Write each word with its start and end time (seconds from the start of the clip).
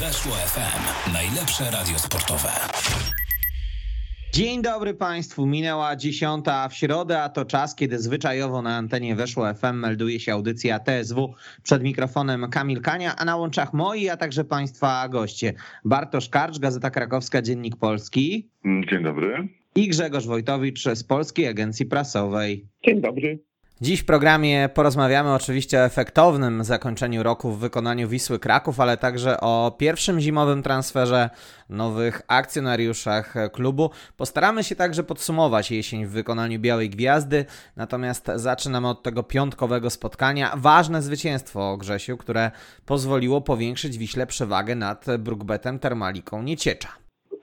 Weszło 0.00 0.32
FM. 0.32 1.12
Najlepsze 1.12 1.64
radio 1.70 1.98
sportowe. 1.98 2.48
Dzień 4.32 4.62
dobry 4.62 4.94
Państwu. 4.94 5.46
Minęła 5.46 5.96
dziesiąta 5.96 6.68
w 6.68 6.74
środę, 6.74 7.22
a 7.22 7.28
to 7.28 7.44
czas, 7.44 7.74
kiedy 7.74 7.98
zwyczajowo 7.98 8.62
na 8.62 8.76
antenie 8.76 9.16
Weszło 9.16 9.54
FM 9.54 9.74
melduje 9.74 10.20
się 10.20 10.32
audycja 10.32 10.78
TSW. 10.78 11.34
Przed 11.62 11.82
mikrofonem 11.82 12.50
Kamil 12.50 12.80
Kania, 12.80 13.16
a 13.16 13.24
na 13.24 13.36
łączach 13.36 13.72
moi, 13.72 14.08
a 14.08 14.16
także 14.16 14.44
Państwa 14.44 15.08
goście. 15.08 15.54
Bartosz 15.84 16.28
Karcz, 16.28 16.58
Gazeta 16.58 16.90
Krakowska, 16.90 17.42
Dziennik 17.42 17.76
Polski. 17.76 18.48
Dzień 18.90 19.02
dobry. 19.02 19.48
I 19.74 19.88
Grzegorz 19.88 20.26
Wojtowicz 20.26 20.84
z 20.94 21.04
Polskiej 21.04 21.46
Agencji 21.46 21.86
Prasowej. 21.86 22.66
Dzień 22.84 23.00
dobry. 23.00 23.47
Dziś 23.80 24.00
w 24.02 24.06
programie 24.06 24.68
porozmawiamy 24.74 25.34
oczywiście 25.34 25.78
o 25.78 25.84
efektownym 25.84 26.64
zakończeniu 26.64 27.22
roku 27.22 27.50
w 27.50 27.58
wykonaniu 27.58 28.08
Wisły 28.08 28.38
Kraków, 28.38 28.80
ale 28.80 28.96
także 28.96 29.40
o 29.40 29.76
pierwszym 29.78 30.20
zimowym 30.20 30.62
transferze, 30.62 31.30
nowych 31.70 32.22
akcjonariuszach 32.28 33.34
klubu. 33.52 33.90
Postaramy 34.16 34.64
się 34.64 34.76
także 34.76 35.02
podsumować 35.02 35.70
jesień 35.70 36.06
w 36.06 36.10
wykonaniu 36.10 36.58
Białej 36.58 36.90
Gwiazdy, 36.90 37.44
natomiast 37.76 38.26
zaczynamy 38.34 38.88
od 38.88 39.02
tego 39.02 39.22
piątkowego 39.22 39.90
spotkania. 39.90 40.52
Ważne 40.56 41.02
zwycięstwo 41.02 41.76
Grzesiu, 41.76 42.16
które 42.16 42.50
pozwoliło 42.86 43.40
powiększyć 43.40 43.98
Wiśle 43.98 44.26
przewagę 44.26 44.74
nad 44.74 45.06
Brookbetem 45.18 45.78
Termaliką 45.78 46.42
Nieciecza. 46.42 46.88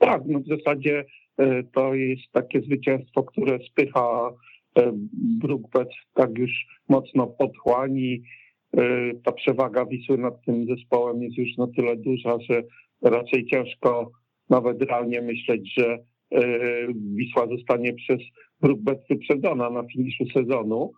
Tak, 0.00 0.22
no 0.26 0.38
w 0.40 0.46
zasadzie 0.46 1.04
e, 1.38 1.62
to 1.62 1.94
jest 1.94 2.32
takie 2.32 2.60
zwycięstwo, 2.60 3.22
które 3.22 3.58
spycha 3.58 4.30
E, 4.78 4.92
Brookbet 5.40 5.88
tak 6.14 6.38
już 6.38 6.50
mocno 6.88 7.26
podchłani. 7.26 8.22
E, 8.76 9.12
ta 9.24 9.32
przewaga 9.32 9.86
Wisły 9.86 10.18
nad 10.18 10.44
tym 10.44 10.66
zespołem 10.66 11.22
jest 11.22 11.38
już 11.38 11.56
na 11.56 11.66
tyle 11.76 11.96
duża, 11.96 12.38
że 12.50 12.62
raczej 13.02 13.46
ciężko 13.46 14.10
nawet 14.50 14.82
realnie 14.82 15.22
myśleć, 15.22 15.74
że 15.78 15.98
e, 16.32 16.42
Wisła 17.16 17.46
zostanie 17.46 17.94
przez 17.94 18.18
Brookbet 18.60 18.98
wyprzedzona 19.10 19.70
na 19.70 19.82
finiszu 19.82 20.24
sezonu. 20.34 20.92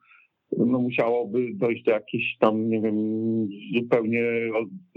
No 0.57 0.79
musiałoby 0.79 1.51
dojść 1.55 1.83
do 1.83 1.91
jakiejś 1.91 2.37
tam, 2.41 2.69
nie 2.69 2.81
wiem, 2.81 2.97
zupełnie 3.75 4.23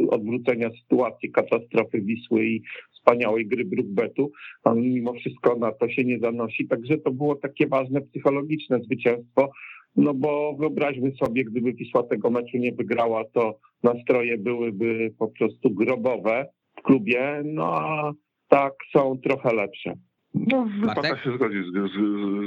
odwrócenia 0.09 0.69
sytuacji, 0.81 1.31
katastrofy 1.31 2.01
Wisły 2.01 2.45
i 2.45 2.61
wspaniałej 3.01 3.47
gry 3.47 3.65
Brookbetu, 3.65 4.31
a 4.63 4.73
mimo 4.73 5.13
wszystko 5.13 5.55
na 5.55 5.71
to 5.71 5.89
się 5.89 6.03
nie 6.03 6.19
zanosi. 6.19 6.67
Także 6.67 6.97
to 6.97 7.11
było 7.11 7.35
takie 7.35 7.67
ważne 7.67 8.01
psychologiczne 8.01 8.79
zwycięstwo. 8.79 9.51
No 9.95 10.13
bo 10.13 10.55
wyobraźmy 10.59 11.11
sobie, 11.23 11.43
gdyby 11.43 11.73
Wisła 11.73 12.03
tego 12.03 12.29
meczu 12.29 12.57
nie 12.57 12.71
wygrała, 12.71 13.23
to 13.33 13.57
nastroje 13.83 14.37
byłyby 14.37 15.13
po 15.19 15.27
prostu 15.27 15.69
grobowe 15.69 16.45
w 16.77 16.81
klubie, 16.81 17.41
no 17.45 17.75
a 17.75 18.11
tak 18.47 18.73
są 18.93 19.17
trochę 19.17 19.53
lepsze. 19.53 19.93
No, 20.33 20.65
wypada 20.81 21.17
się 21.17 21.35
zgodzić 21.35 21.65
z, 21.65 21.71
z, 21.71 21.93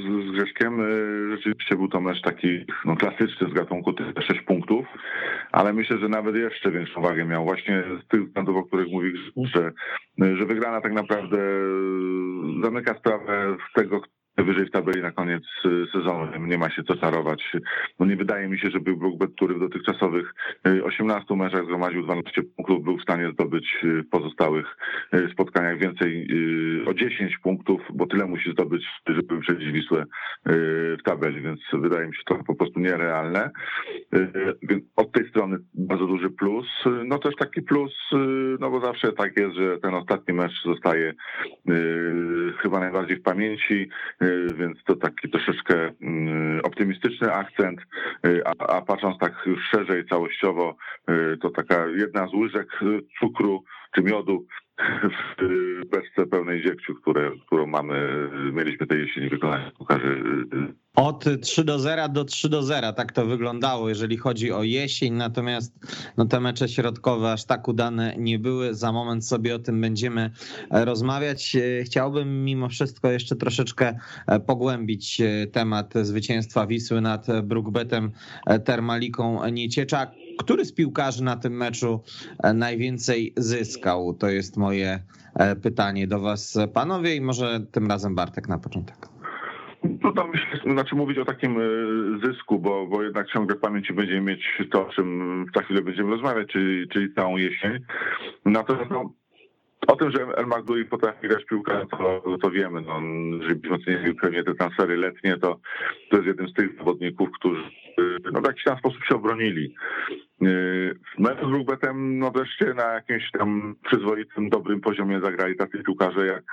z, 0.05 0.37
z. 0.37 0.63
Y, 0.63 1.31
rzeczywiście 1.31 1.77
był 1.77 1.89
to 1.89 2.01
mecz 2.01 2.23
taki 2.23 2.65
no, 2.85 2.97
klasyczny 2.97 3.49
z 3.51 3.53
gatunku 3.53 3.93
tych 3.93 4.07
6 4.27 4.41
punktów, 4.41 4.87
ale 5.53 5.73
myślę, 5.73 5.99
że 5.99 6.09
nawet 6.09 6.37
jeszcze 6.37 6.71
większą 6.71 7.03
wagę 7.03 7.25
miał 7.25 7.45
właśnie 7.45 7.85
z 8.05 8.09
tych 8.09 8.27
względów, 8.27 8.57
o 8.57 8.63
których 8.63 8.89
mówisz, 8.89 9.33
że, 9.55 9.73
że 10.19 10.47
wygrana 10.47 10.81
tak 10.81 10.93
naprawdę 10.93 11.39
zamyka 12.63 12.95
sprawę 12.95 13.57
z 13.71 13.73
tego, 13.73 14.01
wyżej 14.37 14.67
w 14.67 14.71
tabeli 14.71 15.03
na 15.03 15.13
koniec 15.13 15.45
y, 15.65 15.87
sezonu. 15.93 16.47
Nie 16.47 16.59
ma 16.59 16.71
się 16.71 16.83
co 16.83 16.97
czarować. 16.97 17.53
No 17.99 18.07
nie 18.07 18.17
wydaje 18.17 18.49
mi 18.49 18.59
się, 18.59 18.71
żeby 18.71 18.97
Brookbet, 18.97 19.31
który 19.37 19.55
w 19.55 19.61
dotychczasowych 19.61 20.35
18 20.85 21.35
y, 21.35 21.37
meczach 21.37 21.65
zgromadził 21.65 22.03
12 22.03 22.43
punktów, 22.43 22.85
był 22.85 22.99
w 22.99 23.03
stanie 23.03 23.31
zdobyć 23.33 23.79
y, 23.85 24.03
w 24.03 24.09
pozostałych 24.09 24.77
spotkaniach 25.33 25.79
więcej 25.79 26.29
o 26.87 26.95
10 26.95 27.39
punktów, 27.39 27.81
bo 27.95 28.07
tyle 28.07 28.27
musi 28.27 28.53
zdobyć, 28.53 28.85
żeby 29.07 29.35
wyprzedzić 29.35 29.73
Wisłę 29.73 30.05
w 30.99 31.03
tabeli, 31.05 31.41
więc 31.41 31.61
wydaje 31.73 32.07
mi 32.07 32.15
się 32.15 32.23
to 32.27 32.35
po 32.47 32.55
prostu 32.55 32.81
nierealne. 32.81 33.51
Więc 34.63 34.85
od 34.97 35.13
tej 35.13 35.29
strony 35.29 35.57
bardzo 35.75 36.07
duży 36.07 36.31
plus. 36.31 36.67
No 37.05 37.19
też 37.19 37.35
taki 37.37 37.63
plus, 37.63 37.93
no 38.61 38.71
bo 38.71 38.81
zawsze 38.81 39.13
tak 39.13 39.39
jest, 39.39 39.57
że 39.57 39.79
ten 39.79 39.95
ostatni 39.95 40.35
mecz 40.35 40.63
zostaje 40.65 41.15
chyba 42.63 42.81
najbardziej 42.81 43.17
w 43.17 43.23
pamięci 43.23 43.89
Y, 44.24 44.24
więc 44.55 44.85
to 44.85 44.97
taki 44.97 45.31
troszeczkę 45.31 45.91
mm, 46.03 46.61
optymistyczny 46.65 47.33
akcent, 47.33 47.81
y, 48.27 48.43
a, 48.47 48.67
a 48.67 48.83
patrząc 48.83 49.19
tak 49.19 49.49
szerzej, 49.71 50.07
całościowo, 50.07 50.77
y, 51.11 51.37
to 51.37 51.51
taka 51.51 51.87
jedna 51.87 52.27
z 52.29 52.35
łyżek 52.35 52.81
cukru 53.21 53.65
czy 53.95 54.03
miodu 54.03 54.47
w 54.79 55.89
beczce 55.89 56.27
pełnej 56.27 56.63
dziegciu, 56.63 56.95
które, 56.95 57.31
którą 57.47 57.67
mamy, 57.67 58.29
mieliśmy 58.53 58.87
tej 58.87 59.01
jesieni 59.01 59.29
wykonać 59.29 59.73
pokaże. 59.79 60.17
Od 60.97 61.25
3 61.43 61.65
do 61.65 61.79
0 61.79 62.09
do 62.09 62.25
3 62.25 62.49
do 62.49 62.63
0, 62.63 62.93
tak 62.93 63.13
to 63.13 63.27
wyglądało, 63.27 63.89
jeżeli 63.89 64.17
chodzi 64.17 64.53
o 64.53 64.63
jesień, 64.63 65.15
natomiast 65.15 65.75
no, 66.17 66.25
te 66.25 66.41
mecze 66.41 66.69
środkowe 66.69 67.33
aż 67.33 67.45
tak 67.45 67.69
udane 67.69 68.15
nie 68.19 68.39
były. 68.39 68.75
Za 68.75 68.93
moment 68.93 69.27
sobie 69.27 69.55
o 69.55 69.59
tym 69.59 69.81
będziemy 69.81 70.31
e, 70.71 70.85
rozmawiać. 70.85 71.57
E, 71.57 71.85
chciałbym 71.85 72.45
mimo 72.45 72.69
wszystko 72.69 73.11
jeszcze 73.11 73.37
troszeczkę 73.37 73.99
e, 74.27 74.41
pogłębić 74.41 75.23
temat 75.53 75.95
zwycięstwa 75.95 76.67
Wisły 76.67 77.01
nad 77.01 77.27
Brookbetem 77.43 78.13
Termaliką 78.65 79.49
Nieciecza. 79.49 80.11
Który 80.39 80.65
z 80.65 80.75
piłkarzy 80.75 81.25
na 81.25 81.37
tym 81.37 81.57
meczu 81.57 82.01
najwięcej 82.55 83.33
zyskał? 83.37 84.15
To 84.15 84.29
jest 84.29 84.57
moje 84.57 85.03
pytanie 85.63 86.07
do 86.07 86.21
was, 86.21 86.59
panowie, 86.75 87.17
i 87.17 87.21
może 87.21 87.61
tym 87.73 87.87
razem 87.87 88.15
Bartek 88.15 88.49
na 88.49 88.59
początek. 88.59 88.97
No 90.03 90.13
to 90.13 90.27
myślę, 90.27 90.73
znaczy 90.73 90.95
mówić 90.97 91.19
o 91.19 91.25
takim 91.25 91.59
zysku, 92.25 92.59
bo, 92.59 92.87
bo 92.87 93.03
jednak 93.03 93.33
ciągle 93.33 93.57
w 93.57 93.61
pamięci 93.61 93.93
będziemy 93.93 94.21
mieć 94.21 94.63
to, 94.71 94.87
o 94.87 94.91
czym 94.93 95.47
za 95.57 95.63
chwilę 95.63 95.83
będziemy 95.83 96.11
rozmawiać, 96.11 96.49
czyli, 96.49 96.89
czyli 96.89 97.15
całą 97.15 97.37
jesień. 97.37 97.79
Natomiast 98.45 98.91
no, 98.91 99.13
o 99.87 99.97
tym, 99.97 100.11
że 100.11 100.23
El 100.37 100.47
Magdui 100.47 100.85
potrafi 100.85 101.29
grać 101.29 101.45
piłkę, 101.45 101.87
to, 101.91 102.23
to 102.43 102.51
wiemy. 102.51 102.81
No, 102.81 103.01
jeżeli 103.87 104.15
pewnie 104.15 104.45
te 104.45 104.55
transfery 104.55 104.97
letnie, 104.97 105.37
to, 105.37 105.61
to 106.11 106.17
jest 106.17 106.27
jeden 106.27 106.49
z 106.49 106.53
tych 106.53 106.77
zawodników, 106.77 107.29
którzy 107.39 107.63
no, 108.33 108.41
w 108.41 108.47
jakiś 108.47 108.65
tam 108.65 108.79
sposób 108.79 109.05
się 109.05 109.15
obronili. 109.15 109.75
W 111.17 111.19
meczu 111.19 111.49
z 111.49 111.53
Rugbetem 111.53 112.19
no 112.19 112.31
wreszcie 112.31 112.75
na 112.75 112.93
jakimś 112.93 113.31
tam 113.31 113.75
przyzwoitym, 113.87 114.51
dobrym 114.51 114.81
poziomie 114.81 115.21
zagrali 115.21 115.57
tacy 115.57 115.83
piłkarze 115.83 116.27
jak 116.27 116.45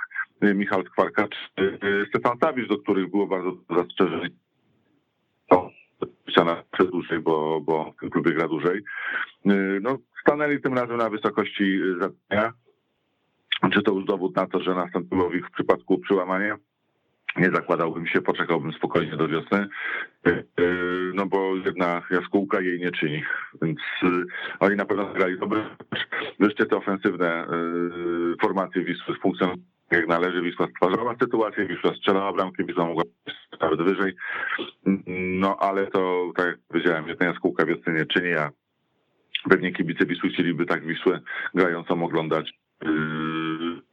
Michał 0.54 0.84
Skwarka 0.84 1.28
czy 1.28 1.78
Stefan 2.08 2.38
Tawicz, 2.38 2.68
do 2.68 2.78
których 2.78 3.10
było 3.10 3.26
bardzo 3.26 3.56
zastrzeżeń. 3.76 4.30
To 5.50 5.70
ściana 6.30 6.62
przedłużej, 6.72 7.20
bo, 7.20 7.60
bo 7.60 7.92
klubie 8.10 8.32
gra 8.32 8.48
dłużej. 8.48 8.82
No, 9.80 9.98
stanęli 10.20 10.60
tym 10.60 10.74
razem 10.74 10.96
na 10.96 11.10
wysokości 11.10 11.80
zadania 12.00 12.52
czy 13.70 13.82
to 13.82 13.92
już 13.92 14.04
dowód 14.04 14.36
na 14.36 14.46
to, 14.46 14.60
że 14.60 14.74
nastąpiło 14.74 15.32
ich 15.32 15.46
w 15.46 15.50
przypadku 15.50 15.98
przełamanie? 15.98 16.56
Nie 17.36 17.50
zakładałbym 17.50 18.06
się, 18.06 18.22
poczekałbym 18.22 18.72
spokojnie 18.72 19.16
do 19.16 19.28
wiosny, 19.28 19.68
e, 20.26 20.30
e, 20.30 20.42
no 21.14 21.26
bo 21.26 21.56
jedna 21.56 22.02
jaskółka 22.10 22.60
jej 22.60 22.80
nie 22.80 22.90
czyni, 22.90 23.22
więc 23.62 23.78
e, 24.02 24.06
oni 24.60 24.76
na 24.76 24.84
pewno 24.84 25.12
grali 25.12 25.38
dobry 25.38 25.64
Wreszcie 26.40 26.66
te 26.66 26.76
ofensywne 26.76 27.46
formacje 28.40 28.84
Wisły 28.84 29.14
funkcjonują 29.14 29.56
jak 29.90 30.08
należy. 30.08 30.42
Wisła 30.42 30.66
stwarzała 30.66 31.14
sytuację, 31.20 31.66
Wisła 31.66 31.94
strzelała 31.94 32.32
bramki, 32.32 32.64
Wisła 32.64 32.86
mogła 32.86 33.02
nawet 33.60 33.82
wyżej, 33.82 34.14
no 35.16 35.56
ale 35.56 35.86
to, 35.86 36.32
tak 36.36 36.46
jak 36.46 36.58
powiedziałem, 36.68 37.08
jedna 37.08 37.26
jaskółka 37.26 37.66
wiosny 37.66 37.92
nie 37.92 38.06
czyni, 38.06 38.32
a 38.32 38.50
pewnie 39.50 39.72
kibice 39.72 40.06
Wisły 40.06 40.30
chcieliby 40.30 40.66
tak 40.66 40.86
Wisłę 40.86 41.20
grającą 41.54 42.04
oglądać 42.04 42.52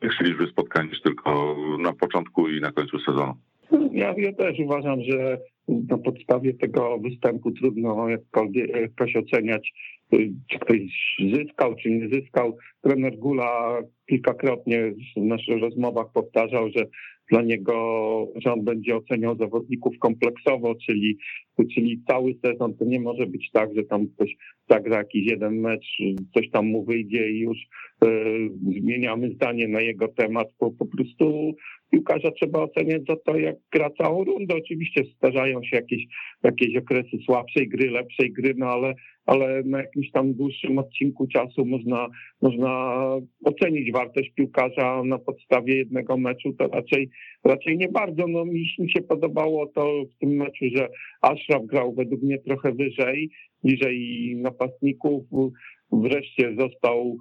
większej 0.09 0.27
liczby 0.27 0.47
spotkań 0.47 0.87
niż 0.89 1.01
tylko 1.01 1.55
na 1.79 1.93
początku 1.93 2.49
i 2.49 2.61
na 2.61 2.71
końcu 2.71 2.99
sezonu. 2.99 3.33
Ja, 3.91 4.13
ja 4.17 4.33
też 4.33 4.59
uważam, 4.59 4.99
że 5.03 5.37
na 5.67 5.97
podstawie 5.97 6.53
tego 6.53 6.99
występu 6.99 7.51
trudno 7.51 8.07
jakoś 8.09 9.15
oceniać, 9.15 9.71
czy 10.51 10.59
ktoś 10.59 10.79
zyskał, 11.33 11.75
czy 11.75 11.89
nie 11.89 12.09
zyskał. 12.09 12.57
Trener 12.81 13.17
Gula 13.17 13.81
kilkakrotnie 14.09 14.93
w 15.17 15.21
naszych 15.21 15.61
rozmowach 15.61 16.07
powtarzał, 16.13 16.69
że 16.75 16.85
dla 17.31 17.41
niego, 17.41 17.73
że 18.35 18.53
on 18.53 18.63
będzie 18.63 18.95
oceniał 18.95 19.37
zawodników 19.37 19.99
kompleksowo, 19.99 20.75
czyli 20.85 21.17
czyli 21.65 22.01
cały 22.07 22.35
sezon 22.45 22.73
to 22.73 22.85
nie 22.85 22.99
może 22.99 23.25
być 23.25 23.51
tak, 23.51 23.75
że 23.75 23.83
tam 23.83 24.07
ktoś 24.07 24.35
zagra 24.69 24.97
jakiś 24.97 25.25
jeden 25.25 25.59
mecz, 25.59 25.85
coś 26.33 26.49
tam 26.49 26.67
mu 26.67 26.83
wyjdzie 26.83 27.31
i 27.31 27.39
już 27.39 27.57
e, 28.03 28.07
zmieniamy 28.81 29.29
zdanie 29.29 29.67
na 29.67 29.81
jego 29.81 30.07
temat, 30.07 30.47
bo 30.59 30.71
po 30.71 30.85
prostu 30.85 31.55
piłkarza 31.91 32.31
trzeba 32.31 32.59
oceniać 32.59 33.01
za 33.09 33.15
to, 33.15 33.37
jak 33.37 33.55
gra 33.71 33.89
całą 33.89 34.23
rundę. 34.23 34.55
Oczywiście 34.55 35.03
zdarzają 35.17 35.63
się 35.63 35.75
jakieś, 35.75 36.03
jakieś 36.43 36.77
okresy 36.77 37.17
słabszej 37.25 37.69
gry, 37.69 37.91
lepszej 37.91 38.31
gry, 38.31 38.53
no 38.57 38.65
ale, 38.65 38.93
ale 39.25 39.63
na 39.63 39.77
jakimś 39.77 40.11
tam 40.11 40.33
dłuższym 40.33 40.77
odcinku 40.77 41.27
czasu 41.27 41.65
można, 41.65 42.07
można 42.41 42.99
ocenić 43.43 43.91
wartość 43.91 44.31
piłkarza 44.35 45.03
na 45.03 45.19
podstawie 45.19 45.77
jednego 45.77 46.17
meczu, 46.17 46.53
to 46.53 46.67
raczej, 46.67 47.09
raczej 47.43 47.77
nie 47.77 47.89
bardzo. 47.89 48.27
No 48.27 48.45
mi, 48.45 48.65
się 48.67 49.01
podobało 49.01 49.65
to 49.67 50.03
w 50.15 50.19
tym 50.19 50.29
meczu, 50.29 50.65
że 50.75 50.89
Ashraf 51.49 51.65
grał 51.65 51.93
według 51.93 52.21
mnie 52.21 52.39
trochę 52.39 52.71
wyżej, 52.71 53.29
niżej 53.63 54.33
napastników. 54.37 55.23
Wreszcie 55.91 56.55
został 56.59 57.17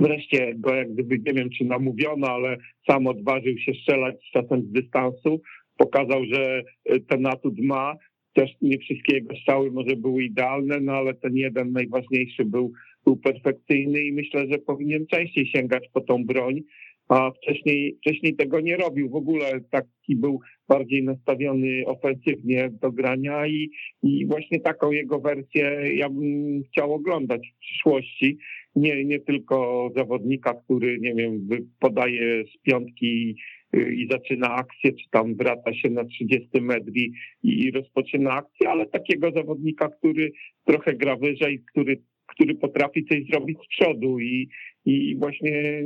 Wreszcie 0.00 0.54
go 0.54 0.74
jak 0.74 0.92
gdyby, 0.92 1.18
nie 1.18 1.32
wiem 1.32 1.50
czy 1.50 1.64
namówiono, 1.64 2.26
ale 2.26 2.56
sam 2.90 3.06
odważył 3.06 3.58
się 3.58 3.72
strzelać 3.72 4.30
czasem 4.32 4.62
z 4.62 4.72
dystansu. 4.72 5.40
Pokazał, 5.76 6.24
że 6.24 6.62
ten 7.08 7.26
atut 7.26 7.58
ma. 7.58 7.96
Też 8.32 8.50
nie 8.62 8.78
wszystkie 8.78 9.14
jego 9.14 9.36
strzały 9.36 9.70
może 9.70 9.96
były 9.96 10.24
idealne, 10.24 10.80
no 10.80 10.92
ale 10.92 11.14
ten 11.14 11.36
jeden 11.36 11.72
najważniejszy 11.72 12.44
był, 12.44 12.72
był 13.04 13.16
perfekcyjny 13.16 14.02
i 14.02 14.12
myślę, 14.12 14.46
że 14.50 14.58
powinien 14.58 15.06
częściej 15.06 15.46
sięgać 15.46 15.88
po 15.92 16.00
tą 16.00 16.24
broń 16.24 16.60
a 17.08 17.30
wcześniej, 17.30 17.96
wcześniej 18.00 18.36
tego 18.36 18.60
nie 18.60 18.76
robił. 18.76 19.10
W 19.10 19.14
ogóle 19.14 19.60
taki 19.70 20.16
był 20.16 20.40
bardziej 20.68 21.02
nastawiony 21.02 21.82
ofensywnie 21.86 22.70
do 22.82 22.92
grania 22.92 23.46
i, 23.46 23.70
i 24.02 24.26
właśnie 24.26 24.60
taką 24.60 24.92
jego 24.92 25.20
wersję 25.20 25.80
ja 25.94 26.08
bym 26.08 26.62
chciał 26.62 26.94
oglądać 26.94 27.52
w 27.54 27.58
przyszłości. 27.58 28.38
Nie, 28.76 29.04
nie 29.04 29.20
tylko 29.20 29.88
zawodnika, 29.96 30.54
który, 30.54 30.98
nie 31.00 31.14
wiem, 31.14 31.48
podaje 31.80 32.44
z 32.44 32.62
piątki 32.62 33.36
i 33.72 34.08
zaczyna 34.10 34.54
akcję, 34.54 34.92
czy 34.92 35.10
tam 35.10 35.34
wraca 35.34 35.74
się 35.74 35.90
na 35.90 36.04
30 36.04 36.60
metr 36.60 36.90
i, 36.94 37.12
i 37.42 37.70
rozpoczyna 37.70 38.30
akcję, 38.30 38.68
ale 38.68 38.86
takiego 38.86 39.30
zawodnika, 39.30 39.88
który 39.88 40.32
trochę 40.64 40.94
gra 40.94 41.16
wyżej, 41.16 41.62
który, 41.70 42.02
który 42.26 42.54
potrafi 42.54 43.04
coś 43.04 43.26
zrobić 43.26 43.58
z 43.58 43.68
przodu 43.68 44.20
i, 44.20 44.48
i 44.84 45.16
właśnie 45.16 45.82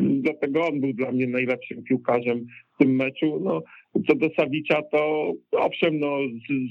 dlatego 0.00 0.66
on 0.66 0.80
był 0.80 0.92
dla 0.92 1.12
mnie 1.12 1.26
najlepszym 1.26 1.82
piłkarzem 1.82 2.46
w 2.74 2.78
tym 2.78 2.96
meczu. 2.96 3.40
No, 3.44 3.62
co 4.08 4.14
do 4.14 4.28
Sawicza, 4.36 4.82
to 4.82 5.32
owszem, 5.52 5.98
no, 5.98 6.18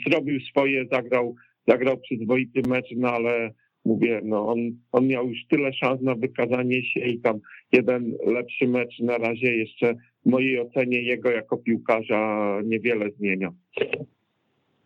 zrobił 0.07 0.39
swoje, 0.39 0.85
zagrał, 0.91 1.35
zagrał 1.67 1.97
przyzwoity 1.97 2.61
mecz, 2.67 2.87
no 2.95 3.09
ale 3.11 3.51
mówię, 3.85 4.21
no 4.23 4.47
on, 4.47 4.59
on 4.91 5.07
miał 5.07 5.29
już 5.29 5.39
tyle 5.49 5.73
szans 5.73 6.01
na 6.01 6.15
wykazanie 6.15 6.85
się 6.85 6.99
i 6.99 7.19
tam 7.19 7.39
jeden 7.71 8.13
lepszy 8.25 8.67
mecz 8.67 8.99
na 8.99 9.17
razie 9.17 9.55
jeszcze 9.55 9.95
w 10.25 10.29
mojej 10.29 10.59
ocenie 10.59 11.01
jego 11.01 11.31
jako 11.31 11.57
piłkarza 11.57 12.53
niewiele 12.65 13.11
zmienia. 13.11 13.51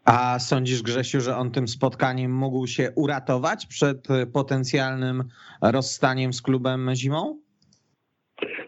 A 0.06 0.40
sądzisz, 0.40 0.84
Grzesiu, 0.84 1.22
że 1.22 1.38
on 1.38 1.52
tym 1.52 1.68
spotkaniem 1.68 2.36
mógł 2.36 2.68
się 2.68 2.92
uratować 2.96 3.66
przed 3.66 4.08
potencjalnym 4.34 5.24
rozstaniem 5.62 6.34
z 6.34 6.42
klubem 6.42 6.90
zimą? 6.96 7.41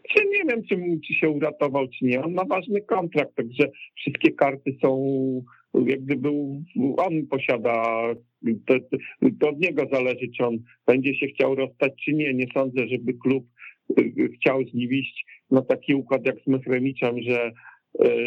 Czy 0.10 0.26
nie 0.26 0.44
wiem, 0.50 0.64
czy, 0.64 0.76
czy 1.08 1.14
się 1.14 1.30
uratował, 1.30 1.88
czy 1.88 2.06
nie. 2.06 2.24
On 2.24 2.34
ma 2.34 2.46
ważny 2.46 2.82
kontrakt, 2.82 3.36
także 3.36 3.70
wszystkie 3.96 4.32
karty 4.32 4.78
są, 4.82 5.06
jak 5.86 6.02
gdyby 6.02 6.30
on 6.98 7.28
posiada, 7.30 8.04
to, 8.66 8.74
to 9.40 9.50
od 9.50 9.60
niego 9.60 9.84
zależy, 9.92 10.28
czy 10.38 10.46
on 10.46 10.58
będzie 10.88 11.16
się 11.16 11.28
chciał 11.28 11.56
rozstać, 11.56 11.94
czy 12.06 12.14
nie. 12.14 12.34
Nie 12.34 12.46
sądzę, 12.54 12.88
żeby 12.88 13.14
klub 13.14 13.46
y, 14.00 14.30
chciał 14.36 14.64
z 14.64 14.74
nim 14.74 14.92
iść 14.92 15.26
na 15.52 15.62
taki 15.62 15.96
układ 15.96 16.26
jak 16.26 16.36
z 16.44 16.48
Mechremiczem, 16.48 17.22
że 17.22 17.52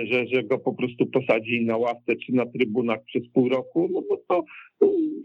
że, 0.04 0.26
że 0.26 0.42
go 0.42 0.58
po 0.58 0.72
prostu 0.72 1.06
posadzi 1.06 1.64
na 1.64 1.76
ławce 1.76 2.16
czy 2.16 2.32
na 2.32 2.46
trybunach 2.46 3.04
przez 3.04 3.22
pół 3.28 3.48
roku, 3.48 3.88
no 3.92 4.02
bo 4.08 4.16
to 4.28 4.44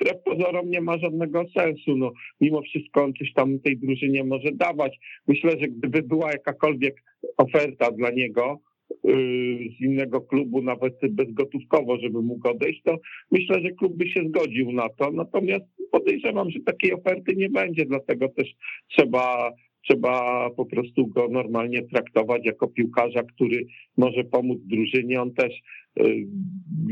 wbrew 0.01 0.23
pozorom 0.23 0.69
nie 0.69 0.81
ma 0.81 0.97
żadnego 0.97 1.43
sensu. 1.57 1.97
No, 1.97 2.11
mimo 2.41 2.61
wszystko 2.61 3.03
on 3.03 3.13
coś 3.13 3.33
tam 3.33 3.59
tej 3.59 3.77
drużynie 3.77 4.23
może 4.23 4.51
dawać. 4.51 4.99
Myślę, 5.27 5.51
że 5.51 5.67
gdyby 5.67 6.01
była 6.01 6.31
jakakolwiek 6.31 7.03
oferta 7.37 7.91
dla 7.91 8.09
niego, 8.09 8.59
y, 8.91 9.57
z 9.77 9.81
innego 9.81 10.21
klubu, 10.21 10.61
nawet 10.61 10.93
bezgotówkowo, 11.09 11.97
żeby 11.97 12.21
mógł 12.21 12.47
odejść, 12.49 12.81
to 12.83 12.97
myślę, 13.31 13.61
że 13.61 13.71
klub 13.71 13.97
by 13.97 14.09
się 14.09 14.23
zgodził 14.27 14.71
na 14.71 14.89
to. 14.89 15.11
Natomiast 15.11 15.65
podejrzewam, 15.91 16.51
że 16.51 16.59
takiej 16.59 16.93
oferty 16.93 17.35
nie 17.35 17.49
będzie, 17.49 17.85
dlatego 17.85 18.29
też 18.29 18.47
trzeba 18.87 19.51
trzeba 19.87 20.49
po 20.49 20.65
prostu 20.65 21.07
go 21.07 21.27
normalnie 21.27 21.81
traktować 21.81 22.45
jako 22.45 22.67
piłkarza, 22.67 23.23
który 23.23 23.65
może 23.97 24.23
pomóc 24.23 24.59
drużynie. 24.65 25.21
On 25.21 25.33
też 25.33 25.53
y, 25.99 26.27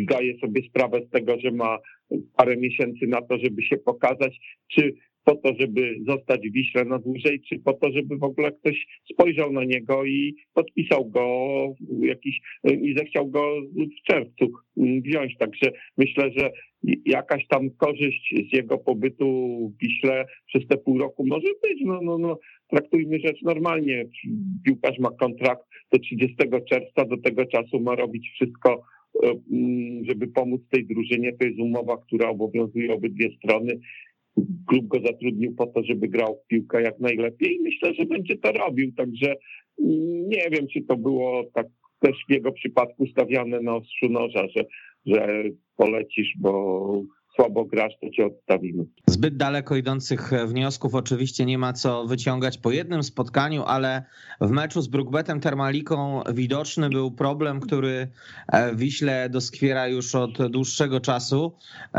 zdaje 0.03 0.39
sobie 0.39 0.61
sprawę 0.69 1.01
z 1.07 1.09
tego, 1.09 1.39
że 1.39 1.51
ma 1.51 1.77
parę 2.37 2.57
miesięcy 2.57 3.07
na 3.07 3.21
to, 3.21 3.37
żeby 3.37 3.63
się 3.63 3.77
pokazać, 3.77 4.39
czy 4.67 4.93
po 5.23 5.35
to, 5.35 5.53
żeby 5.59 5.95
zostać 6.07 6.49
w 6.49 6.53
Wiśle 6.53 6.85
na 6.85 6.99
dłużej, 6.99 7.41
czy 7.49 7.59
po 7.59 7.73
to, 7.73 7.91
żeby 7.91 8.17
w 8.17 8.23
ogóle 8.23 8.51
ktoś 8.51 8.87
spojrzał 9.13 9.51
na 9.51 9.63
niego 9.63 10.05
i 10.05 10.35
podpisał 10.53 11.09
go 11.09 11.25
jakiś 12.01 12.41
i 12.81 12.95
zechciał 12.97 13.27
go 13.27 13.61
w 13.75 14.11
czerwcu 14.11 14.51
wziąć. 14.77 15.37
Także 15.37 15.71
myślę, 15.97 16.31
że 16.37 16.49
jakaś 17.05 17.47
tam 17.47 17.69
korzyść 17.69 18.35
z 18.51 18.55
jego 18.55 18.77
pobytu 18.77 19.25
w 19.75 19.81
Wiśle 19.81 20.25
przez 20.45 20.67
te 20.67 20.77
pół 20.77 20.97
roku 20.97 21.25
może 21.27 21.47
być. 21.63 21.81
No, 21.85 21.99
no, 22.01 22.17
no, 22.17 22.39
traktujmy 22.69 23.19
rzecz 23.19 23.41
normalnie. 23.41 24.05
Piłkarz 24.65 24.99
ma 24.99 25.09
kontrakt 25.11 25.63
do 25.91 25.99
30 25.99 26.35
czerwca, 26.69 27.05
do 27.05 27.17
tego 27.17 27.45
czasu 27.45 27.79
ma 27.79 27.95
robić 27.95 28.29
wszystko, 28.29 28.81
e, 29.23 29.33
żeby 30.09 30.27
pomóc 30.27 30.61
tej 30.69 30.85
drużynie. 30.85 31.33
To 31.33 31.45
jest 31.45 31.59
umowa, 31.59 31.97
która 31.97 32.29
obowiązuje 32.29 32.93
obydwie 32.93 33.29
strony 33.37 33.79
klub 34.67 34.87
go 34.87 34.99
zatrudnił 35.05 35.55
po 35.55 35.67
to, 35.67 35.83
żeby 35.83 36.07
grał 36.07 36.39
w 36.43 36.47
piłkę 36.47 36.81
jak 36.81 36.99
najlepiej 36.99 37.55
i 37.55 37.61
myślę, 37.61 37.93
że 37.93 38.05
będzie 38.05 38.37
to 38.37 38.51
robił. 38.51 38.91
Także 38.97 39.35
nie 40.27 40.49
wiem, 40.51 40.67
czy 40.73 40.81
to 40.81 40.97
było 40.97 41.43
tak 41.53 41.67
też 41.99 42.15
w 42.29 42.31
jego 42.31 42.51
przypadku 42.51 43.07
stawiane 43.07 43.59
na 43.61 43.75
ostrzu 43.75 44.09
noża, 44.09 44.47
że, 44.55 44.65
że 45.05 45.43
polecisz, 45.77 46.33
bo 46.39 47.03
słabo 47.39 47.65
grasz, 47.65 47.93
to 48.01 48.09
cię 48.09 48.25
odstawimy. 48.25 48.85
Zbyt 49.07 49.37
daleko 49.37 49.75
idących 49.75 50.31
wniosków 50.47 50.95
oczywiście 50.95 51.45
nie 51.45 51.57
ma 51.57 51.73
co 51.73 52.05
wyciągać 52.05 52.57
po 52.57 52.71
jednym 52.71 53.03
spotkaniu, 53.03 53.63
ale 53.63 54.03
w 54.41 54.51
meczu 54.51 54.81
z 54.81 54.87
Brookbetem 54.87 55.39
Termaliką 55.39 56.23
widoczny 56.33 56.89
był 56.89 57.11
problem, 57.11 57.59
który 57.59 58.07
e, 58.47 58.75
Wiśle 58.75 59.29
doskwiera 59.29 59.87
już 59.87 60.15
od 60.15 60.51
dłuższego 60.51 60.99
czasu. 60.99 61.53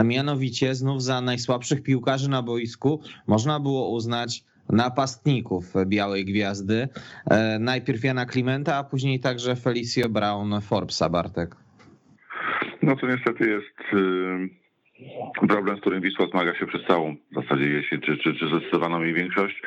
Mianowicie 0.05 0.75
znów 0.75 1.03
za 1.03 1.21
najsłabszych 1.21 1.83
piłkarzy 1.83 2.31
na 2.31 2.43
boisku 2.43 3.01
można 3.27 3.61
było 3.61 3.91
uznać 3.91 4.45
napastników 4.69 5.75
Białej 5.87 6.25
Gwiazdy. 6.25 6.89
E, 7.31 7.59
najpierw 7.59 8.05
Jana 8.05 8.27
Klimenta, 8.27 8.77
a 8.77 8.85
później 8.85 9.21
także 9.21 9.57
Felicio 9.57 10.09
Brown 10.09 10.61
Forbesa, 10.61 11.09
Bartek. 11.09 11.57
No 12.83 12.97
to 12.97 13.07
niestety 13.07 13.51
jest 13.51 13.95
y, 13.95 14.60
problem, 15.51 15.77
z 15.77 15.81
którym 15.81 16.01
Wisła 16.01 16.27
zmaga 16.27 16.55
się 16.55 16.67
przez 16.67 16.83
całą 16.87 17.17
w 17.33 17.35
zasadzie 17.35 17.65
jesień, 17.65 18.01
czy, 18.01 18.17
czy, 18.17 18.35
czy 18.35 18.47
zdecydowaną 18.49 19.03
jej 19.03 19.15
większość. 19.15 19.63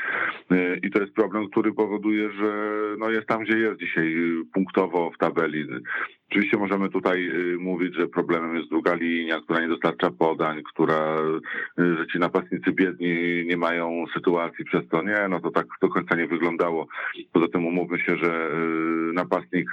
Y, 0.51 0.79
I 0.83 0.91
to 0.91 1.01
jest 1.01 1.13
problem, 1.13 1.49
który 1.49 1.73
powoduje, 1.73 2.31
że 2.31 2.51
no 2.97 3.09
jest 3.09 3.27
tam, 3.27 3.43
gdzie 3.43 3.57
jest 3.57 3.79
dzisiaj 3.79 4.15
punktowo 4.53 5.11
w 5.11 5.17
tabeli. 5.17 5.67
Oczywiście 6.29 6.57
możemy 6.57 6.89
tutaj 6.89 7.29
y, 7.29 7.57
mówić, 7.59 7.95
że 7.95 8.07
problemem 8.07 8.55
jest 8.55 8.69
druga 8.69 8.93
linia, 8.93 9.41
która 9.41 9.61
nie 9.61 9.67
dostarcza 9.67 10.11
podań, 10.11 10.61
która, 10.73 11.17
y, 11.79 11.97
że 11.97 12.07
ci 12.07 12.19
napastnicy 12.19 12.71
biedni 12.71 13.45
nie 13.45 13.57
mają 13.57 14.05
sytuacji 14.13 14.65
przez 14.65 14.87
to. 14.89 15.01
Nie, 15.01 15.27
no 15.29 15.39
to 15.39 15.51
tak 15.51 15.67
do 15.81 15.89
końca 15.89 16.15
nie 16.15 16.27
wyglądało. 16.27 16.87
Poza 17.31 17.47
tym 17.47 17.65
umówmy 17.65 17.99
się, 17.99 18.17
że 18.17 18.49
napastnik 19.13 19.69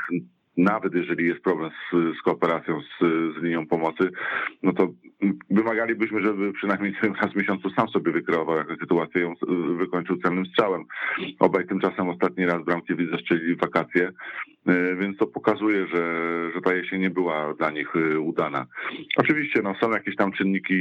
nawet 0.56 0.94
jeżeli 0.94 1.26
jest 1.26 1.40
problem 1.40 1.70
z, 1.70 2.18
z 2.18 2.22
kooperacją 2.22 2.80
z, 2.80 3.00
z, 3.00 3.42
linią 3.42 3.66
pomocy, 3.66 4.10
no 4.62 4.72
to 4.72 4.88
wymagalibyśmy, 5.50 6.22
żeby 6.22 6.52
przynajmniej 6.52 6.94
raz 7.22 7.32
w 7.32 7.36
miesiącu 7.36 7.70
sam 7.70 7.88
sobie 7.88 8.12
wykreował 8.12 8.56
jakąś 8.56 8.78
sytuację, 8.78 9.20
ją 9.20 9.34
wykończył 9.76 10.16
celnym 10.16 10.46
strzałem. 10.46 10.84
Obaj 11.38 11.66
tymczasem 11.66 12.08
ostatni 12.08 12.46
raz 12.46 12.64
bramki 12.64 12.94
widzę 12.94 13.18
szczelili 13.18 13.56
wakacje, 13.56 14.08
y, 14.08 14.96
więc 14.96 15.16
to 15.18 15.26
pokazuje, 15.26 15.86
że, 15.86 16.04
że 16.54 16.60
ta 16.60 16.74
jesień 16.74 17.00
nie 17.00 17.10
była 17.10 17.54
dla 17.54 17.70
nich 17.70 17.96
y, 17.96 18.20
udana. 18.20 18.66
Oczywiście 19.16 19.62
no, 19.62 19.74
są 19.80 19.90
jakieś 19.90 20.16
tam 20.16 20.32
czynniki 20.32 20.76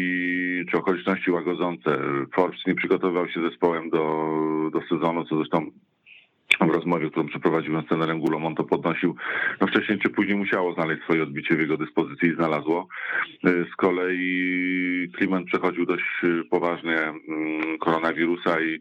czy 0.71 0.77
okoliczności 0.77 1.31
łagodzące. 1.31 1.99
Forbes 2.35 2.59
nie 2.67 2.75
przygotowywał 2.75 3.29
się 3.29 3.41
zespołem 3.49 3.89
do, 3.89 4.29
do 4.73 4.81
sezonu, 4.81 5.25
co 5.25 5.35
zresztą 5.35 5.71
w 6.57 6.69
rozmowie, 6.69 7.09
którą 7.09 7.27
przeprowadziłem 7.27 7.83
z 7.83 7.87
trenerem 7.87 8.19
Gulą, 8.19 8.45
on 8.45 8.55
to 8.55 8.63
podnosił, 8.63 9.15
no 9.61 9.67
wcześniej 9.67 9.99
czy 9.99 10.09
później 10.09 10.37
musiało 10.37 10.73
znaleźć 10.73 11.03
swoje 11.03 11.23
odbicie 11.23 11.55
w 11.55 11.59
jego 11.59 11.77
dyspozycji 11.77 12.29
i 12.29 12.35
znalazło. 12.35 12.87
Z 13.43 13.75
kolei 13.75 15.11
Kliment 15.17 15.47
przechodził 15.47 15.85
dość 15.85 16.03
poważnie 16.49 16.97
mm, 16.97 17.77
koronawirusa 17.79 18.61
i 18.61 18.79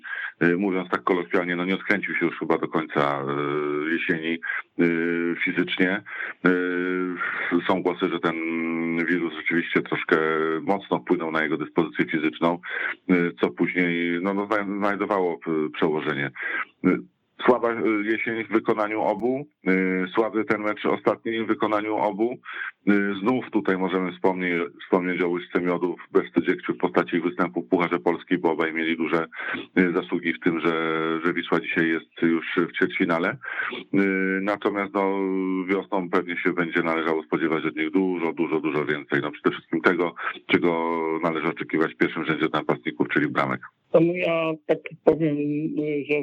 mówiąc 0.58 0.90
tak 0.90 1.04
kolokwialnie, 1.04 1.56
no 1.56 1.64
nie 1.64 1.74
odkręcił 1.74 2.14
się 2.14 2.26
już 2.26 2.38
chyba 2.38 2.58
do 2.58 2.68
końca 2.68 3.24
jesieni 3.92 4.38
fizycznie. 5.44 6.02
Są 7.66 7.82
głosy, 7.82 8.08
że 8.08 8.20
ten 8.20 8.36
wirus 9.06 9.34
rzeczywiście 9.34 9.82
troszkę 9.82 10.16
mocno 10.62 10.98
wpłynął 10.98 11.32
na 11.32 11.42
jego 11.42 11.56
dyspozycję 11.56 12.04
fizyczną, 12.04 12.58
co 13.40 13.50
później 13.50 14.18
no, 14.22 14.34
no, 14.34 14.48
znajdowało 14.78 15.38
przełożenie. 15.74 16.30
Słaba 17.44 17.72
y, 17.72 17.76
jesień 18.04 18.44
w 18.44 18.48
wykonaniu 18.48 19.02
obu, 19.02 19.46
y, 19.68 20.06
słaby 20.14 20.44
ten 20.44 20.62
mecz 20.62 20.86
ostatni 20.86 21.40
w 21.40 21.46
wykonaniu 21.46 21.96
obu. 21.96 22.32
Y, 22.88 23.14
znów 23.20 23.50
tutaj 23.50 23.78
możemy 23.78 24.12
wspomnieć, 24.12 24.62
wspomnieć 24.84 25.22
o 25.22 25.28
łyżce 25.28 25.60
miodów 25.60 26.00
bez 26.12 26.32
Tydziekciu 26.32 26.74
w 26.74 26.78
postaci 26.78 27.20
występu 27.20 27.62
w 27.62 27.68
Pucharze 27.68 27.98
Polskiej, 27.98 28.38
bo 28.38 28.50
obaj 28.52 28.72
mieli 28.72 28.96
duże 28.96 29.26
zasługi 29.94 30.32
w 30.32 30.40
tym, 30.40 30.60
że, 30.60 30.72
że 31.24 31.32
Wisła 31.32 31.60
dzisiaj 31.60 31.88
jest 31.88 32.22
już 32.22 32.46
w 32.56 32.72
ćwierćfinale. 32.76 33.36
Natomiast 34.42 34.94
no, 34.94 35.20
wiosną 35.66 36.10
pewnie 36.10 36.36
się 36.36 36.52
będzie 36.52 36.82
należało 36.82 37.22
spodziewać 37.22 37.64
od 37.64 37.76
nich 37.76 37.90
dużo, 37.90 38.32
dużo, 38.32 38.60
dużo 38.60 38.84
więcej. 38.84 39.20
No 39.22 39.30
przede 39.30 39.50
wszystkim 39.50 39.80
tego, 39.80 40.14
czego 40.46 40.98
należy 41.22 41.48
oczekiwać 41.48 41.94
w 41.94 41.96
pierwszym 41.96 42.24
rzędzie 42.24 42.46
napastników, 42.52 43.08
czyli 43.08 43.28
bramek. 43.28 43.60
No 43.94 44.00
ja 44.14 44.52
tak 44.66 44.78
powiem, 45.04 45.36
że 46.08 46.14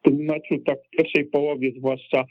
w 0.00 0.02
tym 0.02 0.16
meczu, 0.16 0.58
tak 0.66 0.78
w 0.86 0.90
pierwszej 0.90 1.24
połowie 1.24 1.72
zwłaszcza, 1.78 2.24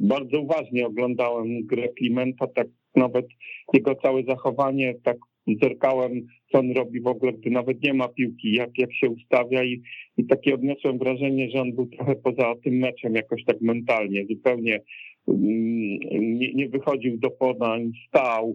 bardzo 0.00 0.40
uważnie 0.40 0.86
oglądałem 0.86 1.66
grę 1.66 1.88
Klimenta, 1.88 2.46
tak 2.46 2.66
nawet 2.94 3.26
jego 3.74 3.94
całe 3.94 4.22
zachowanie, 4.22 4.94
tak 5.04 5.16
zerkałem, 5.62 6.26
co 6.52 6.58
on 6.58 6.72
robi 6.72 7.00
w 7.00 7.06
ogóle, 7.06 7.32
gdy 7.32 7.50
nawet 7.50 7.82
nie 7.82 7.94
ma 7.94 8.08
piłki, 8.08 8.52
jak, 8.52 8.70
jak 8.78 8.94
się 8.94 9.10
ustawia 9.10 9.64
i, 9.64 9.82
i 10.16 10.26
takie 10.26 10.54
odniosłem 10.54 10.98
wrażenie, 10.98 11.50
że 11.50 11.60
on 11.60 11.72
był 11.72 11.86
trochę 11.86 12.16
poza 12.16 12.54
tym 12.64 12.74
meczem 12.74 13.14
jakoś 13.14 13.44
tak 13.44 13.60
mentalnie, 13.60 14.26
zupełnie 14.30 14.80
mm, 15.28 16.38
nie, 16.38 16.54
nie 16.54 16.68
wychodził 16.68 17.18
do 17.18 17.30
podań, 17.30 17.92
stał, 18.08 18.54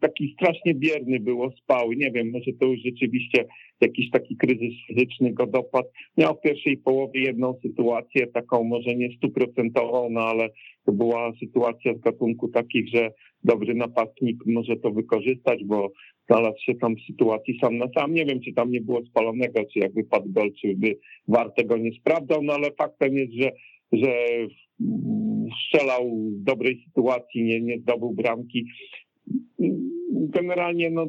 taki 0.00 0.34
strasznie 0.34 0.74
bierny 0.74 1.20
było, 1.20 1.50
spał. 1.50 1.92
Nie 1.92 2.10
wiem, 2.10 2.30
może 2.30 2.52
to 2.60 2.66
już 2.66 2.80
rzeczywiście 2.84 3.44
jakiś 3.80 4.10
taki 4.10 4.36
kryzys 4.36 4.74
fizyczny 4.86 5.32
go 5.32 5.46
dopadł. 5.46 5.88
Miał 6.16 6.34
w 6.34 6.40
pierwszej 6.40 6.76
połowie 6.76 7.20
jedną 7.22 7.54
sytuację, 7.62 8.26
taką 8.26 8.64
może 8.64 8.94
nie 8.94 9.16
stuprocentową, 9.16 10.10
no 10.10 10.20
ale 10.20 10.48
to 10.84 10.92
była 10.92 11.32
sytuacja 11.40 11.94
z 11.94 11.98
gatunku 11.98 12.48
takich, 12.48 12.88
że 12.88 13.10
dobry 13.44 13.74
napastnik 13.74 14.46
może 14.46 14.76
to 14.76 14.90
wykorzystać, 14.90 15.64
bo 15.64 15.92
znalazł 16.30 16.58
się 16.60 16.74
tam 16.74 16.96
w 16.96 17.02
sytuacji 17.06 17.58
sam 17.60 17.78
na 17.78 17.86
sam. 17.98 18.14
Nie 18.14 18.26
wiem, 18.26 18.40
czy 18.40 18.52
tam 18.52 18.70
nie 18.70 18.80
było 18.80 19.04
spalonego, 19.04 19.64
czy 19.72 19.78
jak 19.78 19.94
wypadł 19.94 20.32
gol, 20.32 20.50
czy 20.60 20.74
by 20.76 20.98
war 21.28 21.52
tego 21.54 21.76
nie 21.76 21.92
sprawdzał, 21.92 22.42
no 22.42 22.52
ale 22.52 22.70
faktem 22.78 23.16
jest, 23.16 23.32
że, 23.32 23.50
że 23.92 24.12
strzelał 25.64 26.10
w 26.10 26.44
dobrej 26.44 26.84
sytuacji, 26.84 27.44
nie, 27.44 27.60
nie 27.60 27.78
zdobył 27.78 28.10
bramki. 28.14 28.66
Generalnie 30.10 30.90
no, 30.90 31.06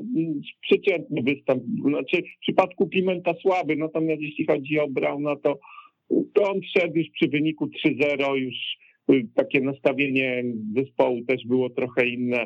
przeciętny 0.62 1.22
występ. 1.22 1.64
Znaczy, 1.88 2.18
w 2.18 2.40
przypadku 2.42 2.88
Pimenta 2.88 3.34
słaby, 3.42 3.76
natomiast 3.76 4.22
jeśli 4.22 4.46
chodzi 4.46 4.80
o 4.80 4.88
Brauna, 4.88 5.36
to, 5.36 5.60
to 6.34 6.52
on 6.52 6.62
wszedł 6.62 6.96
już 6.96 7.08
przy 7.10 7.28
wyniku 7.28 7.70
3-0, 7.86 8.36
już 8.36 8.56
y, 9.12 9.28
takie 9.36 9.62
nastawienie 9.62 10.44
zespołu 10.76 11.22
też 11.28 11.46
było 11.46 11.70
trochę 11.70 12.08
inne. 12.08 12.46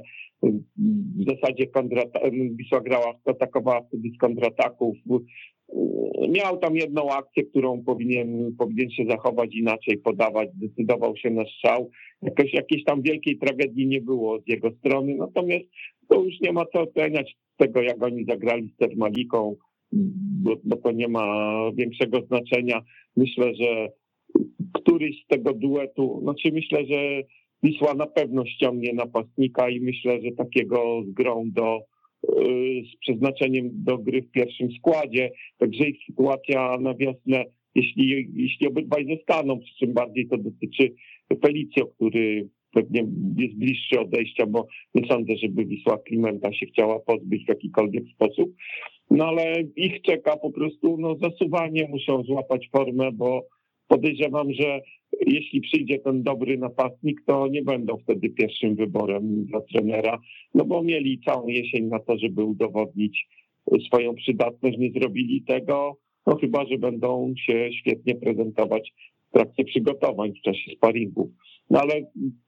W 1.19 1.23
zasadzie 1.29 1.67
kontrata- 1.67 2.55
Wisła 2.55 2.81
grała, 2.81 3.13
atakowała 3.25 3.81
wtedy 3.81 4.09
z 4.15 4.17
kontrataków. 4.17 4.97
Miał 6.29 6.57
tam 6.57 6.75
jedną 6.75 7.09
akcję, 7.09 7.43
którą 7.43 7.83
powinien, 7.83 8.55
powinien 8.57 8.91
się 8.91 9.05
zachować 9.09 9.55
inaczej, 9.55 9.97
podawać, 9.97 10.49
zdecydował 10.53 11.17
się 11.17 11.29
na 11.29 11.45
strzał. 11.45 11.89
Jakoś, 12.21 12.53
jakiejś 12.53 12.83
tam 12.83 13.01
wielkiej 13.01 13.37
tragedii 13.37 13.87
nie 13.87 14.01
było 14.01 14.39
z 14.39 14.47
jego 14.47 14.71
strony, 14.71 15.15
natomiast 15.15 15.65
to 16.09 16.23
już 16.23 16.33
nie 16.41 16.51
ma 16.51 16.65
co 16.65 16.81
oceniać 16.81 17.35
tego, 17.57 17.81
jak 17.81 18.03
oni 18.03 18.25
zagrali 18.25 18.73
z 18.75 18.77
Termaliką, 18.77 19.55
bo, 20.43 20.55
bo 20.63 20.75
to 20.75 20.91
nie 20.91 21.07
ma 21.07 21.55
większego 21.75 22.21
znaczenia. 22.21 22.81
Myślę, 23.17 23.55
że 23.55 23.89
któryś 24.73 25.23
z 25.23 25.27
tego 25.27 25.53
duetu, 25.53 26.19
znaczy 26.23 26.51
myślę, 26.51 26.85
że 26.85 27.23
Wisła 27.63 27.93
na 27.93 28.05
pewno 28.05 28.45
ściągnie 28.45 28.93
napastnika 28.93 29.69
i 29.69 29.79
myślę, 29.79 30.21
że 30.21 30.31
takiego 30.31 31.03
z 31.07 31.11
grą 31.11 31.43
do 31.51 31.79
z 32.93 32.97
przeznaczeniem 32.99 33.69
do 33.73 33.97
gry 33.97 34.21
w 34.21 34.31
pierwszym 34.31 34.71
składzie. 34.71 35.31
Także 35.57 35.89
ich 35.89 36.05
sytuacja 36.05 36.77
na 36.77 36.93
wiosnę, 36.95 37.45
jeśli, 37.75 38.27
jeśli 38.35 38.67
obydwaj 38.67 39.07
zostaną, 39.17 39.59
przy 39.59 39.75
czym 39.75 39.93
bardziej 39.93 40.27
to 40.27 40.37
dotyczy 40.37 40.93
Felicjo, 41.41 41.85
który 41.85 42.49
pewnie 42.73 43.05
jest 43.37 43.55
bliższy 43.55 43.99
odejścia, 43.99 44.45
bo 44.45 44.67
nie 44.95 45.07
sądzę, 45.07 45.33
żeby 45.37 45.65
Wisła 45.65 45.97
Klimenta 45.97 46.53
się 46.53 46.65
chciała 46.65 46.99
pozbyć 46.99 47.45
w 47.45 47.49
jakikolwiek 47.49 48.03
sposób. 48.15 48.55
No 49.11 49.25
ale 49.25 49.61
ich 49.75 50.01
czeka 50.01 50.37
po 50.37 50.51
prostu 50.51 50.97
no, 50.97 51.15
zasuwanie, 51.15 51.87
muszą 51.89 52.23
złapać 52.23 52.69
formę, 52.71 53.11
bo 53.11 53.47
podejrzewam, 53.93 54.53
że 54.53 54.81
jeśli 55.27 55.61
przyjdzie 55.61 55.99
ten 55.99 56.23
dobry 56.23 56.57
napastnik, 56.57 57.21
to 57.25 57.47
nie 57.47 57.61
będą 57.61 57.97
wtedy 57.97 58.29
pierwszym 58.29 58.75
wyborem 58.75 59.45
dla 59.45 59.61
trenera, 59.61 60.19
no 60.53 60.65
bo 60.65 60.83
mieli 60.83 61.19
całą 61.25 61.47
jesień 61.47 61.85
na 61.85 61.99
to, 61.99 62.17
żeby 62.17 62.43
udowodnić 62.43 63.27
swoją 63.87 64.15
przydatność, 64.15 64.77
nie 64.77 64.91
zrobili 64.91 65.41
tego, 65.41 65.97
no 66.27 66.35
chyba, 66.35 66.65
że 66.65 66.77
będą 66.77 67.33
się 67.37 67.69
świetnie 67.79 68.15
prezentować 68.15 68.93
w 69.29 69.33
trakcie 69.33 69.63
przygotowań, 69.63 70.33
w 70.33 70.41
czasie 70.41 70.71
sparingów. 70.75 71.29
No 71.69 71.79
ale 71.79 71.93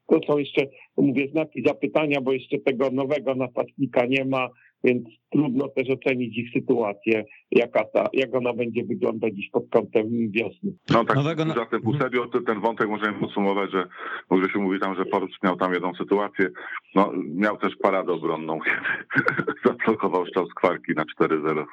to 0.07 0.19
są 0.27 0.37
jeszcze, 0.37 0.67
mówię, 0.97 1.27
znaki 1.31 1.63
zapytania, 1.65 2.21
bo 2.21 2.33
jeszcze 2.33 2.57
tego 2.57 2.91
nowego 2.91 3.35
napastnika 3.35 4.05
nie 4.05 4.25
ma 4.25 4.49
więc 4.83 5.07
trudno 5.31 5.67
też 5.67 5.89
ocenić 5.89 6.37
ich 6.37 6.51
sytuację, 6.53 7.23
jaka 7.51 7.83
ta, 7.93 8.07
jak 8.13 8.35
ona 8.35 8.53
będzie 8.53 8.83
wyglądać 8.83 9.33
dziś 9.33 9.49
pod 9.49 9.69
kątem 9.69 10.31
wiosny. 10.31 10.73
No 10.89 11.05
tak, 11.05 11.17
Nowego... 11.17 11.45
zatem 11.45 11.81
pół 11.81 11.97
serio 11.97 12.27
ten 12.47 12.61
wątek 12.61 12.89
możemy 12.89 13.19
podsumować, 13.19 13.71
że 13.71 13.87
może 14.29 14.49
się 14.49 14.59
mówi 14.59 14.79
tam, 14.79 14.95
że 14.95 15.05
Porucz 15.05 15.43
miał 15.43 15.57
tam 15.57 15.73
jedną 15.73 15.93
sytuację, 15.93 16.49
no 16.95 17.11
miał 17.35 17.57
też 17.57 17.75
paradę 17.81 18.13
obronną, 18.13 18.59
kiedy 18.59 19.51
zablokował 19.65 20.25
strzał 20.25 20.47
skwarki 20.47 20.93
na 20.95 21.03
4-0. 21.21 21.65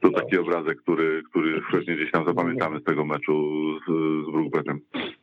To 0.00 0.10
taki 0.10 0.38
obrazek, 0.38 0.82
który, 0.82 1.22
który 1.30 1.62
pewnie 1.72 1.96
gdzieś 1.96 2.12
tam 2.12 2.24
zapamiętamy 2.26 2.80
z 2.80 2.84
tego 2.84 3.04
meczu 3.04 3.32
z, 3.78 3.84
z 4.28 4.32
Brookbetem. 4.32 4.80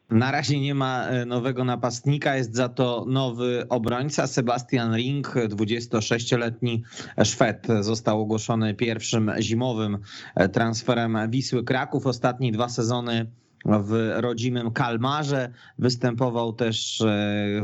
Na 0.09 0.31
razie 0.31 0.59
nie 0.59 0.75
ma 0.75 1.05
e, 1.05 1.25
nowego 1.25 1.63
napastnika, 1.63 2.35
jest 2.35 2.55
za 2.55 2.69
to 2.69 3.05
nowy 3.07 3.65
obrońca. 3.69 4.27
Sebastian 4.27 4.95
Ring, 4.95 5.27
26-letni 5.27 6.83
Szwed, 7.23 7.67
został 7.79 8.21
ogłoszony 8.21 8.73
pierwszym 8.73 9.31
zimowym 9.39 9.97
e, 10.35 10.49
transferem 10.49 11.17
Wisły 11.29 11.63
Kraków. 11.63 12.07
Ostatnie 12.07 12.51
dwa 12.51 12.69
sezony 12.69 13.25
w 13.65 14.11
rodzimym 14.15 14.71
Kalmarze, 14.71 15.49
występował 15.79 16.53
też 16.53 17.01
e, 17.01 17.05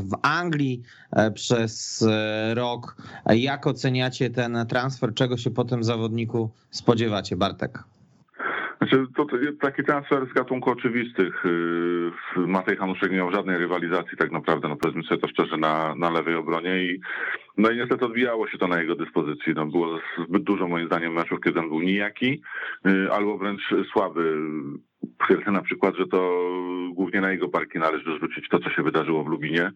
w 0.02 0.18
Anglii 0.22 0.82
przez 1.34 2.06
rok. 2.54 2.96
Jak 3.30 3.68
oceniacie 3.68 4.30
ten 4.30 4.66
transfer? 4.70 5.14
Czego 5.14 5.38
się 5.38 5.52
po 5.52 5.64
tym 5.64 5.84
zawodniku 5.84 6.52
spodziewacie, 6.72 7.36
Bartek? 7.36 7.84
Znaczy, 8.80 9.06
to, 9.16 9.26
to 9.26 9.38
taki 9.62 9.84
transfer 9.84 10.28
z 10.32 10.34
gatunku 10.34 10.70
oczywistych. 10.70 11.46
Y, 11.46 12.12
Matej 12.36 12.78
Hanuszek 12.78 13.12
nie 13.12 13.18
miał 13.18 13.32
żadnej 13.32 13.58
rywalizacji 13.58 14.18
tak 14.18 14.32
naprawdę, 14.32 14.70
no 14.70 14.76
powiedzmy 14.76 15.04
sobie 15.04 15.22
to 15.22 15.28
szczerze, 15.28 15.58
na, 15.58 15.96
na 15.96 16.10
lewej 16.10 16.36
obronie 16.36 16.84
i 16.84 17.00
no 17.58 17.72
i 17.72 17.78
niestety 17.78 18.06
odbijało 18.06 18.48
się 18.48 18.58
to 18.58 18.68
na 18.68 18.82
jego 18.82 18.96
dyspozycji. 18.96 19.54
No 19.56 19.66
było 19.66 20.00
zbyt 20.28 20.44
dużo 20.44 20.68
moim 20.68 20.88
zdaniem 20.88 21.14
meczów, 21.14 21.40
kiedy 21.44 21.60
on 21.60 21.70
był 21.70 21.82
nijaki 21.82 22.42
y, 22.88 23.12
albo 23.12 23.38
wręcz 23.38 23.62
słaby. 23.94 24.38
Twierdzę 25.26 25.52
na 25.52 25.62
przykład, 25.62 25.96
że 25.96 26.08
to 26.08 26.50
głównie 26.94 27.22
na 27.22 27.32
jego 27.32 27.48
barki 27.48 27.80
należy 27.80 28.16
zwrócić 28.16 28.50
to, 28.50 28.60
co 28.60 28.70
się 28.70 28.84
wydarzyło 28.84 29.24
w 29.24 29.28
Lubinie. 29.28 29.72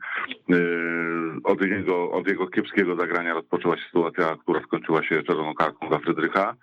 Y, 0.51 0.55
od 1.43 1.61
jego, 1.61 2.11
od 2.11 2.27
jego 2.27 2.47
kiepskiego 2.47 2.95
zagrania 2.95 3.33
rozpoczęła 3.33 3.77
się 3.77 3.83
sytuacja, 3.85 4.35
która 4.35 4.61
skończyła 4.61 5.03
się 5.03 5.23
czerwoną 5.23 5.53
kartką 5.53 5.89
dla 5.89 5.99
Frydrycha. 5.99 6.55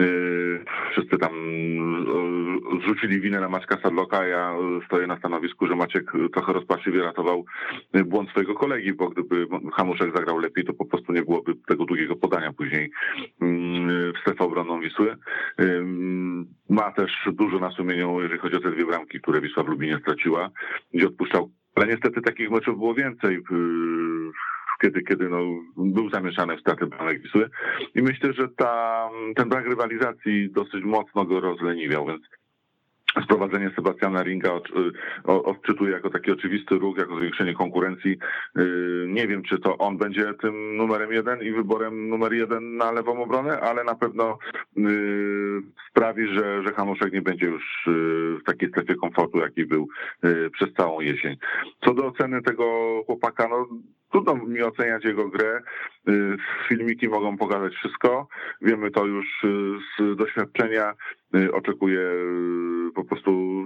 Y, 0.00 0.64
wszyscy 0.92 1.18
tam 1.18 1.32
y, 1.32 2.80
zrzucili 2.84 3.20
winę 3.20 3.40
na 3.40 3.48
Maćka 3.48 3.78
Sadloka. 3.82 4.26
Ja 4.26 4.54
stoję 4.86 5.06
na 5.06 5.18
stanowisku, 5.18 5.66
że 5.66 5.76
Maciek 5.76 6.12
trochę 6.32 6.52
rozpaczliwie 6.52 7.02
ratował 7.02 7.44
błąd 8.04 8.30
swojego 8.30 8.54
kolegi, 8.54 8.92
bo 8.92 9.08
gdyby 9.08 9.46
Hamuszek 9.72 10.16
zagrał 10.16 10.38
lepiej, 10.38 10.64
to 10.64 10.72
po 10.72 10.84
prostu 10.84 11.12
nie 11.12 11.22
byłoby 11.22 11.54
tego 11.68 11.84
długiego 11.84 12.16
podania 12.16 12.52
później 12.52 12.90
w 14.14 14.18
strefę 14.20 14.44
obronną 14.44 14.80
Wisły. 14.80 15.16
ma 16.68 16.92
też 16.92 17.28
dużo 17.32 17.58
na 17.58 17.70
sumieniu, 17.70 18.01
jeżeli 18.06 18.40
chodzi 18.40 18.56
o 18.56 18.60
te 18.60 18.70
dwie 18.70 18.86
bramki, 18.86 19.20
które 19.20 19.40
Wisła 19.40 19.62
w 19.62 19.68
Lubinie 19.68 19.98
straciła, 20.02 20.50
gdzie 20.94 21.06
odpuszczał. 21.06 21.50
Ale 21.74 21.86
niestety 21.86 22.22
takich 22.22 22.50
meczów 22.50 22.78
było 22.78 22.94
więcej 22.94 23.42
kiedy, 24.82 25.02
kiedy 25.02 25.28
no, 25.28 25.38
był 25.76 26.10
zamieszany 26.10 26.56
w 26.56 26.60
straty 26.60 26.86
bramek 26.86 27.22
Wisły. 27.22 27.50
I 27.94 28.02
myślę, 28.02 28.32
że 28.32 28.48
ta, 28.48 29.08
ten 29.36 29.48
brak 29.48 29.66
rywalizacji 29.66 30.50
dosyć 30.50 30.84
mocno 30.84 31.24
go 31.24 31.40
rozleniwiał, 31.40 32.06
więc 32.06 32.22
Sprowadzenie 33.20 33.70
Sebastiana 33.76 34.22
Ringa 34.22 34.50
odczytuję 35.24 35.92
jako 35.92 36.10
taki 36.10 36.32
oczywisty 36.32 36.74
ruch, 36.74 36.98
jako 36.98 37.18
zwiększenie 37.18 37.54
konkurencji. 37.54 38.18
Y, 38.58 39.06
nie 39.08 39.28
wiem, 39.28 39.42
czy 39.42 39.58
to 39.58 39.78
on 39.78 39.98
będzie 39.98 40.34
tym 40.34 40.76
numerem 40.76 41.12
jeden 41.12 41.42
i 41.42 41.52
wyborem 41.52 42.08
numer 42.08 42.32
jeden 42.32 42.76
na 42.76 42.92
lewą 42.92 43.22
obronę, 43.22 43.60
ale 43.60 43.84
na 43.84 43.94
pewno 43.94 44.38
y, 44.78 44.82
sprawi, 45.90 46.28
że, 46.34 46.62
że 46.62 46.74
Hanuszek 46.74 47.12
nie 47.12 47.22
będzie 47.22 47.46
już 47.46 47.86
y, 47.86 47.90
w 48.40 48.44
takiej 48.46 48.68
strefie 48.68 48.94
komfortu, 48.94 49.38
jaki 49.38 49.66
był 49.66 49.88
przez 50.52 50.72
całą 50.74 51.00
jesień. 51.00 51.36
Co 51.84 51.94
do 51.94 52.06
oceny 52.06 52.42
tego 52.42 52.64
chłopaka, 53.06 53.48
no 53.48 53.66
trudno 54.10 54.34
mi 54.34 54.62
oceniać 54.62 55.04
jego 55.04 55.28
grę. 55.28 55.62
Filmiki 56.68 57.08
mogą 57.08 57.36
pokazać 57.36 57.74
wszystko. 57.74 58.28
Wiemy 58.62 58.90
to 58.90 59.06
już 59.06 59.26
z 59.98 60.16
doświadczenia. 60.16 60.94
Oczekuję 61.52 62.00
po 62.94 63.04
prostu 63.04 63.62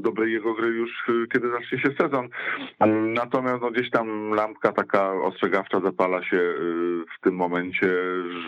dobrej 0.00 0.32
jego 0.32 0.54
gry 0.54 0.68
już 0.68 0.90
kiedy 1.32 1.50
zacznie 1.50 1.78
się 1.78 1.90
sezon. 2.00 2.28
Natomiast 3.14 3.62
no, 3.62 3.70
gdzieś 3.70 3.90
tam 3.90 4.30
lampka 4.34 4.72
taka 4.72 5.12
ostrzegawcza 5.12 5.80
zapala 5.80 6.24
się 6.24 6.36
y, 6.36 7.04
w 7.18 7.20
tym 7.20 7.34
momencie, 7.34 7.88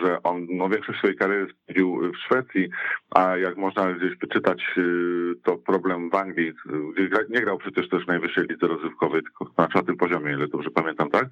że 0.01 0.23
on 0.23 0.47
no, 0.49 0.69
większość 0.69 0.99
swojej 0.99 1.17
kariery 1.17 1.47
spędził 1.53 2.01
w 2.13 2.17
Szwecji, 2.17 2.69
a 3.15 3.37
jak 3.37 3.57
można 3.57 3.93
gdzieś 3.93 4.17
wyczytać, 4.17 4.63
y, 4.77 5.33
to 5.43 5.57
problem 5.57 6.09
w 6.09 6.15
Anglii, 6.15 6.53
gdzie 6.95 7.09
nie 7.29 7.41
grał 7.41 7.57
przecież 7.57 7.89
też 7.89 8.05
w 8.05 8.07
najwyższej 8.07 8.45
lidze 8.49 8.67
rozrywkowej, 8.67 9.21
tylko 9.23 9.53
na 9.57 9.67
czwartym 9.67 9.97
poziomie, 9.97 10.33
ile 10.33 10.47
dobrze 10.47 10.71
pamiętam, 10.71 11.09
tak? 11.09 11.25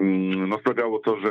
Mm, 0.00 0.48
no 0.48 0.58
sprawiało 0.58 0.98
to, 0.98 1.20
że, 1.20 1.30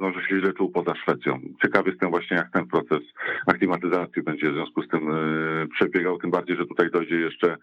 no, 0.00 0.12
że 0.12 0.28
się 0.28 0.40
źle 0.40 0.52
czuł 0.52 0.70
poza 0.70 0.94
Szwecją. 0.94 1.40
Ciekawy 1.62 1.90
jestem 1.90 2.10
właśnie, 2.10 2.36
jak 2.36 2.50
ten 2.50 2.66
proces 2.66 3.00
aklimatyzacji 3.46 4.22
będzie 4.22 4.53
w 4.54 4.56
związku 4.56 4.82
z 4.82 4.88
tym 4.88 5.10
y, 5.10 5.68
przebiegał, 5.68 6.18
tym 6.18 6.30
bardziej, 6.30 6.56
że 6.56 6.66
tutaj 6.66 6.90
dojdzie 6.90 7.16
jeszcze 7.16 7.56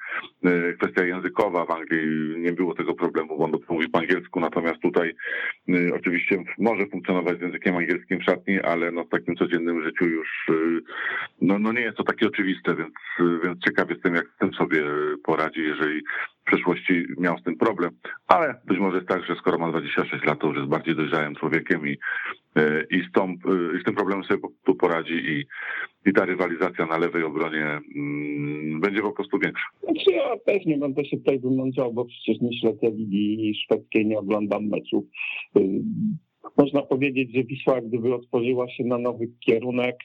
y, 0.46 0.78
kwestia 0.78 1.04
językowa. 1.06 1.66
W 1.66 1.72
Anglii 1.72 2.08
nie 2.38 2.52
było 2.52 2.76
tego 2.76 2.94
problemu, 2.94 3.38
bo 3.38 3.46
on 3.46 3.52
mówi 3.70 3.90
po 3.90 4.00
angielsku, 4.00 4.40
natomiast 4.40 4.82
tutaj 4.82 5.14
y, 5.70 5.92
oczywiście 5.96 6.44
może 6.58 6.86
funkcjonować 6.88 7.38
z 7.38 7.42
językiem 7.42 7.78
angielskim 7.78 8.20
w 8.20 8.24
szatni, 8.24 8.62
ale 8.62 8.92
no 8.92 9.04
w 9.04 9.10
takim 9.10 9.36
codziennym 9.36 9.84
życiu 9.84 10.06
już 10.06 10.48
no, 11.42 11.60
no 11.60 11.72
nie 11.74 11.82
jest 11.82 11.98
to 11.98 12.04
takie 12.04 12.28
oczywiste, 12.28 12.76
więc, 12.76 12.94
więc 13.44 13.60
ciekaw 13.60 13.90
jestem, 13.90 14.16
jak 14.16 14.26
z 14.36 14.38
tym 14.40 14.54
sobie 14.54 14.84
poradzi, 15.24 15.62
jeżeli 15.64 16.02
w 16.42 16.44
przeszłości 16.44 17.06
miał 17.18 17.38
z 17.38 17.44
tym 17.44 17.58
problem, 17.58 17.92
ale 18.28 18.56
być 18.66 18.80
może 18.80 18.98
jest 18.98 19.10
tak, 19.10 19.26
że 19.26 19.36
skoro 19.36 19.58
ma 19.58 19.70
26 19.70 20.26
lat, 20.26 20.40
to 20.40 20.48
już 20.48 20.58
jest 20.58 20.70
bardziej 20.70 20.96
dojrzałym 20.96 21.36
człowiekiem 21.36 21.88
i, 21.88 21.98
e, 22.56 22.84
i, 22.92 23.02
z, 23.10 23.12
tą, 23.12 23.24
e, 23.24 23.78
i 23.78 23.82
z 23.82 23.84
tym 23.84 23.96
problemem 23.96 24.24
sobie 24.24 24.42
tu 24.66 24.76
poradzi 24.76 25.14
i, 25.14 25.46
i 26.10 26.14
ta 26.14 26.26
rywalizacja 26.26 26.86
na 26.86 26.98
lewej 26.98 27.24
obronie 27.24 27.80
mm, 27.96 28.80
będzie 28.82 29.02
po 29.02 29.12
prostu 29.12 29.40
większa. 29.40 29.66
Znaczy 29.84 30.12
ja 30.12 30.38
też 30.46 30.66
nie 30.66 30.78
będę 30.78 31.06
się 31.06 31.18
tutaj 31.18 31.40
wymądzał, 31.40 31.94
bo 31.94 32.06
przecież 32.06 32.42
nie 32.42 32.60
śledzę 32.60 32.92
ligi 32.92 33.56
szwedzkiej, 33.66 34.06
nie 34.06 34.20
oglądam 34.20 34.68
meczów. 34.68 35.04
Y, 35.58 35.82
można 36.58 36.82
powiedzieć, 36.82 37.36
że 37.36 37.44
Wisła 37.44 37.82
gdyby 37.82 38.16
otworzyła 38.16 38.70
się 38.70 38.84
na 38.84 38.98
nowy 38.98 39.28
kierunek, 39.40 39.96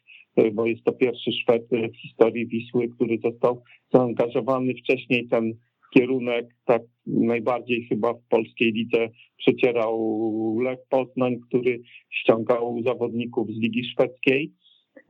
bo 0.52 0.66
jest 0.66 0.84
to 0.84 0.92
pierwszy 0.92 1.32
Szwed 1.32 1.62
w 1.92 1.96
historii 1.96 2.46
Wisły, 2.46 2.88
który 2.88 3.18
został 3.24 3.62
zaangażowany 3.92 4.74
wcześniej 4.74 5.28
ten 5.28 5.54
kierunek 5.96 6.46
tak 6.64 6.82
najbardziej 7.06 7.86
chyba 7.88 8.14
w 8.14 8.22
polskiej 8.28 8.72
lidze 8.72 9.08
przecierał 9.36 10.58
Lech 10.60 10.78
Poznań, 10.88 11.36
który 11.48 11.80
ściągał 12.10 12.82
zawodników 12.82 13.48
z 13.50 13.60
Ligi 13.60 13.84
Szwedzkiej. 13.84 14.52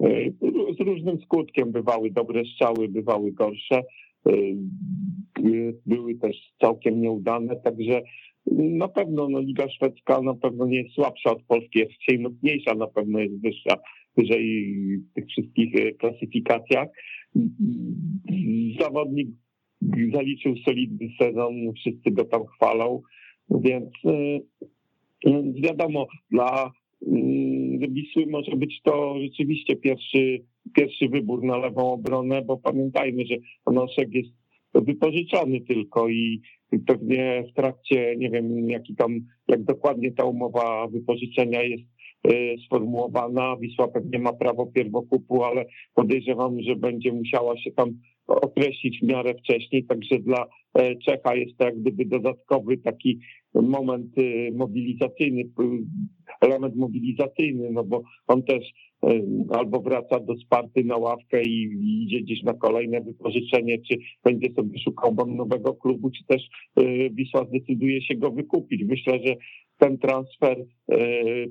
E, 0.01 0.31
z 0.79 0.81
różnym 0.81 1.21
skutkiem 1.21 1.73
bywały 1.73 2.11
dobre 2.11 2.45
strzały, 2.45 2.89
bywały 2.89 3.33
gorsze. 3.33 3.83
E, 4.27 4.33
były 5.87 6.15
też 6.15 6.37
całkiem 6.61 7.01
nieudane, 7.01 7.57
także 7.57 8.03
na 8.57 8.89
pewno 8.89 9.29
no, 9.29 9.41
Liga 9.41 9.69
Szwedzka 9.69 10.23
na 10.23 10.35
pewno 10.35 10.67
nie 10.67 10.83
jest 10.83 10.95
słabsza 10.95 11.31
od 11.31 11.43
polskiej, 11.43 11.83
jest 11.83 11.93
dzisiaj 12.01 12.19
mocniejsza, 12.19 12.75
na 12.75 12.87
pewno 12.87 13.19
jest 13.19 13.43
wyższa, 13.43 13.77
wyżej 14.17 14.75
w 14.99 15.15
tych 15.15 15.27
wszystkich 15.27 15.75
e, 15.75 15.93
klasyfikacjach. 15.93 16.89
Zawodnik 18.81 19.29
zaliczył 20.13 20.55
solidny 20.65 21.09
sezon, 21.21 21.73
wszyscy 21.77 22.11
go 22.11 22.25
tam 22.25 22.47
chwalą, 22.47 23.03
więc 23.51 23.91
y, 24.05 24.41
wiadomo, 25.63 26.07
dla 26.31 26.73
y, 27.03 27.07
Wisły 27.89 28.27
może 28.27 28.57
być 28.57 28.81
to 28.83 29.15
rzeczywiście 29.21 29.77
pierwszy, 29.77 30.45
pierwszy 30.75 31.09
wybór 31.09 31.45
na 31.45 31.57
lewą 31.57 31.93
obronę, 31.93 32.43
bo 32.43 32.57
pamiętajmy, 32.57 33.27
że 33.27 33.37
Noszek 33.73 34.15
jest 34.15 34.33
wypożyczony 34.75 35.61
tylko 35.61 36.09
i 36.09 36.43
pewnie 36.87 37.45
w 37.51 37.57
trakcie, 37.57 38.17
nie 38.17 38.31
wiem, 38.31 38.71
jaki 38.71 38.95
tam, 38.97 39.21
jak 39.49 39.65
dokładnie 39.65 40.13
ta 40.13 40.25
umowa 40.25 40.87
wypożyczenia 40.89 41.63
jest 41.63 41.85
y, 42.31 42.57
sformułowana. 42.67 43.57
Wisła 43.57 43.89
pewnie 43.89 44.19
ma 44.19 44.33
prawo 44.33 44.67
pierwokupu, 44.67 45.45
ale 45.45 45.65
podejrzewam, 45.95 46.63
że 46.63 46.77
będzie 46.77 47.13
musiała 47.13 47.59
się 47.59 47.71
tam 47.71 48.01
określić 48.27 49.01
w 49.01 49.07
miarę 49.07 49.35
wcześniej, 49.35 49.85
także 49.85 50.19
dla 50.19 50.47
e, 50.75 50.97
Czecha 50.97 51.35
jest 51.35 51.59
to 51.59 51.65
jak 51.65 51.81
gdyby 51.81 52.05
dodatkowy 52.05 52.77
taki 52.79 53.21
moment 53.55 54.19
y, 54.19 54.53
mobilizacyjny, 54.55 55.43
element 56.41 56.77
mobilizacyjny, 56.77 57.71
no 57.73 57.85
bo 57.85 58.03
on 58.27 58.43
też 58.43 58.65
e, 59.03 59.21
albo 59.51 59.81
wraca 59.81 60.21
do 60.21 60.37
Sparty 60.37 60.85
na 60.85 60.97
ławkę 60.97 61.43
i 61.43 61.71
idzie 62.03 62.21
gdzieś 62.21 62.43
na 62.43 62.55
kolejne 62.55 63.01
wypożyczenie, 63.01 63.79
czy 63.79 63.97
będzie 64.25 64.53
sobie 64.55 64.79
szukał 64.79 65.15
nowego 65.27 65.75
klubu, 65.75 66.11
czy 66.11 66.25
też 66.25 66.43
e, 66.77 67.11
Wisła 67.11 67.45
zdecyduje 67.45 68.03
się 68.03 68.15
go 68.15 68.31
wykupić. 68.31 68.83
Myślę, 68.85 69.19
że 69.25 69.37
ten 69.79 69.99
transfer, 69.99 70.65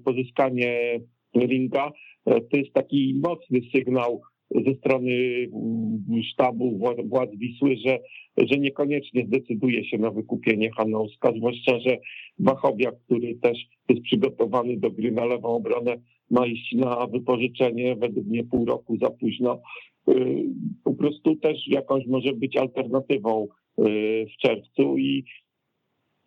pozyskanie 0.05 0.99
Ringa, 1.35 1.91
to 2.25 2.57
jest 2.57 2.73
taki 2.73 3.21
mocny 3.23 3.59
sygnał 3.75 4.21
ze 4.51 4.75
strony 4.75 5.11
mm, 5.53 6.23
sztabu 6.23 6.79
władz 7.05 7.29
Wisły, 7.35 7.75
że, 7.85 7.99
że 8.37 8.57
niekoniecznie 8.57 9.25
zdecyduje 9.25 9.85
się 9.85 9.97
na 9.97 10.11
wykupienie 10.11 10.71
Hanouska, 10.71 11.33
zwłaszcza, 11.37 11.79
że 11.79 11.97
Wachowiak, 12.39 12.95
który 13.05 13.35
też 13.35 13.57
jest 13.89 14.01
przygotowany 14.01 14.77
do 14.77 14.91
gry 14.91 15.11
na 15.11 15.25
lewą 15.25 15.49
obronę, 15.49 15.97
ma 16.31 16.45
iść 16.45 16.73
na 16.73 17.07
wypożyczenie, 17.07 17.95
według 17.95 18.27
mnie 18.27 18.43
pół 18.43 18.65
roku 18.65 18.97
za 18.97 19.09
późno. 19.09 19.61
Y, 20.09 20.45
po 20.83 20.93
prostu 20.93 21.35
też 21.35 21.67
jakąś 21.67 22.05
może 22.05 22.33
być 22.33 22.57
alternatywą 22.57 23.47
y, 23.79 24.25
w 24.25 24.37
czerwcu 24.41 24.97
i 24.97 25.25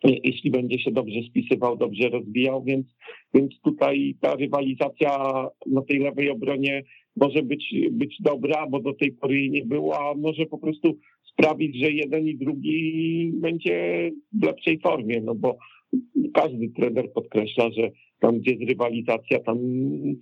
jeśli 0.04 0.50
będzie 0.50 0.78
się 0.78 0.90
dobrze 0.90 1.22
spisywał, 1.31 1.76
dobrze 1.76 2.09
rozwijał, 2.09 2.62
więc, 2.62 2.87
więc 3.35 3.61
tutaj 3.61 4.16
ta 4.20 4.35
rywalizacja 4.37 5.18
na 5.66 5.83
tej 5.83 5.98
lewej 5.98 6.31
obronie 6.31 6.83
może 7.20 7.42
być, 7.42 7.74
być 7.90 8.16
dobra, 8.20 8.66
bo 8.66 8.81
do 8.81 8.94
tej 8.94 9.12
pory 9.12 9.37
jej 9.37 9.50
nie 9.50 9.64
było, 9.64 9.98
a 9.98 10.14
może 10.14 10.46
po 10.46 10.59
prostu 10.59 10.98
sprawić, 11.33 11.76
że 11.76 11.90
jeden 11.90 12.28
i 12.28 12.37
drugi 12.37 13.31
będzie 13.35 14.11
w 14.33 14.44
lepszej 14.44 14.81
formie, 14.81 15.20
no 15.20 15.35
bo 15.35 15.59
każdy 16.35 16.68
trener 16.68 17.12
podkreśla, 17.12 17.70
że 17.70 17.90
tam 18.20 18.38
gdzie 18.38 18.50
jest 18.50 18.68
rywalizacja, 18.68 19.40
tam 19.40 19.59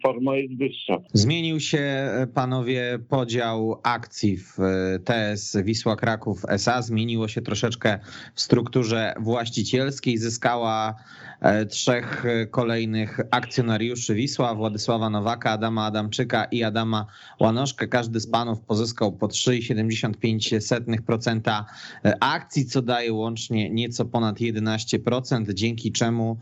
forma 0.03 0.37
jest 0.37 0.59
wyższa. 0.59 0.99
Zmienił 1.13 1.61
się, 1.61 2.11
panowie, 2.35 2.99
podział 3.09 3.81
akcji 3.83 4.37
w 4.37 4.61
e, 4.61 4.99
TS 5.05 5.57
Wisła 5.65 5.97
Kraków 5.97 6.43
SA. 6.49 6.83
Zmieniło 6.83 7.29
się 7.29 7.43
troszeczkę 7.43 7.99
w 8.35 8.41
strukturze 8.41 9.15
właścicielskiej. 9.21 10.19
Zyskała 10.19 10.95
e, 11.41 11.67
trzech 11.67 12.25
kolejnych 12.51 13.21
akcjonariuszy 13.31 14.15
Wisła, 14.15 14.55
Władysława 14.55 15.11
Nowaka, 15.11 15.51
Adama 15.51 15.85
Adamczyka 15.85 16.45
i 16.45 16.63
Adama 16.63 17.07
Łanoszkę. 17.41 17.89
Każdy 17.89 18.21
z 18.21 18.31
panów 18.31 18.61
pozyskał 18.61 19.13
po 19.13 19.27
3,75% 19.27 21.65
e, 22.05 22.17
akcji, 22.21 22.67
co 22.67 22.83
daje 22.83 23.13
łącznie 23.13 23.71
nieco 23.71 24.05
ponad 24.05 24.37
11%, 24.37 25.55
dzięki 25.55 25.93
czemu 25.93 26.39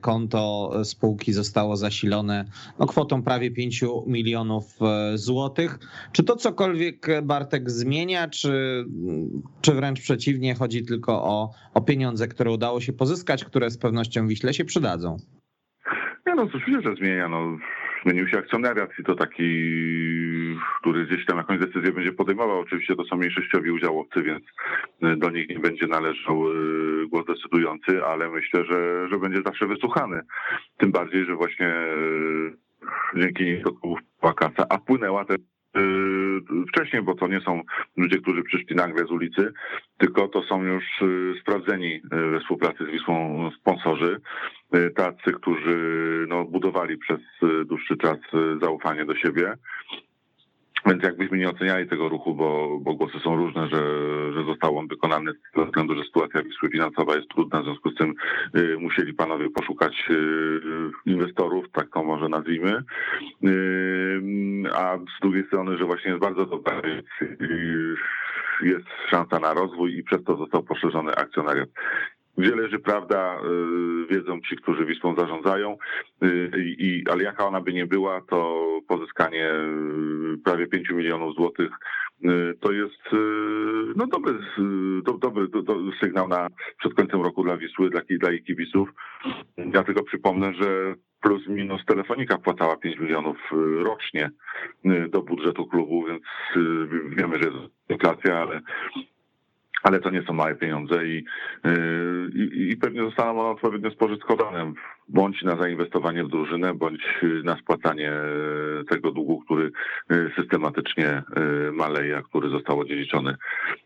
konto 0.00 0.65
spółki 0.84 1.32
zostało 1.32 1.76
zasilone 1.76 2.44
no, 2.78 2.86
kwotą 2.86 3.22
prawie 3.22 3.50
5 3.50 3.84
milionów 4.06 4.64
e, 4.80 5.18
złotych. 5.18 5.78
Czy 6.12 6.24
to 6.24 6.36
cokolwiek 6.36 7.06
Bartek 7.22 7.70
zmienia, 7.70 8.28
czy, 8.28 8.84
czy 9.60 9.72
wręcz 9.72 10.00
przeciwnie, 10.00 10.54
chodzi 10.54 10.84
tylko 10.84 11.12
o, 11.12 11.50
o 11.74 11.80
pieniądze, 11.80 12.28
które 12.28 12.50
udało 12.50 12.80
się 12.80 12.92
pozyskać, 12.92 13.44
które 13.44 13.70
z 13.70 13.78
pewnością 13.78 14.28
Wiśle 14.28 14.54
się 14.54 14.64
przydadzą? 14.64 15.16
Nie 16.26 16.34
no, 16.34 16.46
cóż, 16.46 16.62
że 16.84 16.94
zmienia. 16.94 17.28
No 17.28 17.58
zmienił 18.06 18.28
się 18.28 18.38
akcjonariat 18.38 18.90
i 18.98 19.04
to 19.04 19.14
taki, 19.14 19.50
który 20.80 21.06
gdzieś 21.06 21.26
tam 21.26 21.38
jakąś 21.38 21.58
decyzję 21.58 21.92
będzie 21.92 22.12
podejmował. 22.12 22.60
Oczywiście 22.60 22.96
to 22.96 23.04
są 23.04 23.16
mniejszościowi 23.16 23.70
udziałowcy, 23.70 24.22
więc 24.22 24.44
do 25.18 25.30
nich 25.30 25.48
nie 25.48 25.58
będzie 25.58 25.86
należał 25.86 26.44
głos 27.08 27.26
decydujący, 27.26 28.04
ale 28.04 28.30
myślę, 28.30 28.64
że, 28.64 29.08
że 29.08 29.18
będzie 29.18 29.42
zawsze 29.42 29.66
wysłuchany. 29.66 30.20
Tym 30.78 30.92
bardziej, 30.92 31.24
że 31.24 31.34
właśnie 31.34 31.74
dzięki 33.16 33.44
niej 33.44 33.62
do 33.62 33.72
klubów 33.72 33.98
kasa, 34.36 34.66
a 34.68 34.78
płynęła 34.78 35.24
też 35.24 35.36
wcześniej, 36.68 37.02
bo 37.02 37.14
to 37.14 37.28
nie 37.28 37.40
są 37.40 37.62
ludzie, 37.96 38.18
którzy 38.18 38.42
przyszli 38.42 38.76
nagle 38.76 39.06
z 39.06 39.10
ulicy, 39.10 39.52
tylko 39.98 40.28
to 40.28 40.42
są 40.42 40.62
już 40.62 40.84
sprawdzeni 41.40 42.00
we 42.10 42.40
współpracy 42.40 42.84
z 42.84 42.90
Wisłą 42.90 43.50
sponsorzy, 43.60 44.20
tacy, 44.96 45.32
którzy 45.32 45.76
no, 46.28 46.44
budowali 46.44 46.98
przez 46.98 47.20
dłuższy 47.66 47.96
czas 47.96 48.18
zaufanie 48.60 49.04
do 49.04 49.16
siebie. 49.16 49.54
Więc 50.86 51.02
jakbyśmy 51.02 51.38
nie 51.38 51.50
oceniali 51.50 51.88
tego 51.88 52.08
ruchu, 52.08 52.34
bo, 52.34 52.78
bo 52.80 52.94
głosy 52.94 53.18
są 53.24 53.36
różne, 53.36 53.68
że, 53.68 53.82
że 54.32 54.44
został 54.44 54.78
on 54.78 54.88
wykonany 54.88 55.32
ze 55.56 55.64
względu, 55.64 55.94
że 55.94 56.04
sytuacja 56.04 56.42
Wisły 56.42 56.70
finansowa 56.70 57.16
jest 57.16 57.28
trudna, 57.28 57.60
w 57.60 57.64
związku 57.64 57.90
z 57.90 57.94
tym 57.94 58.14
y, 58.56 58.76
musieli 58.78 59.14
panowie 59.14 59.50
poszukać 59.50 60.04
y, 60.10 60.60
inwestorów, 61.06 61.66
tak 61.72 61.88
to 61.94 62.02
może 62.02 62.28
nazwijmy. 62.28 62.82
Y, 63.44 64.22
a 64.74 64.96
z 64.96 65.20
drugiej 65.22 65.46
strony, 65.46 65.78
że 65.78 65.84
właśnie 65.84 66.10
jest 66.10 66.22
bardzo 66.22 66.46
dobra, 66.46 66.82
jest 68.62 68.86
szansa 69.10 69.38
na 69.38 69.54
rozwój 69.54 69.98
i 69.98 70.02
przez 70.02 70.24
to 70.24 70.36
został 70.36 70.62
poszerzony 70.62 71.14
akcjonariat. 71.14 71.68
Gdzie 72.38 72.56
leży 72.56 72.78
prawda, 72.78 73.40
wiedzą 74.10 74.40
ci, 74.40 74.56
którzy 74.56 74.86
Wisłą 74.86 75.14
zarządzają, 75.14 75.76
i, 76.58 77.04
ale 77.10 77.22
jaka 77.22 77.46
ona 77.46 77.60
by 77.60 77.72
nie 77.72 77.86
była, 77.86 78.20
to 78.20 78.64
pozyskanie 78.88 79.52
prawie 80.44 80.66
5 80.66 80.90
milionów 80.90 81.34
złotych 81.34 81.70
to 82.60 82.72
jest 82.72 83.02
no, 83.96 84.06
dobry, 84.06 84.34
do, 85.02 85.12
dobry 85.12 85.48
do, 85.48 85.62
do 85.62 85.74
sygnał 86.00 86.28
na, 86.28 86.48
przed 86.78 86.94
końcem 86.94 87.22
roku 87.22 87.44
dla 87.44 87.56
Wisły, 87.56 87.90
dla, 87.90 88.00
dla 88.10 88.38
kibiców. 88.46 88.88
Ja 89.56 89.84
tylko 89.84 90.02
przypomnę, 90.02 90.54
że 90.54 90.94
plus 91.20 91.48
minus 91.48 91.84
telefonika 91.84 92.38
płacała 92.38 92.76
5 92.76 92.98
milionów 92.98 93.36
rocznie 93.84 94.30
do 95.08 95.22
budżetu 95.22 95.66
klubu, 95.66 96.04
więc 96.06 96.22
wiemy, 97.16 97.38
że 97.42 97.48
jest 97.48 97.72
inflacja, 97.88 98.38
ale 98.38 98.60
ale 99.86 100.00
to 100.00 100.10
nie 100.10 100.22
są 100.22 100.32
małe 100.32 100.54
pieniądze 100.54 101.06
i, 101.06 101.24
y, 101.66 102.30
i, 102.34 102.70
i 102.70 102.76
pewnie 102.76 103.04
zostaną 103.04 103.40
one 103.40 103.50
odpowiednio 103.50 103.90
spożytkowane 103.90 104.72
bądź 105.08 105.42
na 105.42 105.56
zainwestowanie 105.56 106.24
w 106.24 106.28
drużynę, 106.28 106.74
bądź 106.74 107.02
na 107.44 107.56
spłacanie 107.56 108.12
tego 108.90 109.10
długu, 109.10 109.40
który 109.40 109.70
y, 110.12 110.30
systematycznie 110.40 111.22
y, 111.68 111.72
maleje, 111.72 112.16
a 112.16 112.22
który 112.22 112.48
został 112.48 112.80
odziedziczony 112.80 113.34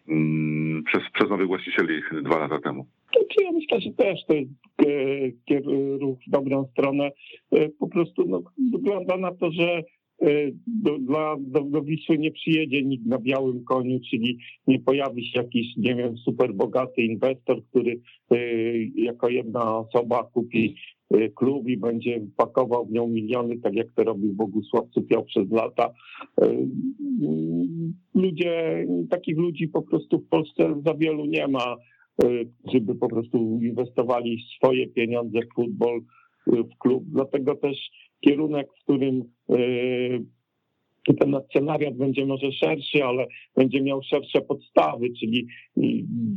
mm, 0.08 0.84
przez, 0.84 1.02
przez 1.14 1.30
nowych 1.30 1.46
właścicieli 1.46 2.02
dwa 2.22 2.38
lata 2.38 2.58
temu. 2.58 2.86
Czy 3.12 3.44
ja 3.44 3.52
myślę, 3.52 3.80
że 3.80 3.90
też 3.90 4.20
to 4.26 4.34
jest 4.34 5.68
ruch 6.00 6.18
w 6.26 6.30
dobrą 6.30 6.66
stronę. 6.72 7.10
Po 7.78 7.88
prostu 7.88 8.24
no, 8.28 8.42
wygląda 8.72 9.16
na 9.16 9.34
to, 9.34 9.50
że 9.52 9.64
Y, 9.64 9.99
do, 10.66 10.98
dla, 10.98 11.36
do, 11.40 11.82
nie 12.18 12.30
przyjedzie 12.30 12.82
nikt 12.82 13.06
na 13.06 13.18
białym 13.18 13.64
koniu, 13.64 14.00
czyli 14.10 14.38
nie 14.66 14.80
pojawi 14.80 15.26
się 15.26 15.40
jakiś, 15.40 15.66
nie 15.76 15.94
wiem, 15.94 16.18
super 16.18 16.54
bogaty 16.54 17.02
inwestor, 17.02 17.64
który 17.64 18.00
y, 18.32 18.90
jako 18.94 19.28
jedna 19.28 19.78
osoba 19.78 20.24
kupi 20.24 20.74
y, 21.14 21.32
klub 21.34 21.68
i 21.68 21.76
będzie 21.76 22.20
pakował 22.36 22.86
w 22.86 22.92
nią 22.92 23.08
miliony, 23.08 23.58
tak 23.58 23.74
jak 23.74 23.92
to 23.92 24.04
robił 24.04 24.32
Bogusław 24.32 24.88
Cupiał 24.90 25.24
przez 25.24 25.50
lata. 25.50 25.90
Ludzie, 28.14 28.86
takich 29.10 29.38
ludzi 29.38 29.68
po 29.68 29.82
prostu 29.82 30.18
w 30.18 30.28
Polsce 30.28 30.74
za 30.86 30.94
wielu 30.94 31.26
nie 31.26 31.48
ma, 31.48 31.76
żeby 32.72 32.94
po 32.94 33.08
prostu 33.08 33.58
inwestowali 33.62 34.38
swoje 34.56 34.86
pieniądze 34.86 35.38
w 35.40 35.54
futbol, 35.54 36.00
w 36.46 36.78
klub. 36.78 37.04
Dlatego 37.06 37.54
też 37.54 37.90
kierunek, 38.20 38.68
w 38.72 38.82
którym 38.84 39.24
e, 39.50 39.56
ten 41.14 41.36
scenariusz 41.50 41.94
będzie 41.94 42.26
może 42.26 42.52
szerszy, 42.52 43.04
ale 43.04 43.26
będzie 43.56 43.82
miał 43.82 44.02
szersze 44.02 44.40
podstawy, 44.40 45.10
czyli 45.20 45.46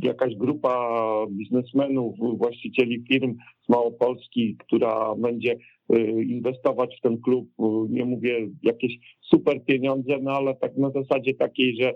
jakaś 0.02 0.34
grupa 0.34 1.00
biznesmenów, 1.30 2.14
właścicieli 2.38 3.04
firm 3.08 3.36
z 3.66 3.68
Małopolski, 3.68 4.56
która 4.58 5.14
będzie 5.14 5.56
e, 5.90 6.22
inwestować 6.22 6.96
w 6.98 7.00
ten 7.00 7.20
klub, 7.20 7.50
nie 7.88 8.04
mówię 8.04 8.48
jakieś 8.62 8.98
super 9.20 9.64
pieniądze, 9.64 10.18
no 10.22 10.30
ale 10.30 10.54
tak 10.54 10.76
na 10.76 10.90
zasadzie 10.90 11.34
takiej, 11.34 11.76
że, 11.76 11.88
e, 11.88 11.94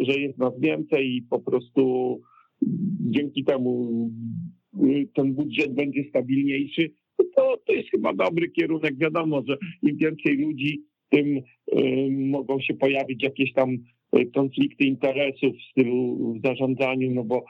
że 0.00 0.20
jest 0.20 0.38
nas 0.38 0.60
więcej 0.60 1.16
i 1.16 1.22
po 1.22 1.38
prostu 1.38 2.20
dzięki 3.10 3.44
temu 3.44 3.90
ten 5.14 5.34
budżet 5.34 5.74
będzie 5.74 6.04
stabilniejszy, 6.08 6.90
to, 7.66 7.72
jest 7.72 7.90
chyba 7.90 8.12
dobry 8.12 8.50
kierunek. 8.50 8.98
Wiadomo, 8.98 9.42
że 9.48 9.56
im 9.82 9.96
więcej 9.96 10.36
ludzi, 10.36 10.82
tym 11.12 11.40
mogą 12.10 12.60
się 12.60 12.74
pojawić 12.74 13.22
jakieś 13.22 13.52
tam 13.52 13.78
y, 14.16 14.26
konflikty 14.26 14.84
interesów 14.84 15.56
w 15.56 15.70
stylu 15.70 16.16
w 16.34 16.46
zarządzaniu, 16.46 17.10
no 17.10 17.24
bo 17.24 17.44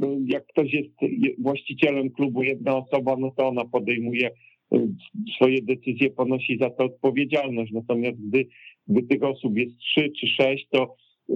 no, 0.00 0.08
jak 0.26 0.46
ktoś 0.46 0.72
jest 0.72 0.90
właścicielem 1.38 2.10
klubu, 2.10 2.42
jedna 2.42 2.76
osoba, 2.76 3.16
no 3.18 3.30
to 3.30 3.48
ona 3.48 3.64
podejmuje 3.64 4.30
y, 4.74 4.88
swoje 5.36 5.62
decyzje, 5.62 6.10
ponosi 6.10 6.58
za 6.58 6.70
to 6.70 6.84
odpowiedzialność. 6.84 7.72
Natomiast 7.72 8.28
gdy, 8.28 8.46
gdy 8.88 9.02
tych 9.02 9.22
osób 9.22 9.58
jest 9.58 9.78
trzy 9.78 10.10
czy 10.20 10.26
sześć, 10.26 10.66
to, 10.70 10.94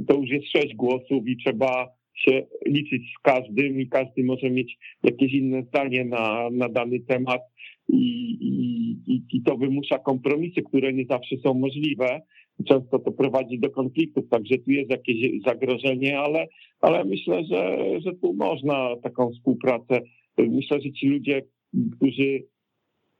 to 0.08 0.14
już 0.14 0.30
jest 0.30 0.52
sześć 0.52 0.74
głosów 0.74 1.28
i 1.28 1.36
trzeba 1.36 1.88
się 2.16 2.46
liczyć 2.66 3.02
z 3.18 3.22
każdym 3.22 3.80
i 3.80 3.88
każdy 3.88 4.24
może 4.24 4.50
mieć 4.50 4.78
jakieś 5.02 5.32
inne 5.32 5.62
zdanie 5.62 6.04
na, 6.04 6.50
na 6.50 6.68
dany 6.68 7.00
temat 7.00 7.40
i, 7.88 8.30
i, 9.06 9.22
i 9.32 9.42
to 9.42 9.56
wymusza 9.56 9.98
kompromisy, 9.98 10.62
które 10.62 10.92
nie 10.92 11.04
zawsze 11.04 11.36
są 11.36 11.54
możliwe. 11.54 12.22
Często 12.68 12.98
to 12.98 13.12
prowadzi 13.12 13.58
do 13.58 13.70
konfliktów, 13.70 14.28
także 14.30 14.58
tu 14.58 14.70
jest 14.70 14.90
jakieś 14.90 15.42
zagrożenie, 15.46 16.18
ale, 16.18 16.46
ale 16.80 17.04
myślę, 17.04 17.44
że, 17.44 17.78
że 18.00 18.12
tu 18.14 18.34
można 18.34 18.96
taką 19.02 19.30
współpracę. 19.30 20.00
Myślę, 20.38 20.80
że 20.80 20.92
ci 20.92 21.08
ludzie, 21.08 21.42
którzy 21.96 22.42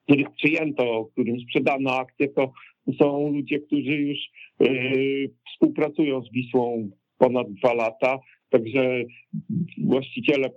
których 0.07 0.31
przyjęto, 0.31 1.09
którym 1.13 1.41
sprzedano 1.41 1.91
akcje, 1.91 2.29
to 2.29 2.53
są 2.99 3.33
ludzie, 3.33 3.59
którzy 3.59 3.93
już 3.93 4.19
yy, 4.61 5.31
współpracują 5.53 6.23
z 6.23 6.33
Wisłą 6.33 6.91
ponad 7.19 7.53
dwa 7.53 7.75
lata. 7.75 8.19
Także 8.51 9.05
właściciele, 9.79 10.51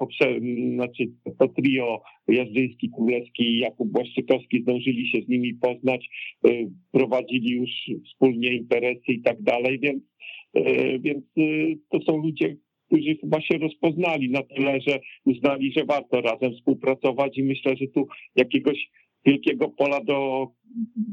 znaczy 0.74 1.04
to 1.40 1.48
trio 1.48 2.02
Jarzyński, 2.28 2.90
Królewski 2.96 3.44
i 3.44 3.60
Jakub 3.60 3.92
Błaszczykowski 3.92 4.62
zdążyli 4.62 5.08
się 5.08 5.22
z 5.22 5.28
nimi 5.28 5.54
poznać, 5.54 6.10
y, 6.48 6.70
prowadzili 6.92 7.52
już 7.52 7.70
wspólnie 8.06 8.54
interesy 8.54 9.12
i 9.12 9.22
tak 9.22 9.42
dalej, 9.42 9.80
więc, 9.80 10.04
y, 10.58 11.00
więc 11.00 11.24
y, 11.38 11.78
to 11.90 12.00
są 12.02 12.18
ludzie, 12.18 12.56
którzy 12.88 13.16
chyba 13.22 13.42
się 13.42 13.58
rozpoznali 13.58 14.30
na 14.30 14.44
tyle, 14.44 14.82
że 14.88 15.00
uznali, 15.26 15.74
że 15.78 15.86
warto 15.86 16.22
razem 16.22 16.54
współpracować 16.54 17.38
i 17.38 17.44
myślę, 17.44 17.76
że 17.78 17.88
tu 17.88 18.08
jakiegoś 18.36 18.90
wielkiego 19.26 19.70
pola 19.70 20.04
do 20.04 20.48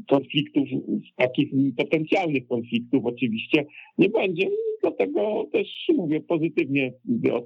konfliktów, 0.07 0.67
takich 1.15 1.49
potencjalnych 1.77 2.47
konfliktów 2.47 3.05
oczywiście 3.05 3.65
nie 3.97 4.09
będzie. 4.09 4.49
Dlatego 4.81 5.47
też 5.51 5.67
mówię 5.95 6.21
pozytywnie 6.21 6.93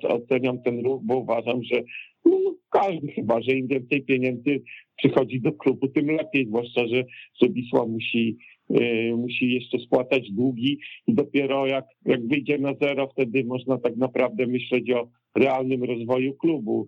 oceniam 0.04 0.62
ten 0.62 0.80
ruch, 0.80 1.02
bo 1.04 1.17
uważam, 1.17 1.63
że 1.63 1.82
no, 2.26 2.56
każdy 2.69 3.08
chyba, 3.08 3.41
że 3.41 3.52
im 3.52 3.67
więcej 3.67 4.04
pieniędzy 4.04 4.62
przychodzi 4.97 5.41
do 5.41 5.52
klubu, 5.52 5.88
tym 5.88 6.08
lepiej, 6.08 6.45
zwłaszcza, 6.47 6.88
że, 6.88 7.04
że 7.41 7.50
Wisła 7.50 7.86
musi, 7.86 8.38
yy, 8.69 9.17
musi 9.17 9.54
jeszcze 9.54 9.80
spłacać 9.80 10.32
długi 10.32 10.80
i 11.08 11.13
dopiero 11.13 11.67
jak, 11.67 11.86
jak 12.06 12.28
wyjdzie 12.28 12.58
na 12.58 12.74
zero, 12.82 13.08
wtedy 13.08 13.43
można 13.43 13.78
tak 13.78 13.97
naprawdę 13.97 14.47
myśleć 14.47 14.91
o 14.91 15.10
realnym 15.36 15.84
rozwoju 15.84 16.34
klubu. 16.34 16.86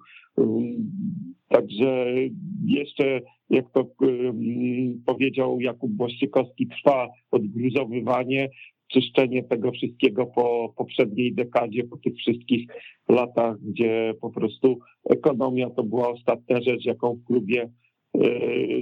Yy, 1.51 1.58
także 1.58 2.06
jeszcze 2.65 3.21
jak 3.49 3.71
to 3.71 3.88
powiedział 5.06 5.60
Jakub 5.62 5.91
Błaszczykowski, 5.91 6.67
trwa 6.67 7.10
odgruzowywanie, 7.32 8.49
czyszczenie 8.88 9.43
tego 9.43 9.71
wszystkiego 9.71 10.25
po 10.25 10.73
poprzedniej 10.77 11.34
dekadzie, 11.34 11.84
po 11.84 11.97
tych 11.97 12.15
wszystkich 12.15 12.67
latach, 13.10 13.58
gdzie 13.62 14.13
po 14.21 14.29
prostu 14.29 14.79
ekonomia 15.10 15.69
to 15.69 15.84
była 15.84 16.10
ostatnia 16.10 16.62
rzecz, 16.62 16.86
jaką 16.86 17.15
w 17.15 17.23
klubie, 17.23 17.69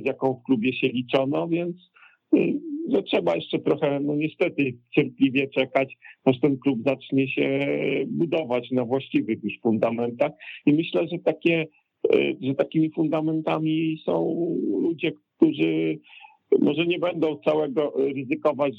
z 0.04 0.06
jaką 0.06 0.34
w 0.34 0.44
klubie 0.44 0.74
się 0.74 0.88
liczono, 0.88 1.48
więc 1.48 1.92
że 2.94 3.04
trzeba 3.04 3.36
jeszcze 3.36 3.60
trochę, 3.60 4.00
no 4.00 4.16
niestety, 4.16 4.78
cierpliwie 4.92 5.48
czekać, 5.48 5.98
aż 6.24 6.40
ten 6.40 6.58
klub 6.58 6.80
zacznie 6.86 7.28
się 7.28 7.68
budować 8.08 8.72
na 8.72 8.86
właściwych 8.86 9.44
już 9.44 9.54
fundamentach. 9.64 10.32
I 10.66 10.74
myślę, 10.74 11.08
że 11.08 11.20
takie 11.20 11.68
że 12.42 12.56
takimi 12.56 12.92
fundamentami 12.92 14.02
są 14.06 14.36
ludzie, 14.82 15.12
którzy 15.38 16.00
może 16.60 16.86
nie 16.86 17.00
będą 17.00 17.40
całego 17.46 17.94
ryzykować 18.16 18.74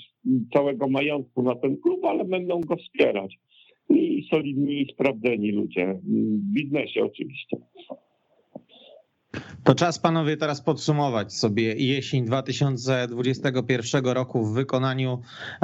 całego 0.53 0.89
majątku 0.89 1.43
na 1.43 1.55
ten 1.55 1.77
klub, 1.77 2.05
ale 2.05 2.25
będą 2.25 2.61
go 2.61 2.77
wspierać. 2.77 3.39
I 3.91 4.27
solidni 4.31 4.83
i 4.83 4.93
sprawdzeni 4.93 5.51
ludzie. 5.53 6.01
W 6.05 6.55
biznesie 6.55 7.05
oczywiście. 7.05 7.57
To 9.65 9.75
czas 9.75 9.99
panowie 9.99 10.37
teraz 10.37 10.61
podsumować 10.61 11.35
sobie 11.35 11.75
jesień 11.75 12.25
2021 12.25 14.05
roku 14.05 14.47
w 14.47 14.55
wykonaniu 14.55 15.23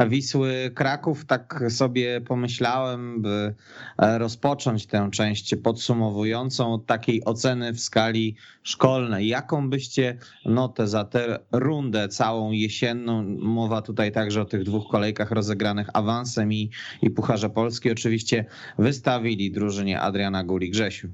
Wisły 0.09 0.71
Kraków. 0.75 1.25
Tak 1.25 1.65
sobie 1.69 2.21
pomyślałem, 2.21 3.23
by 3.23 3.55
rozpocząć 3.99 4.87
tę 4.87 5.09
część 5.13 5.55
podsumowującą 5.57 6.75
od 6.75 6.87
takiej 6.87 7.25
oceny 7.25 7.73
w 7.73 7.81
skali 7.81 8.37
szkolnej. 8.63 9.29
Jaką 9.29 9.71
byście 9.71 10.19
notę 10.45 10.89
za 10.89 11.05
tę 11.05 11.39
rundę 11.53 12.09
całą 12.09 12.53
jesienną, 12.53 13.23
mowa 13.39 13.83
tutaj 13.83 14.13
także 14.13 14.43
o 14.43 14.45
tych 14.45 14.65
dwóch 14.65 14.89
kolejkach 14.91 15.31
rozegranych 15.31 15.89
awansem 15.93 16.53
i, 16.53 16.71
i 17.03 17.11
Pucharze 17.11 17.51
Polski 17.51 17.91
oczywiście 17.91 18.45
wystawili 18.79 19.51
drużynie 19.51 20.01
Adriana 20.01 20.45
Guli 20.45 20.71
Grzesiu? 20.71 21.09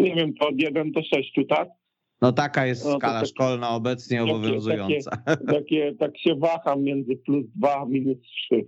No 0.00 0.06
nie 0.06 0.14
wiem, 0.14 0.32
od 0.40 0.60
1 0.60 0.92
do 0.92 1.02
6, 1.02 1.40
tak? 1.48 1.68
No 2.22 2.32
taka 2.32 2.66
jest 2.66 2.84
no, 2.84 2.96
skala 2.96 3.20
tak, 3.20 3.28
szkolna 3.28 3.70
obecnie 3.70 4.18
takie, 4.18 4.32
obowiązująca. 4.32 5.10
Takie, 5.10 5.46
takie, 5.46 5.94
tak 5.98 6.18
się 6.18 6.34
waham 6.34 6.82
między 6.82 7.16
plus 7.16 7.44
2 7.56 7.82
a 7.82 7.84
minus 7.84 8.18
3. 8.20 8.66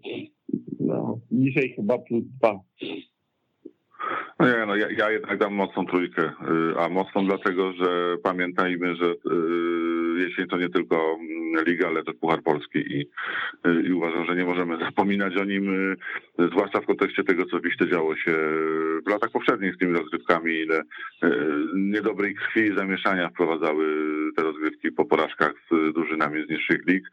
No, 0.80 1.20
dzisiaj 1.30 1.72
chyba 1.76 1.98
plus 1.98 2.24
2. 2.40 2.60
No 4.40 4.48
nie, 4.48 4.66
no 4.66 4.76
ja, 4.76 4.90
ja 4.90 5.10
jednak 5.10 5.38
dam 5.38 5.54
mocną 5.54 5.86
trójkę, 5.86 6.22
y, 6.22 6.78
a 6.78 6.88
mocną 6.88 7.26
dlatego, 7.26 7.72
że 7.72 8.16
pamiętajmy, 8.22 8.96
że 8.96 9.06
y, 9.06 9.16
jesień 10.16 10.46
to 10.46 10.56
nie 10.56 10.68
tylko 10.68 11.18
mm, 11.20 11.64
Liga, 11.66 11.88
ale 11.88 12.04
też 12.04 12.14
Puchar 12.20 12.42
Polski 12.42 12.78
i, 12.78 13.00
y, 13.66 13.82
i 13.88 13.92
uważam, 13.92 14.24
że 14.24 14.36
nie 14.36 14.44
możemy 14.44 14.78
zapominać 14.78 15.36
o 15.36 15.44
nim, 15.44 15.96
zwłaszcza 16.38 16.80
w 16.80 16.86
kontekście 16.86 17.24
tego, 17.24 17.44
co 17.46 17.56
oczywiście 17.56 17.88
działo 17.88 18.16
się 18.16 18.32
w 19.06 19.10
latach 19.10 19.30
poprzednich 19.30 19.74
z 19.74 19.78
tymi 19.78 19.92
rozgrywkami, 19.92 20.52
ile 20.52 20.82
niedobrej 21.74 22.34
krwi 22.34 22.60
i 22.60 22.76
zamieszania 22.76 23.28
wprowadzały 23.28 23.86
te 24.36 24.42
rozgrywki 24.42 24.92
po 24.92 25.04
porażkach 25.04 25.52
z 25.70 25.94
drużynami 25.94 26.46
z 26.46 26.50
niższych 26.50 26.86
lig. 26.86 27.04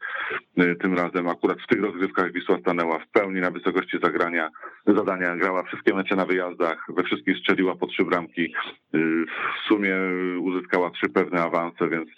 Tym 0.80 0.94
razem 0.94 1.28
akurat 1.28 1.58
w 1.62 1.66
tych 1.66 1.82
rozgrywkach 1.82 2.32
Wisła 2.32 2.58
stanęła 2.58 2.98
w 2.98 3.08
pełni 3.08 3.40
na 3.40 3.50
wysokości 3.50 3.98
zagrania, 4.02 4.50
zadania, 4.86 5.36
grała 5.36 5.62
wszystkie 5.62 5.94
mecze 5.94 6.16
na 6.16 6.26
wyjazdach, 6.26 6.86
we 6.88 7.02
wszystkich 7.02 7.38
strzeliła 7.38 7.76
po 7.76 7.86
trzy 7.86 8.04
bramki. 8.04 8.54
Y, 8.94 9.24
w 9.64 9.68
sumie 9.68 9.94
uzyskała 10.40 10.90
trzy 10.90 11.08
pewne 11.08 11.42
awanse, 11.42 11.88
więc, 11.88 12.08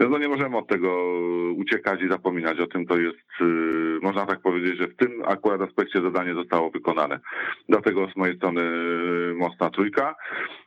więc 0.00 0.12
no 0.12 0.18
nie 0.18 0.27
możemy 0.28 0.56
od 0.56 0.68
tego 0.68 1.18
uciekać 1.56 2.02
i 2.02 2.08
zapominać 2.08 2.60
o 2.60 2.66
tym. 2.66 2.86
To 2.86 2.98
jest, 2.98 3.16
y, 3.40 3.44
można 4.02 4.26
tak 4.26 4.40
powiedzieć, 4.40 4.78
że 4.78 4.86
w 4.86 4.96
tym 4.96 5.22
akurat 5.26 5.60
aspekcie 5.60 6.00
zadanie 6.00 6.34
zostało 6.34 6.70
wykonane. 6.70 7.20
Dlatego 7.68 8.08
z 8.12 8.16
mojej 8.16 8.36
strony 8.36 8.60
y, 8.60 9.34
mocna 9.34 9.70
trójka. 9.70 10.14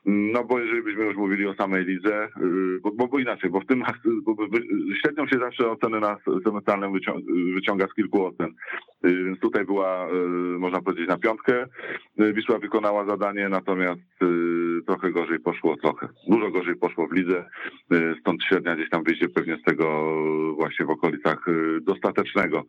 No 0.05 0.43
bo 0.43 0.59
jeżeli 0.59 0.83
byśmy 0.83 1.03
już 1.03 1.15
mówili 1.15 1.47
o 1.47 1.53
samej 1.53 1.85
lidze, 1.85 2.29
bo, 2.81 2.91
bo, 2.91 3.07
bo 3.07 3.19
inaczej, 3.19 3.49
bo 3.49 3.59
w 3.59 3.65
tym 3.65 3.83
bo, 4.23 4.35
średnią 5.01 5.27
się 5.27 5.39
zawsze 5.39 5.71
oceny 5.71 5.99
na 5.99 6.17
semestralnym 6.45 6.93
wyciąga 7.55 7.87
z 7.87 7.93
kilku 7.93 8.25
ocen. 8.25 8.53
Więc 9.03 9.39
tutaj 9.39 9.65
była, 9.65 10.07
można 10.59 10.81
powiedzieć, 10.81 11.07
na 11.07 11.17
piątkę. 11.17 11.65
Wisła 12.17 12.59
wykonała 12.59 13.05
zadanie, 13.05 13.49
natomiast 13.49 14.01
trochę 14.87 15.11
gorzej 15.11 15.39
poszło, 15.39 15.77
trochę, 15.77 16.07
dużo 16.27 16.51
gorzej 16.51 16.75
poszło 16.75 17.07
w 17.07 17.13
lidze, 17.13 17.49
stąd 18.19 18.43
średnia 18.43 18.75
gdzieś 18.75 18.89
tam 18.89 19.03
wyjdzie 19.03 19.29
pewnie 19.29 19.57
z 19.57 19.63
tego 19.63 20.15
właśnie 20.55 20.85
w 20.85 20.89
okolicach 20.89 21.45
dostatecznego. 21.81 22.63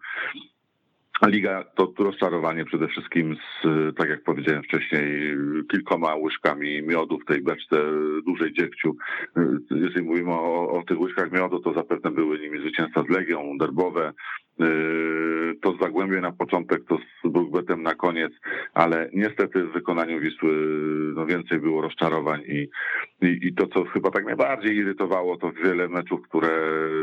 Liga 1.27 1.65
to 1.75 1.93
rozczarowanie 1.99 2.65
przede 2.65 2.89
wszystkim 2.89 3.37
z, 3.37 3.67
tak 3.97 4.09
jak 4.09 4.23
powiedziałem 4.23 4.63
wcześniej, 4.63 5.37
kilkoma 5.71 6.15
łyżkami 6.15 6.83
miodu 6.83 7.19
w 7.19 7.25
tej 7.25 7.43
beczce 7.43 7.77
dużej 8.27 8.53
dziegciu. 8.53 8.97
Jeżeli 9.71 10.07
mówimy 10.07 10.31
o, 10.31 10.71
o 10.71 10.83
tych 10.83 11.01
łyżkach 11.01 11.33
miodu, 11.33 11.61
to 11.61 11.73
zapewne 11.73 12.11
były 12.11 12.39
nimi 12.39 12.59
zwycięstwa 12.59 13.03
z 13.03 13.09
Legią, 13.09 13.59
derbowe, 13.59 14.13
Yy, 14.52 14.52
to 15.63 15.73
z 15.73 15.81
Zagłębie 15.81 16.21
na 16.21 16.33
początek, 16.33 16.85
to 16.89 16.99
z 17.25 17.29
Brugbetem 17.29 17.83
na 17.83 17.95
koniec, 17.95 18.33
ale 18.75 19.11
niestety 19.13 19.65
w 19.65 19.73
wykonaniu 19.73 20.21
Wisły 20.21 20.53
no 21.15 21.27
więcej 21.27 21.59
było 21.59 21.83
rozczarowań 21.83 22.41
i, 22.47 22.69
i, 23.23 23.39
i, 23.43 23.55
to, 23.55 23.67
co 23.67 23.85
chyba 23.85 24.11
tak 24.11 24.25
najbardziej 24.25 24.77
irytowało, 24.77 25.37
to 25.37 25.53
wiele 25.53 25.89
meczów, 25.89 26.23
które 26.23 26.51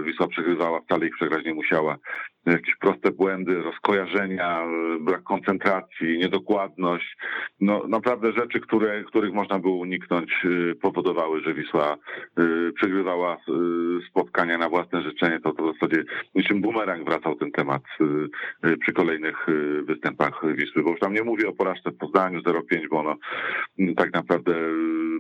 Wisła 0.04 0.28
przegrywała, 0.28 0.82
wcale 0.82 1.08
ich 1.08 1.14
przegrać 1.16 1.46
nie 1.46 1.54
musiała. 1.54 1.98
Jakieś 2.46 2.76
proste 2.76 3.12
błędy, 3.12 3.62
rozkojarzenia, 3.62 4.64
brak 5.00 5.24
koncentracji, 5.24 6.18
niedokładność. 6.18 7.18
No 7.62 7.88
naprawdę 7.88 8.32
rzeczy, 8.32 8.60
które, 8.60 9.04
których 9.04 9.34
można 9.34 9.60
było 9.60 9.76
uniknąć, 9.76 10.32
yy, 10.44 10.76
powodowały, 10.76 11.42
że 11.42 11.54
Wisła 11.54 11.98
yy, 12.38 12.74
przegrywała 12.74 13.38
spotkania 14.10 14.58
na 14.58 14.70
własne 14.70 15.02
życzenie. 15.02 15.40
To, 15.40 15.52
to 15.52 15.64
w 15.64 15.74
zasadzie 15.74 16.04
niczym 16.36 16.62
bumerang 16.62 17.06
wracał 17.06 17.36
ten 17.36 17.49
temat 17.52 17.84
y, 18.02 18.70
y, 18.70 18.78
przy 18.78 18.94
kolejnych 18.94 19.50
y, 19.50 19.84
występach 19.84 20.42
Wisły, 20.56 20.84
bo 20.84 20.90
już 20.90 21.00
tam 21.00 21.14
nie 21.14 21.24
mówię 21.24 21.48
o 21.48 21.54
porażce 21.54 21.92
w 21.92 21.98
Poznaniu 21.98 22.40
0,5, 22.40 22.88
bo 22.90 23.00
ono 23.00 23.16
tak 23.98 24.14
naprawdę 24.14 24.56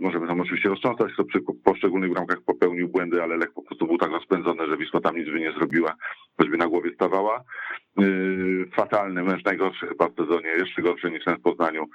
możemy 0.01 0.27
tam 0.27 0.41
oczywiście 0.41 0.69
roztrząsać, 0.69 1.13
kto 1.13 1.23
przy 1.23 1.39
poszczególnych 1.63 2.11
bramkach 2.11 2.41
popełnił 2.45 2.89
błędy, 2.89 3.23
ale 3.23 3.37
Lech 3.37 3.53
po 3.53 3.61
prostu 3.61 3.87
był 3.87 3.97
tak 3.97 4.11
rozpędzony, 4.11 4.67
że 4.67 4.77
Wisła 4.77 5.01
tam 5.01 5.17
nic 5.17 5.29
by 5.29 5.39
nie 5.39 5.51
zrobiła, 5.51 5.95
choćby 6.37 6.57
na 6.57 6.67
głowie 6.67 6.91
stawała. 6.93 7.43
Fatalny 8.75 9.23
mecz, 9.23 9.45
najgorszy 9.45 9.87
chyba 9.87 10.09
w 10.09 10.15
sezonie, 10.15 10.49
jeszcze 10.49 10.81
gorszy 10.81 11.11
niż 11.11 11.23
ten 11.23 11.35
w 11.35 11.41
Poznaniu 11.41 11.85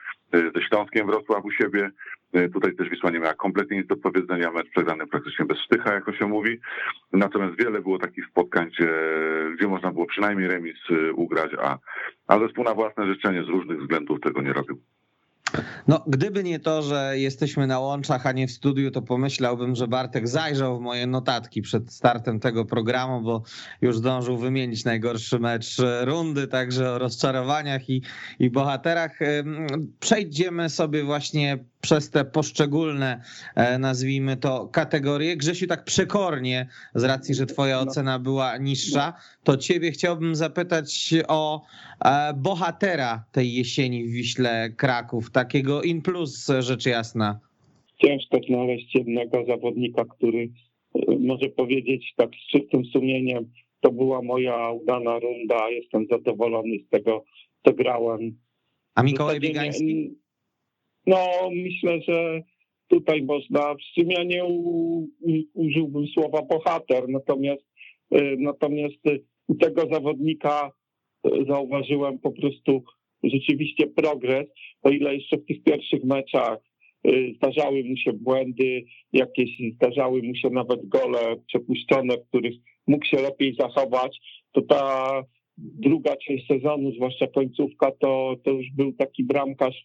ze 0.54 0.62
Śląskiem 0.62 1.06
Wrocław 1.06 1.44
u 1.44 1.50
siebie. 1.50 1.90
Tutaj 2.52 2.76
też 2.76 2.88
Wisła 2.88 3.10
nie 3.10 3.18
miała 3.18 3.34
kompletnie 3.34 3.76
nic 3.76 3.86
do 3.86 3.96
powiedzenia, 3.96 4.50
mecz 4.50 4.70
przegrany 4.70 5.06
praktycznie 5.06 5.44
bez 5.44 5.58
sztycha, 5.58 5.94
jako 5.94 6.12
się 6.12 6.26
mówi. 6.26 6.58
Natomiast 7.12 7.58
wiele 7.58 7.80
było 7.80 7.98
takich 7.98 8.26
spotkań, 8.26 8.66
gdzie, 8.68 8.90
gdzie 9.56 9.68
można 9.68 9.92
było 9.92 10.06
przynajmniej 10.06 10.48
remis 10.48 10.76
ugrać, 11.14 11.50
a, 11.62 11.78
a 12.26 12.38
zespół 12.38 12.64
na 12.64 12.74
własne 12.74 13.06
życzenie 13.06 13.44
z 13.44 13.48
różnych 13.48 13.80
względów 13.80 14.20
tego 14.20 14.42
nie 14.42 14.52
robił. 14.52 14.80
No, 15.88 16.04
gdyby 16.06 16.44
nie 16.44 16.60
to, 16.60 16.82
że 16.82 17.12
jesteśmy 17.18 17.66
na 17.66 17.80
łączach, 17.80 18.26
a 18.26 18.32
nie 18.32 18.46
w 18.46 18.50
studiu, 18.50 18.90
to 18.90 19.02
pomyślałbym, 19.02 19.74
że 19.74 19.88
Bartek 19.88 20.28
zajrzał 20.28 20.78
w 20.78 20.80
moje 20.80 21.06
notatki 21.06 21.62
przed 21.62 21.92
startem 21.92 22.40
tego 22.40 22.64
programu, 22.64 23.20
bo 23.20 23.42
już 23.82 23.96
zdążył 23.96 24.38
wymienić 24.38 24.84
najgorszy 24.84 25.38
mecz 25.38 25.76
rundy, 26.04 26.48
także 26.48 26.90
o 26.90 26.98
rozczarowaniach 26.98 27.90
i, 27.90 28.02
i 28.38 28.50
bohaterach. 28.50 29.18
Przejdziemy 30.00 30.70
sobie 30.70 31.04
właśnie 31.04 31.58
przez 31.84 32.10
te 32.10 32.24
poszczególne, 32.24 33.20
e, 33.56 33.78
nazwijmy 33.78 34.36
to, 34.36 34.68
kategorie. 34.72 35.36
Grzesiu, 35.36 35.66
tak 35.66 35.84
przekornie, 35.84 36.68
z 36.94 37.04
racji, 37.04 37.34
że 37.34 37.46
twoja 37.46 37.76
no. 37.76 37.82
ocena 37.82 38.18
była 38.18 38.58
niższa, 38.58 39.12
to 39.44 39.56
ciebie 39.56 39.90
chciałbym 39.90 40.34
zapytać 40.34 41.14
o 41.28 41.62
e, 42.04 42.34
bohatera 42.34 43.24
tej 43.32 43.54
jesieni 43.54 44.04
w 44.04 44.10
Wiśle 44.10 44.70
Kraków, 44.76 45.30
takiego 45.30 45.82
in 45.82 46.02
plus, 46.02 46.48
rzecz 46.58 46.86
jasna. 46.86 47.40
Ciężko 48.04 48.38
znaleźć 48.48 48.94
jednego 48.94 49.44
zawodnika, 49.46 50.04
który 50.04 50.48
e, 50.94 51.18
może 51.18 51.48
powiedzieć 51.48 52.12
tak 52.16 52.30
z 52.30 52.52
czystym 52.52 52.84
sumieniem, 52.84 53.50
to 53.80 53.92
była 53.92 54.22
moja 54.22 54.70
udana 54.70 55.18
runda, 55.18 55.70
jestem 55.70 56.06
zadowolony 56.10 56.78
z 56.86 56.90
tego, 56.90 57.24
co 57.66 57.72
grałem. 57.72 58.38
A 58.94 59.02
Mikołaj 59.02 59.40
Biegański? 59.40 60.23
No, 61.06 61.18
myślę, 61.52 62.00
że 62.08 62.42
tutaj 62.88 63.22
można, 63.22 63.74
w 63.74 63.82
sumie 64.00 64.24
nie 64.24 64.44
użyłbym 65.54 66.06
słowa 66.06 66.42
bohater, 66.42 67.08
natomiast, 67.08 67.62
y, 68.14 68.36
natomiast 68.38 69.00
u 69.48 69.54
tego 69.54 69.82
zawodnika 69.92 70.72
y, 71.26 71.30
zauważyłem 71.48 72.18
po 72.18 72.30
prostu 72.32 72.84
rzeczywiście 73.22 73.86
progres, 73.86 74.46
o 74.82 74.90
ile 74.90 75.14
jeszcze 75.14 75.36
w 75.36 75.46
tych 75.46 75.62
pierwszych 75.62 76.04
meczach 76.04 76.58
y, 77.06 77.32
zdarzały 77.36 77.84
mu 77.84 77.96
się 77.96 78.12
błędy, 78.12 78.84
jakieś 79.12 79.50
zdarzały 79.74 80.22
mu 80.22 80.34
się 80.34 80.50
nawet 80.50 80.88
gole 80.88 81.36
przepuszczone, 81.46 82.16
w 82.16 82.28
których 82.28 82.54
mógł 82.86 83.06
się 83.06 83.16
lepiej 83.16 83.54
zachować, 83.54 84.18
to 84.52 84.62
ta 84.62 85.22
druga 85.58 86.16
część 86.16 86.46
sezonu, 86.46 86.92
zwłaszcza 86.92 87.26
końcówka, 87.26 87.90
to, 87.90 88.36
to 88.44 88.50
już 88.50 88.66
był 88.76 88.92
taki 88.92 89.24
bramkarz, 89.24 89.82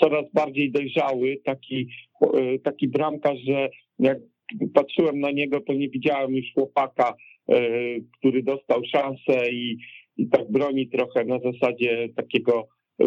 coraz 0.00 0.24
bardziej 0.32 0.72
dojrzały, 0.72 1.40
taki, 1.44 1.88
e, 2.22 2.58
taki 2.58 2.88
bramkarz, 2.88 3.38
że 3.46 3.68
jak 3.98 4.18
patrzyłem 4.74 5.20
na 5.20 5.30
niego, 5.30 5.60
to 5.60 5.72
nie 5.72 5.88
widziałem 5.88 6.34
już 6.34 6.46
chłopaka, 6.54 7.14
e, 7.48 7.60
który 8.18 8.42
dostał 8.42 8.82
szansę 8.84 9.50
i, 9.50 9.78
i 10.16 10.28
tak 10.28 10.52
broni 10.52 10.88
trochę 10.88 11.24
na 11.24 11.38
zasadzie 11.38 12.08
takiego 12.16 12.68
e, 13.00 13.04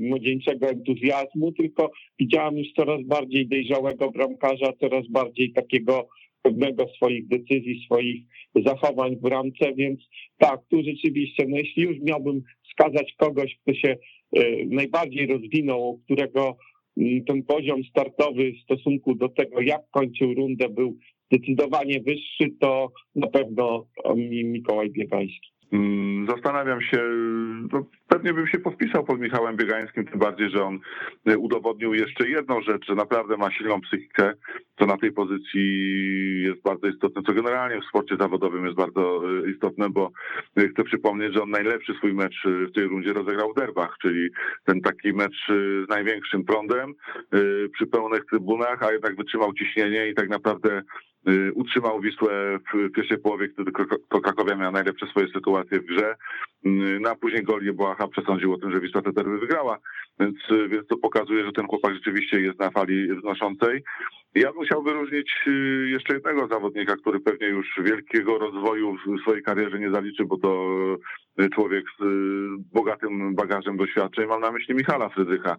młodzieńczego 0.00 0.68
entuzjazmu, 0.68 1.52
tylko 1.52 1.90
widziałem 2.18 2.58
już 2.58 2.72
coraz 2.72 3.02
bardziej 3.02 3.48
dojrzałego 3.48 4.10
bramkarza, 4.10 4.72
coraz 4.80 5.08
bardziej 5.08 5.52
takiego 5.52 6.08
pewnego 6.42 6.88
swoich 6.96 7.28
decyzji, 7.28 7.84
swoich 7.84 8.22
zachowań 8.66 9.16
w 9.16 9.24
ramce, 9.24 9.74
więc 9.76 10.00
tak, 10.38 10.60
tu 10.70 10.82
rzeczywiście, 10.82 11.46
no 11.48 11.56
jeśli 11.56 11.82
już 11.82 12.00
miałbym 12.00 12.42
wskazać 12.72 13.14
kogoś, 13.16 13.58
kto 13.62 13.74
się 13.74 13.96
najbardziej 14.66 15.26
rozwinął, 15.26 16.00
którego 16.04 16.56
mm, 16.96 17.24
ten 17.24 17.42
poziom 17.42 17.84
startowy 17.84 18.52
w 18.52 18.62
stosunku 18.62 19.14
do 19.14 19.28
tego, 19.28 19.60
jak 19.60 19.82
kończył 19.90 20.34
rundę, 20.34 20.68
był 20.68 20.98
zdecydowanie 21.32 22.00
wyższy, 22.00 22.50
to 22.60 22.92
na 23.14 23.26
pewno 23.26 23.86
Mikołaj 24.44 24.90
Biegański. 24.90 25.51
Mm, 25.72 26.26
zastanawiam 26.26 26.80
się, 26.80 27.02
no 27.72 27.84
pewnie 28.08 28.34
bym 28.34 28.46
się 28.46 28.58
podpisał 28.58 29.04
pod 29.04 29.20
Michałem 29.20 29.56
Biegańskim, 29.56 30.04
tym 30.06 30.18
bardziej, 30.18 30.50
że 30.50 30.64
on 30.64 30.78
e, 31.26 31.38
udowodnił 31.38 31.94
jeszcze 31.94 32.28
jedną 32.28 32.62
rzecz, 32.62 32.86
że 32.86 32.94
naprawdę 32.94 33.36
ma 33.36 33.50
silną 33.50 33.80
psychikę, 33.80 34.32
co 34.78 34.86
na 34.86 34.96
tej 34.96 35.12
pozycji 35.12 36.42
jest 36.42 36.62
bardzo 36.62 36.86
istotne, 36.88 37.22
co 37.26 37.32
generalnie 37.32 37.80
w 37.80 37.84
sporcie 37.84 38.16
zawodowym 38.20 38.64
jest 38.64 38.76
bardzo 38.76 39.22
e, 39.24 39.50
istotne, 39.50 39.90
bo 39.90 40.10
e, 40.56 40.68
chcę 40.68 40.84
przypomnieć, 40.84 41.34
że 41.34 41.42
on 41.42 41.50
najlepszy 41.50 41.94
swój 41.94 42.14
mecz 42.14 42.36
w 42.46 42.72
tej 42.74 42.84
rundzie 42.84 43.12
rozegrał 43.12 43.52
w 43.52 43.56
derbach, 43.56 43.96
czyli 44.02 44.28
ten 44.64 44.80
taki 44.80 45.12
mecz 45.12 45.46
z 45.86 45.88
największym 45.88 46.44
prądem 46.44 46.94
przy 47.74 47.86
pełnych 47.86 48.24
trybunach, 48.24 48.82
a 48.82 48.92
jednak 48.92 49.16
wytrzymał 49.16 49.52
ciśnienie 49.52 50.08
i 50.08 50.14
tak 50.14 50.28
naprawdę 50.28 50.82
utrzymał 51.54 52.00
Wisłę 52.00 52.58
w 52.58 52.90
pierwszej 52.90 53.18
połowie, 53.18 53.48
kiedy 53.48 53.72
to 54.08 54.20
Krakowia 54.20 54.56
miała 54.56 54.70
najlepsze 54.70 55.06
swoje 55.06 55.28
sytuacje 55.28 55.80
w 55.80 55.84
grze. 55.84 56.16
Y, 56.66 56.98
no 57.00 57.10
a 57.10 57.14
później 57.14 57.42
Golie 57.42 57.72
Błaha 57.72 58.08
przesądził 58.08 58.52
o 58.52 58.58
tym, 58.58 58.72
że 58.72 58.80
Wisła 58.80 59.02
te 59.02 59.12
derby 59.12 59.38
wygrała, 59.38 59.78
więc, 60.20 60.36
y, 60.50 60.68
więc 60.68 60.86
to 60.86 60.96
pokazuje, 60.96 61.44
że 61.44 61.52
ten 61.52 61.66
chłopak 61.66 61.94
rzeczywiście 61.94 62.40
jest 62.40 62.58
na 62.58 62.70
fali 62.70 63.14
wznoszącej. 63.14 63.82
Ja 64.34 64.52
bym 64.52 64.64
chciał 64.64 64.82
wyróżnić 64.82 65.34
jeszcze 65.84 66.14
jednego 66.14 66.46
zawodnika, 66.48 66.96
który 66.96 67.20
pewnie 67.20 67.46
już 67.46 67.80
wielkiego 67.84 68.38
rozwoju 68.38 68.96
w 68.96 69.20
swojej 69.20 69.42
karierze 69.42 69.78
nie 69.78 69.90
zaliczy, 69.90 70.24
bo 70.24 70.38
to 70.38 70.76
człowiek 71.54 71.84
z 72.00 72.04
bogatym 72.72 73.34
bagażem 73.34 73.76
doświadczeń. 73.76 74.26
Mam 74.26 74.40
na 74.40 74.50
myśli 74.50 74.74
Michala 74.74 75.08
Frydrycha. 75.08 75.56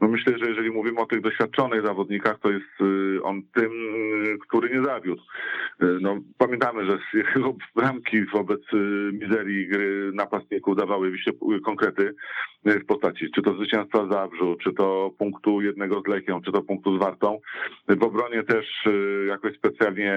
No 0.00 0.08
myślę, 0.08 0.38
że 0.38 0.48
jeżeli 0.48 0.70
mówimy 0.70 1.00
o 1.00 1.06
tych 1.06 1.20
doświadczonych 1.20 1.86
zawodnikach, 1.86 2.38
to 2.42 2.50
jest 2.50 2.66
on 3.22 3.42
tym, 3.54 3.70
który 4.48 4.70
nie 4.70 4.84
zawiódł. 4.84 5.22
No, 6.00 6.16
pamiętamy, 6.38 6.84
że 6.84 6.98
jego 7.36 7.54
bramki 7.76 8.24
wobec 8.24 8.60
mizerii 9.12 9.68
gry 9.68 10.10
napastników 10.14 10.76
dawały 10.76 11.18
się 11.18 11.30
konkrety 11.64 12.14
w 12.64 12.84
postaci 12.84 13.30
czy 13.34 13.42
to 13.42 13.54
zwycięstwa 13.54 14.08
Zabrzu, 14.10 14.56
czy 14.62 14.72
to 14.72 15.10
punktu 15.18 15.60
jednego 15.60 16.00
z 16.00 16.06
Lechią, 16.06 16.40
czy 16.42 16.52
to 16.52 16.62
punktu 16.62 16.96
z 16.96 17.00
Wartą. 17.00 17.40
W 17.88 18.02
obronie 18.02 18.42
też 18.42 18.66
jakoś 19.28 19.56
specjalnie 19.56 20.14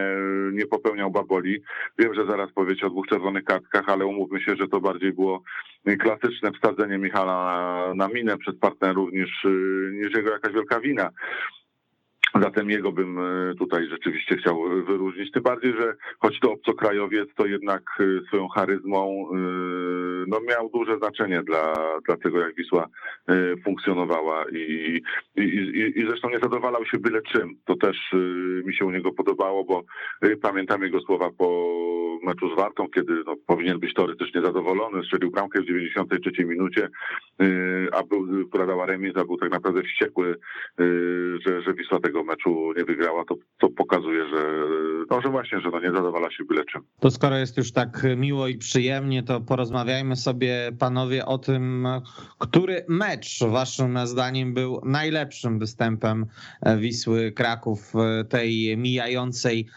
nie 0.51 0.65
popełniał 0.65 1.11
baboli. 1.11 1.61
Wiem, 1.99 2.13
że 2.13 2.25
zaraz 2.25 2.51
powiecie 2.51 2.87
o 2.87 2.89
dwóch 2.89 3.07
czerwonych 3.07 3.43
kartkach, 3.43 3.89
ale 3.89 4.05
umówmy 4.05 4.41
się, 4.41 4.55
że 4.55 4.67
to 4.67 4.79
bardziej 4.93 5.13
było 5.13 5.43
klasyczne 5.99 6.51
wsadzenie 6.51 6.97
Michala 6.97 7.93
na, 7.95 8.07
minę 8.07 8.37
przez 8.37 8.55
partnerów 8.55 9.13
niż, 9.13 9.45
niż 9.91 10.15
jego 10.15 10.31
jakaś 10.31 10.53
wielka 10.53 10.79
wina. 10.79 11.09
Zatem 12.41 12.69
jego 12.69 12.91
bym 12.91 13.19
e, 13.19 13.55
tutaj 13.55 13.87
rzeczywiście 13.89 14.37
chciał 14.37 14.63
wyróżnić. 14.87 15.31
Tym 15.31 15.43
bardziej, 15.43 15.73
że 15.79 15.95
choć 16.19 16.39
to 16.39 16.51
obcokrajowiec, 16.51 17.29
to 17.35 17.45
jednak 17.45 17.83
e, 17.99 18.27
swoją 18.27 18.47
charyzmą 18.47 19.29
e, 19.31 19.35
no, 20.27 20.39
miał 20.49 20.69
duże 20.69 20.97
znaczenie 20.97 21.43
dla, 21.43 21.73
dla 22.07 22.17
tego, 22.17 22.39
jak 22.39 22.55
Wisła 22.55 22.87
funkcjonowała 23.63 24.45
i, 24.51 25.01
i, 25.35 25.41
i, 25.41 25.99
i 25.99 26.07
zresztą 26.07 26.29
nie 26.29 26.39
zadowalał 26.39 26.85
się 26.85 26.97
byle 26.97 27.21
czym. 27.21 27.57
To 27.65 27.75
też 27.75 27.97
mi 28.65 28.75
się 28.75 28.85
u 28.85 28.91
niego 28.91 29.11
podobało, 29.11 29.63
bo 29.63 29.83
pamiętam 30.41 30.83
jego 30.83 31.01
słowa 31.01 31.29
po 31.37 31.73
meczu 32.23 32.53
z 32.53 32.55
Wartą, 32.55 32.87
kiedy 32.95 33.13
no, 33.25 33.35
powinien 33.47 33.79
być 33.79 33.93
teoretycznie 33.93 34.41
zadowolony, 34.41 35.03
strzelił 35.03 35.31
bramkę 35.31 35.61
w 35.61 35.65
93 35.65 36.45
minucie, 36.45 36.89
a 37.91 38.03
był, 38.03 38.47
która 38.49 38.65
dała 38.65 38.85
remis, 38.85 39.17
a 39.17 39.25
był 39.25 39.37
tak 39.37 39.51
naprawdę 39.51 39.81
wściekły, 39.83 40.35
że, 41.45 41.61
że 41.61 41.73
Wisła 41.73 41.99
tego 41.99 42.23
meczu 42.23 42.73
nie 42.77 42.85
wygrała, 42.85 43.25
to, 43.25 43.35
to 43.59 43.69
pokazuje, 43.69 44.25
że, 44.29 44.53
no, 45.09 45.21
że 45.21 45.29
właśnie, 45.29 45.59
że 45.59 45.69
no 45.69 45.79
nie 45.79 45.91
zadowala 45.91 46.31
się 46.31 46.43
byle 46.43 46.65
czym. 46.65 46.81
To 46.99 47.11
skoro 47.11 47.37
jest 47.37 47.57
już 47.57 47.71
tak 47.71 48.03
miło 48.17 48.47
i 48.47 48.57
przyjemnie, 48.57 49.23
to 49.23 49.41
porozmawiajmy 49.41 50.15
sobie 50.15 50.71
panowie 50.79 51.25
o 51.25 51.37
tym, 51.37 51.87
który 52.39 52.85
mecz 52.89 53.12
waszym 53.51 54.07
zdaniem 54.07 54.53
był 54.53 54.81
najlepszym 54.85 55.59
występem 55.59 56.25
Wisły 56.77 57.31
Kraków 57.31 57.93
tej 58.29 58.77
mijającej 58.77 59.67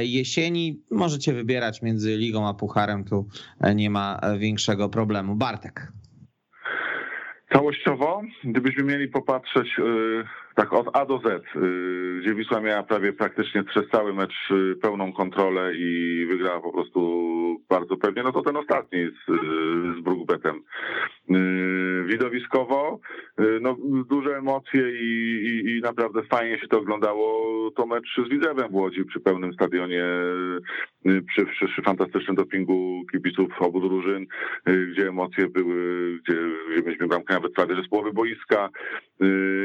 jesieni. 0.00 0.82
Możecie 0.90 1.32
wybierać 1.32 1.82
między 1.82 2.16
ligą 2.16 2.48
a 2.48 2.54
pucharem, 2.54 3.04
tu 3.04 3.28
nie 3.74 3.90
ma 3.90 4.20
większego 4.38 4.88
problemu. 4.88 5.34
Bartek. 5.36 5.92
Całościowo, 7.52 8.22
gdybyśmy 8.44 8.84
mieli 8.84 9.08
popatrzeć 9.08 9.68
tak 10.54 10.72
od 10.72 10.96
A 10.96 11.06
do 11.06 11.18
Z, 11.18 11.26
y, 11.26 12.20
gdzie 12.20 12.34
Wisła 12.34 12.60
miała 12.60 12.82
prawie 12.82 13.12
praktycznie 13.12 13.64
przez 13.64 13.88
cały 13.92 14.14
mecz 14.14 14.50
y, 14.50 14.76
pełną 14.82 15.12
kontrolę 15.12 15.74
i 15.74 16.26
wygrała 16.30 16.60
po 16.60 16.72
prostu 16.72 17.00
bardzo 17.68 17.96
pewnie, 17.96 18.22
no 18.22 18.32
to 18.32 18.42
ten 18.42 18.56
ostatni 18.56 19.06
z, 19.06 19.32
z 19.98 20.00
Brugbetem. 20.00 20.62
Widowiskowo, 22.06 23.00
no 23.60 23.76
duże 24.10 24.36
emocje 24.36 24.90
i, 24.90 25.46
i, 25.46 25.70
i, 25.70 25.80
naprawdę 25.80 26.22
fajnie 26.22 26.58
się 26.58 26.68
to 26.68 26.78
oglądało. 26.78 27.70
To 27.70 27.86
mecz 27.86 28.20
z 28.26 28.28
Widzewem 28.28 28.68
w 28.70 28.74
Łodzi 28.74 29.04
przy 29.04 29.20
pełnym 29.20 29.52
stadionie, 29.52 30.04
przy, 31.04 31.46
przy, 31.46 31.66
przy 31.66 31.82
fantastycznym 31.82 32.36
dopingu 32.36 33.02
kibiców 33.12 33.48
obu 33.58 33.80
drużyn, 33.80 34.26
gdzie 34.92 35.08
emocje 35.08 35.48
były, 35.48 35.76
gdzie, 36.18 36.34
gdzie 36.72 36.82
mieliśmy 36.82 37.06
bramkę 37.06 37.34
nawet 37.34 37.52
prawie 37.52 37.76
że 37.76 37.82
z 37.82 37.88
połowy 37.88 38.12
boiska 38.12 38.68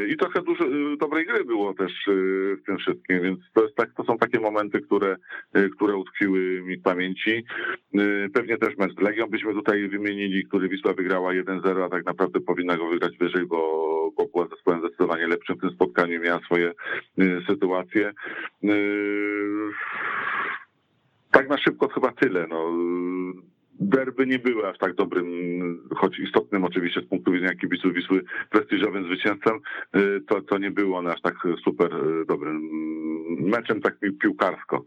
i 0.09 0.17
trochę 0.17 0.41
dużo, 0.41 0.65
dobrej 0.99 1.25
gry 1.25 1.45
było 1.45 1.73
też 1.73 1.91
w 2.57 2.65
tym 2.65 2.77
wszystkim, 2.77 3.21
więc 3.21 3.39
to, 3.53 3.63
jest 3.63 3.75
tak, 3.75 3.93
to 3.93 4.03
są 4.03 4.17
takie 4.17 4.39
momenty, 4.39 4.81
które, 4.81 5.15
które 5.75 5.95
utkwiły 5.95 6.61
mi 6.61 6.77
w 6.77 6.81
pamięci. 6.81 7.43
Pewnie 8.33 8.57
też 8.57 8.77
mecz 8.77 8.93
z 8.93 9.01
Legią 9.01 9.27
byśmy 9.27 9.53
tutaj 9.53 9.87
wymienili, 9.87 10.45
który 10.45 10.69
Wisła 10.69 10.93
wygrała 10.93 11.33
1-0, 11.33 11.83
a 11.83 11.89
tak 11.89 12.05
naprawdę 12.05 12.39
powinna 12.39 12.77
go 12.77 12.89
wygrać 12.89 13.17
wyżej, 13.17 13.45
bo, 13.45 14.11
bo 14.17 14.25
była 14.25 14.47
zespołem 14.47 14.79
zdecydowanie 14.79 15.27
lepszym 15.27 15.57
w 15.57 15.61
tym 15.61 15.69
spotkaniu, 15.69 16.21
miała 16.21 16.39
swoje 16.39 16.71
sytuacje. 17.47 18.13
Tak 21.31 21.49
na 21.49 21.57
szybko 21.57 21.87
chyba 21.87 22.11
tyle. 22.11 22.47
No 22.49 22.73
derby 23.79 24.27
nie 24.27 24.39
były 24.39 24.67
aż 24.67 24.77
tak 24.77 24.95
dobrym, 24.95 25.89
choć 25.95 26.19
istotnym 26.19 26.63
oczywiście 26.63 27.01
z 27.01 27.05
punktu 27.05 27.31
widzenia 27.31 27.55
kibiców 27.55 27.93
Wisły, 27.93 28.23
prestiżowym 28.49 29.03
zwycięstwem, 29.03 29.59
y, 29.95 30.21
to, 30.27 30.41
to 30.41 30.57
nie 30.57 30.71
było 30.71 30.97
one 30.97 31.13
aż 31.13 31.21
tak 31.21 31.35
super 31.63 31.93
y, 31.93 32.25
dobrym 32.25 32.61
meczem, 33.39 33.81
tak 33.81 33.97
piłkarsko. 34.21 34.85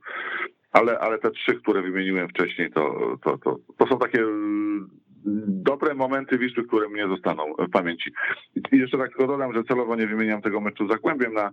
Ale, 0.73 0.99
ale 0.99 1.19
te 1.19 1.31
trzy, 1.31 1.55
które 1.55 1.83
wymieniłem 1.83 2.29
wcześniej, 2.29 2.71
to, 2.73 3.17
to, 3.25 3.39
to, 3.39 3.59
to 3.79 3.87
są 3.87 3.99
takie 3.99 4.25
dobre 5.47 5.95
momenty 5.95 6.39
Wisły, 6.39 6.65
które 6.65 6.89
mnie 6.89 7.09
zostaną 7.09 7.43
w 7.69 7.71
pamięci. 7.71 8.11
I 8.73 8.77
jeszcze 8.77 8.99
tak 8.99 9.09
tylko 9.09 9.27
dodam, 9.27 9.55
że 9.55 9.65
celowo 9.65 9.97
nie 9.97 10.07
wymieniam 10.07 10.43
tego 10.43 10.61
meczu 10.61 10.87
z 10.87 10.91
Zagłębiem 10.91 11.35
na 11.35 11.51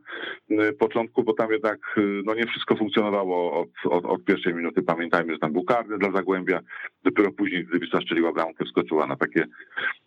y, 0.52 0.74
początku, 0.74 1.24
bo 1.24 1.34
tam 1.34 1.52
jednak 1.52 1.78
y, 1.98 2.22
no, 2.26 2.36
nie 2.36 2.46
wszystko 2.46 2.76
funkcjonowało 2.76 3.62
od, 3.62 3.70
od, 3.92 4.06
od 4.06 4.24
pierwszej 4.24 4.54
minuty. 4.54 4.82
Pamiętajmy, 4.82 5.34
że 5.34 5.40
tam 5.40 5.54
był 5.54 5.64
karny 5.64 5.98
dla 5.98 6.12
Zagłębia. 6.12 6.60
Dopiero 7.04 7.32
później, 7.32 7.66
gdy 7.66 7.80
Wisła 7.80 8.02
strzeliła 8.02 8.34
bramkę, 8.34 8.66
wskoczyła 8.66 9.08
na 9.08 9.16
takie 9.16 9.46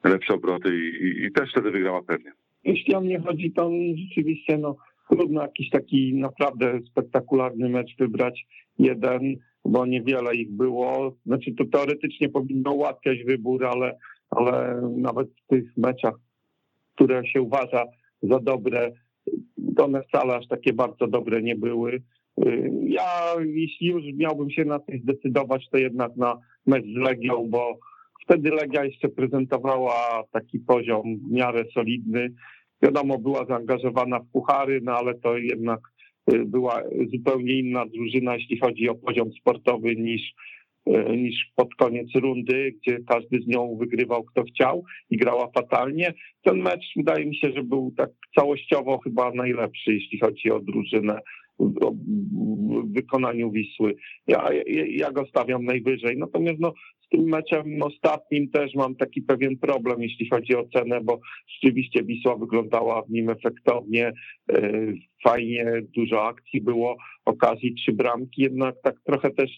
lepsze 0.05 0.35
obroty 0.35 0.77
i, 0.77 1.05
i, 1.05 1.25
i 1.25 1.33
też 1.33 1.51
wtedy 1.51 1.71
wygrała 1.71 2.03
pewnie. 2.03 2.33
Jeśli 2.65 2.95
o 2.95 3.01
mnie 3.01 3.21
chodzi, 3.21 3.53
to 3.53 3.71
rzeczywiście 4.09 4.59
no, 4.59 4.77
trudno 5.11 5.43
jakiś 5.43 5.71
taki 5.71 6.15
naprawdę 6.15 6.81
spektakularny 6.91 7.69
mecz 7.69 7.97
wybrać. 7.99 8.47
Jeden 8.79 9.37
bo 9.65 9.87
niewiele 9.87 10.35
ich 10.35 10.53
było. 10.53 11.17
Znaczy 11.27 11.55
to 11.55 11.65
teoretycznie 11.65 12.29
powinno 12.29 12.73
ułatwiać 12.73 13.25
wybór, 13.25 13.67
ale, 13.67 13.99
ale 14.31 14.83
nawet 14.97 15.29
w 15.29 15.47
tych 15.47 15.77
meczach, 15.77 16.15
które 16.95 17.27
się 17.27 17.43
uważa 17.43 17.85
za 18.23 18.41
dobre, 18.41 18.93
to 19.77 19.85
one 19.85 20.03
wcale 20.03 20.37
aż 20.37 20.49
takie 20.49 20.73
bardzo 20.73 21.07
dobre 21.07 21.43
nie 21.43 21.57
były. 21.57 22.03
Ja, 22.83 23.35
jeśli 23.45 23.87
już 23.87 24.03
miałbym 24.15 24.51
się 24.51 24.65
na 24.65 24.81
coś 24.81 25.01
zdecydować, 25.01 25.69
to 25.71 25.79
jednak 25.79 26.17
na 26.17 26.39
mecz 26.67 26.85
z 26.85 26.97
Legią, 26.97 27.47
bo 27.51 27.79
wtedy 28.25 28.51
Legia 28.51 28.85
jeszcze 28.85 29.09
prezentowała 29.09 30.25
taki 30.33 30.59
poziom 30.59 31.03
w 31.19 31.33
miarę 31.33 31.65
solidny. 31.75 32.33
Wiadomo, 32.83 33.19
była 33.19 33.47
zaangażowana 33.47 34.21
w 34.21 34.27
puchary, 34.33 34.81
no 34.83 34.93
ale 34.93 35.15
to 35.15 35.37
jednak 35.37 35.81
Y, 35.81 36.00
była 36.27 36.83
zupełnie 37.13 37.59
inna 37.59 37.87
drużyna, 37.87 38.37
jeśli 38.37 38.59
chodzi 38.59 38.89
o 38.89 38.95
poziom 38.95 39.33
sportowy 39.33 39.97
niż, 39.97 40.23
y, 40.89 41.17
niż 41.17 41.53
pod 41.57 41.75
koniec 41.75 42.09
rundy, 42.15 42.73
gdzie 42.73 42.99
każdy 43.09 43.41
z 43.41 43.47
nią 43.47 43.77
wygrywał 43.81 44.25
kto 44.25 44.43
chciał 44.43 44.85
i 45.11 45.17
grała 45.17 45.51
fatalnie. 45.55 46.15
Ten 46.43 46.59
mecz 46.59 46.93
wydaje 46.97 47.27
mi 47.27 47.37
się, 47.37 47.53
że 47.53 47.63
był 47.63 47.95
tak 47.97 48.11
całościowo 48.39 48.99
chyba 48.99 49.33
najlepszy, 49.35 49.95
jeśli 49.95 50.19
chodzi 50.21 50.51
o 50.51 50.61
drużynę 50.61 51.21
wykonaniu 52.95 53.51
Wisły. 53.51 53.95
Ja, 54.27 54.49
ja, 54.53 54.85
ja 54.89 55.13
go 55.13 55.27
stawiam 55.27 55.65
najwyżej. 55.65 56.19
Natomiast 56.19 56.61
no, 56.61 56.73
z 57.07 57.09
tym 57.09 57.25
meczem 57.25 57.83
ostatnim 57.83 58.51
też 58.51 58.75
mam 58.75 58.97
taki 58.97 59.23
pewien 59.23 59.59
problem, 59.59 60.03
jeśli 60.03 60.29
chodzi 60.29 60.57
o 60.57 60.69
cenę, 60.69 61.01
bo 61.01 61.21
rzeczywiście 61.55 62.03
Wisła 62.03 62.37
wyglądała 62.37 63.03
w 63.03 63.11
nim 63.11 63.31
efektownie, 63.31 64.13
e, 64.53 64.73
fajnie, 65.25 65.83
dużo 65.97 66.27
akcji 66.27 66.61
było, 66.61 66.97
okazji 67.25 67.75
trzy 67.75 67.93
bramki, 67.93 68.43
jednak 68.43 68.75
tak 68.83 68.95
trochę 69.05 69.31
też 69.31 69.51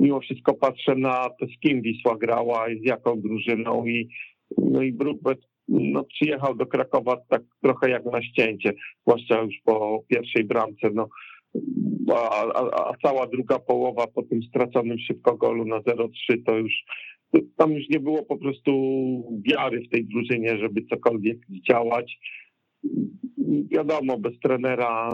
mimo 0.00 0.20
wszystko 0.20 0.54
patrzę 0.54 0.94
na 0.94 1.30
to, 1.40 1.46
z 1.46 1.60
kim 1.60 1.82
Wisła 1.82 2.16
grała 2.16 2.68
i 2.68 2.80
z 2.80 2.84
jaką 2.84 3.20
drużyną 3.20 3.86
i 3.86 4.08
no 4.58 4.82
i 4.82 4.92
Brookbet 4.92 5.38
no, 5.68 6.04
przyjechał 6.04 6.54
do 6.54 6.66
Krakowa 6.66 7.16
tak 7.28 7.42
trochę 7.62 7.90
jak 7.90 8.04
na 8.04 8.22
ścięcie, 8.22 8.72
zwłaszcza 9.06 9.42
już 9.42 9.54
po 9.64 10.04
pierwszej 10.08 10.44
bramce, 10.44 10.90
no 10.94 11.08
a, 12.14 12.44
a, 12.54 12.90
a 12.90 12.92
cała 13.02 13.26
druga 13.26 13.58
połowa 13.58 14.06
po 14.06 14.22
tym 14.22 14.42
straconym 14.42 14.98
szybko 14.98 15.36
golu 15.36 15.64
na 15.64 15.80
0-3 15.80 16.08
to 16.46 16.58
już 16.58 16.72
tam 17.56 17.72
już 17.72 17.88
nie 17.88 18.00
było 18.00 18.22
po 18.22 18.36
prostu 18.36 18.72
wiary 19.50 19.80
w 19.80 19.88
tej 19.88 20.04
drużynie, 20.04 20.58
żeby 20.58 20.82
cokolwiek 20.90 21.38
działać. 21.68 22.18
Wiadomo, 23.70 24.18
bez 24.18 24.38
trenera, 24.40 25.10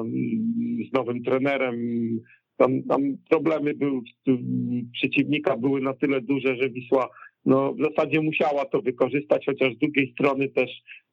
z 0.90 0.92
nowym 0.92 1.22
trenerem, 1.22 1.76
tam, 2.56 2.82
tam 2.82 3.02
problemy 3.30 3.74
były, 3.74 4.00
przeciwnika 4.92 5.56
były 5.56 5.80
na 5.80 5.94
tyle 5.94 6.20
duże, 6.20 6.56
że 6.56 6.70
Wisła 6.70 7.08
no, 7.46 7.74
w 7.74 7.82
zasadzie 7.82 8.20
musiała 8.20 8.64
to 8.64 8.82
wykorzystać, 8.82 9.46
chociaż 9.46 9.74
z 9.74 9.78
drugiej 9.78 10.12
strony 10.12 10.48
też 10.48 10.70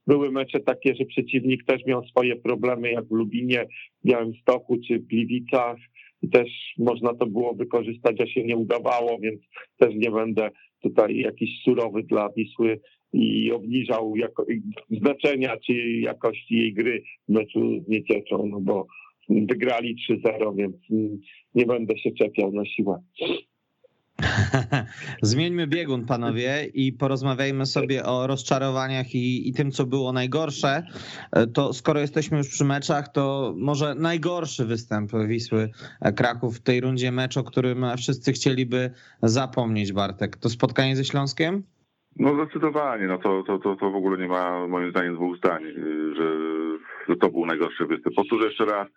były 0.07 0.31
mecze 0.31 0.59
takie, 0.59 0.95
że 0.95 1.05
przeciwnik 1.05 1.65
też 1.65 1.85
miał 1.85 2.05
swoje 2.05 2.35
problemy, 2.35 2.91
jak 2.91 3.07
w 3.07 3.11
Lubinie, 3.11 3.67
Białymstoku 4.05 4.77
czy 4.87 4.99
w 4.99 5.07
Gliwicach 5.07 5.77
i 6.21 6.29
też 6.29 6.49
można 6.77 7.13
to 7.13 7.25
było 7.25 7.53
wykorzystać, 7.53 8.21
a 8.21 8.27
się 8.27 8.43
nie 8.43 8.57
udawało, 8.57 9.19
więc 9.19 9.41
też 9.77 9.95
nie 9.95 10.11
będę 10.11 10.49
tutaj 10.81 11.17
jakiś 11.17 11.49
surowy 11.63 12.03
dla 12.03 12.29
Wisły 12.29 12.79
i 13.13 13.51
obniżał 13.51 14.15
jako, 14.15 14.45
znaczenia 14.89 15.57
czy 15.57 15.73
jakości 15.99 16.57
jej 16.57 16.73
gry 16.73 17.03
w 17.29 17.31
meczu 17.31 17.83
z 17.85 17.87
Niecieczą, 17.87 18.45
no 18.45 18.59
bo 18.61 18.87
wygrali 19.29 19.95
3-0, 20.09 20.55
więc 20.55 20.75
nie 21.55 21.65
będę 21.65 21.97
się 21.97 22.11
czepiał 22.11 22.51
na 22.51 22.65
siłę. 22.65 23.03
Zmieńmy 25.21 25.67
biegun, 25.67 26.05
panowie, 26.05 26.65
i 26.73 26.93
porozmawiajmy 26.93 27.65
sobie 27.65 28.05
o 28.05 28.27
rozczarowaniach 28.27 29.15
i, 29.15 29.49
i, 29.49 29.53
tym, 29.53 29.71
co 29.71 29.85
było 29.85 30.13
najgorsze. 30.13 30.83
To 31.53 31.73
skoro 31.73 31.99
jesteśmy 31.99 32.37
już 32.37 32.47
przy 32.47 32.65
meczach, 32.65 33.11
to 33.11 33.53
może 33.57 33.95
najgorszy 33.95 34.65
występ 34.65 35.11
Wisły 35.27 35.69
Kraków 36.15 36.57
w 36.57 36.63
tej 36.63 36.81
rundzie 36.81 37.11
meczu, 37.11 37.39
o 37.39 37.43
którym 37.43 37.85
wszyscy 37.97 38.31
chcieliby 38.31 38.91
zapomnieć, 39.23 39.93
Bartek. 39.93 40.37
To 40.37 40.49
spotkanie 40.49 40.95
ze 40.95 41.05
Śląskiem? 41.05 41.63
No 42.15 42.35
zdecydowanie, 42.35 43.07
no 43.07 43.17
to, 43.17 43.43
to, 43.47 43.59
to, 43.59 43.75
to 43.75 43.91
w 43.91 43.95
ogóle 43.95 44.17
nie 44.17 44.27
ma 44.27 44.67
moim 44.67 44.91
zdaniem 44.91 45.15
dwóch 45.15 45.37
zdań, 45.37 45.63
że 46.15 46.21
że 46.70 46.70
to 47.19 47.29
był 47.29 47.45
najgorszy 47.45 47.85
występ. 47.85 48.15
Powtórzę 48.15 48.45
jeszcze 48.47 48.65
raz, 48.65 48.87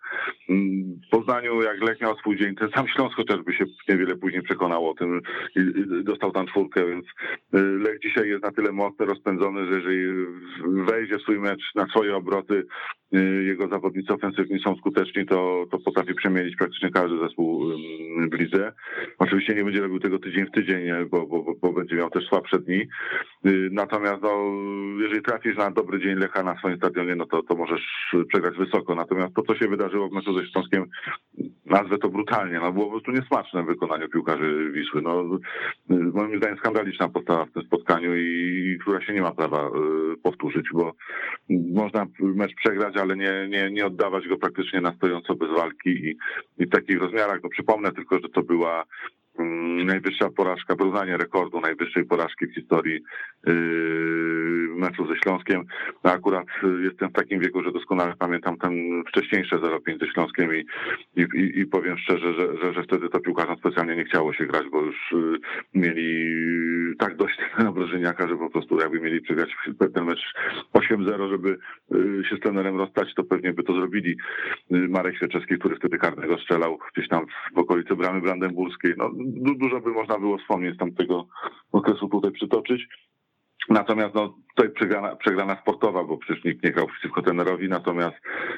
mm, 0.49 0.99
w 1.07 1.09
Poznaniu 1.09 1.61
jak 1.61 1.81
Lech 1.81 2.01
miał 2.01 2.17
swój 2.17 2.37
dzień, 2.37 2.55
ten 2.55 2.69
sam 2.75 2.87
Śląsk 2.87 3.15
chociażby 3.15 3.53
się 3.53 3.65
niewiele 3.89 4.15
później 4.15 4.41
przekonał 4.41 4.89
o 4.89 4.93
tym 4.93 5.21
i 5.55 5.59
dostał 6.03 6.31
tam 6.31 6.47
czwórkę, 6.47 6.87
więc 6.87 7.05
y, 7.05 7.61
Lech 7.61 7.99
dzisiaj 7.99 8.29
jest 8.29 8.43
na 8.43 8.51
tyle 8.51 8.71
mocny, 8.71 9.05
rozpędzony, 9.05 9.65
że 9.65 9.75
jeżeli 9.75 10.25
wejdzie 10.65 11.17
w 11.17 11.21
swój 11.21 11.39
mecz 11.39 11.61
na 11.75 11.87
swoje 11.87 12.15
obroty, 12.15 12.63
y, 13.15 13.43
jego 13.43 13.67
zawodnicy 13.67 14.13
ofensywni 14.13 14.59
są 14.59 14.75
skuteczni, 14.75 15.25
to, 15.25 15.65
to 15.71 15.79
potrafi 15.79 16.13
przemienić 16.13 16.55
praktycznie 16.55 16.89
każdy 16.91 17.19
zespół 17.19 17.65
w 18.31 18.33
lidze. 18.33 18.73
Oczywiście 19.19 19.55
nie 19.55 19.63
będzie 19.63 19.81
robił 19.81 19.99
tego 19.99 20.19
tydzień 20.19 20.45
w 20.45 20.51
tydzień, 20.51 20.83
bo, 21.11 21.27
bo, 21.27 21.55
bo 21.61 21.73
będzie 21.73 21.95
miał 21.95 22.09
też 22.09 22.25
słabsze 22.25 22.59
dni. 22.59 22.87
Y, 23.45 23.69
natomiast 23.71 24.21
no, 24.21 24.29
jeżeli 25.01 25.21
trafisz 25.21 25.57
na 25.57 25.71
dobry 25.71 25.99
dzień 25.99 26.15
Lecha 26.15 26.43
na 26.43 26.57
swoim 26.57 26.77
stadionie, 26.77 27.15
no 27.15 27.25
to, 27.25 27.43
to 27.43 27.55
możesz 27.55 28.15
przegrać 28.29 28.57
wysoko. 28.57 28.95
Natomiast 28.95 29.33
to, 29.35 29.41
co 29.41 29.55
się 29.55 29.67
wydarzyło 29.67 30.09
w 30.09 30.11
meczu 30.11 30.39
ze 30.39 30.47
Śląskiem, 30.47 30.85
nazwę 31.65 31.97
to 31.97 32.09
brutalnie, 32.09 32.59
no 32.59 32.71
było 32.71 32.85
po 32.85 32.91
prostu 32.91 33.11
niesmaczne 33.11 33.63
w 33.63 33.65
wykonaniu 33.65 34.09
piłkarzy 34.09 34.71
Wisły. 34.71 35.01
No, 35.01 35.23
moim 35.89 36.37
zdaniem 36.37 36.57
skandaliczna 36.57 37.09
postawa 37.09 37.45
w 37.45 37.51
tym 37.51 37.63
spotkaniu 37.63 38.15
i 38.15 38.77
która 38.81 39.01
się 39.01 39.13
nie 39.13 39.21
ma 39.21 39.31
prawa 39.31 39.67
y, 39.67 40.17
powtórzyć, 40.23 40.65
bo 40.73 40.91
można 41.49 42.05
mecz 42.19 42.55
przegrać, 42.55 42.97
ale 42.97 43.15
nie, 43.15 43.47
nie, 43.49 43.71
nie 43.71 43.85
oddawać 43.85 44.27
go 44.27 44.37
praktycznie 44.37 44.81
na 44.81 44.95
stojąco 44.95 45.35
bez 45.35 45.49
walki 45.49 45.89
i, 45.89 46.17
i 46.57 46.65
w 46.65 46.69
takich 46.69 47.01
rozmiarach. 47.01 47.39
No 47.43 47.49
przypomnę 47.49 47.91
tylko, 47.91 48.19
że 48.19 48.29
to 48.29 48.43
była 48.43 48.83
najwyższa 49.85 50.29
porażka, 50.29 50.75
porównanie 50.75 51.17
rekordu 51.17 51.61
najwyższej 51.61 52.05
porażki 52.05 52.47
w 52.47 52.55
historii 52.55 53.01
yy, 53.47 53.53
meczu 54.75 55.07
ze 55.07 55.15
Śląskiem. 55.17 55.63
No 56.03 56.11
akurat 56.11 56.45
jestem 56.83 57.09
w 57.09 57.13
takim 57.13 57.39
wieku, 57.39 57.63
że 57.63 57.71
doskonale 57.71 58.13
pamiętam 58.19 58.57
ten 58.57 59.03
wcześniejsze 59.07 59.55
0-5 59.55 59.99
ze 59.99 60.07
Śląskiem 60.07 60.55
i, 60.55 60.65
i, 61.15 61.59
i 61.59 61.65
powiem 61.65 61.97
szczerze, 61.97 62.33
że, 62.33 62.57
że, 62.57 62.73
że 62.73 62.83
wtedy 62.83 63.09
to 63.09 63.19
piłkarzom 63.19 63.57
specjalnie 63.57 63.95
nie 63.95 64.05
chciało 64.05 64.33
się 64.33 64.45
grać, 64.45 64.63
bo 64.71 64.81
już 64.81 64.95
yy, 65.11 65.39
mieli 65.73 66.35
tak 66.99 67.15
dość 67.15 67.39
obrażeniaka, 67.69 68.27
że 68.27 68.37
po 68.37 68.49
prostu 68.49 68.79
jakby 68.79 68.99
mieli 68.99 69.21
przegrać 69.21 69.49
ten 69.93 70.05
mecz 70.05 70.33
8-0, 70.73 71.29
żeby 71.29 71.57
się 72.29 72.35
z 72.35 72.39
trenerem 72.39 72.77
rozstać, 72.77 73.13
to 73.15 73.23
pewnie 73.23 73.53
by 73.53 73.63
to 73.63 73.73
zrobili. 73.73 74.15
Marek 74.69 75.15
Świeczewski, 75.15 75.57
który 75.57 75.75
wtedy 75.75 75.97
karnego 75.97 76.37
strzelał 76.37 76.79
gdzieś 76.93 77.09
tam 77.09 77.25
w 77.55 77.57
okolicy 77.57 77.95
bramy 77.95 78.21
brandenburskiej. 78.21 78.93
No, 78.97 79.11
dużo 79.59 79.81
by 79.81 79.89
można 79.91 80.19
było 80.19 80.37
wspomnieć 80.37 80.75
z 80.75 80.79
tamtego 80.79 81.27
okresu 81.71 82.07
tutaj 82.09 82.31
przytoczyć. 82.31 82.87
Natomiast 83.69 84.15
no, 84.15 84.35
tutaj 84.55 84.71
przegrana, 84.71 85.15
przegrana 85.15 85.61
sportowa, 85.61 86.03
bo 86.03 86.17
przecież 86.17 86.43
nikt 86.43 86.63
nie 86.63 86.71
grał 86.71 86.87
przeciwko 86.87 87.21
trenerowi, 87.21 87.69
natomiast 87.69 88.15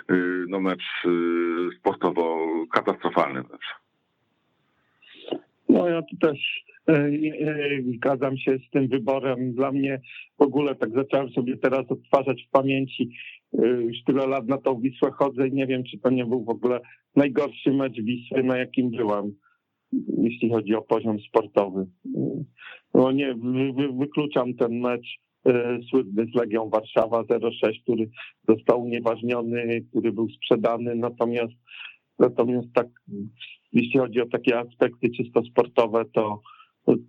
yy, 0.09 0.45
no, 0.49 0.59
mecz 0.59 0.83
yy, 1.05 1.69
sportowo 1.79 2.47
katastrofalny 2.73 3.39
mecz. 3.39 3.87
No 5.69 5.87
ja 5.87 6.01
tu 6.01 6.17
też 6.17 6.63
e, 6.87 6.93
e, 6.93 7.11
zgadzam 7.95 8.37
się 8.37 8.57
z 8.67 8.71
tym 8.71 8.87
wyborem. 8.87 9.53
Dla 9.53 9.71
mnie 9.71 10.01
w 10.37 10.41
ogóle 10.41 10.75
tak 10.75 10.89
zacząłem 10.91 11.29
sobie 11.29 11.57
teraz 11.57 11.91
odtwarzać 11.91 12.45
w 12.47 12.51
pamięci. 12.51 13.09
Już 13.79 14.03
tyle 14.05 14.27
lat 14.27 14.47
na 14.47 14.57
tą 14.57 14.79
Wisłę 14.79 15.11
chodzę 15.11 15.47
i 15.47 15.53
nie 15.53 15.67
wiem, 15.67 15.83
czy 15.83 15.97
to 15.97 16.09
nie 16.09 16.25
był 16.25 16.43
w 16.43 16.49
ogóle 16.49 16.79
najgorszy 17.15 17.71
mecz 17.71 18.01
Wisły, 18.01 18.43
na 18.43 18.57
jakim 18.57 18.91
byłam 18.91 19.31
jeśli 20.17 20.49
chodzi 20.49 20.75
o 20.75 20.81
poziom 20.81 21.19
sportowy. 21.19 21.85
No 22.93 23.11
nie, 23.11 23.35
wy, 23.73 23.93
wykluczam 23.99 24.53
ten 24.53 24.79
mecz 24.79 25.07
e, 25.45 25.79
słynny 25.89 26.25
z 26.33 26.35
Legią 26.35 26.69
Warszawa 26.69 27.23
06, 27.63 27.81
który 27.83 28.09
został 28.49 28.83
unieważniony, 28.83 29.81
który 29.89 30.11
był 30.11 30.29
sprzedany, 30.29 30.95
natomiast 30.95 31.53
natomiast 32.19 32.67
tak, 32.73 32.87
jeśli 33.73 33.99
chodzi 33.99 34.21
o 34.21 34.25
takie 34.25 34.59
aspekty 34.59 35.09
czysto 35.09 35.41
sportowe, 35.43 36.05
to 36.13 36.41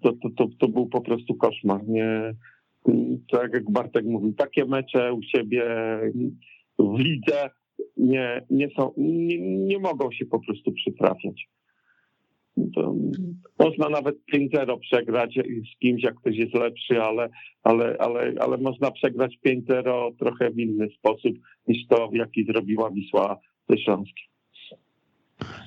to, 0.02 0.12
to, 0.12 0.30
to, 0.36 0.46
to 0.58 0.68
był 0.68 0.86
po 0.86 1.00
prostu 1.00 1.34
koszmar. 1.34 1.88
Nie, 1.88 2.34
tak 3.30 3.52
jak 3.54 3.70
Bartek 3.70 4.04
mówił, 4.04 4.32
takie 4.32 4.64
mecze 4.64 5.12
u 5.12 5.22
siebie 5.22 5.64
w 6.78 6.98
lidze 6.98 7.50
nie, 7.96 8.46
nie 8.50 8.68
są, 8.70 8.92
nie, 8.96 9.40
nie 9.40 9.78
mogą 9.78 10.12
się 10.12 10.26
po 10.26 10.40
prostu 10.40 10.72
przytrafiać. 10.72 11.48
To 12.74 12.94
można 13.58 13.88
nawet 13.88 14.16
5-0 14.34 14.78
przegrać 14.78 15.38
z 15.74 15.78
kimś, 15.78 16.02
jak 16.02 16.14
ktoś 16.14 16.36
jest 16.36 16.54
lepszy, 16.54 17.02
ale, 17.02 17.28
ale, 17.62 17.96
ale, 17.98 18.32
ale 18.40 18.58
można 18.58 18.90
przegrać 18.90 19.38
5-0 19.46 20.16
trochę 20.18 20.50
w 20.50 20.58
inny 20.58 20.88
sposób 20.98 21.36
niż 21.68 21.86
to, 21.86 22.08
w 22.08 22.14
jaki 22.14 22.44
zrobiła 22.44 22.90
Wisła 22.90 23.40
ze. 23.68 24.28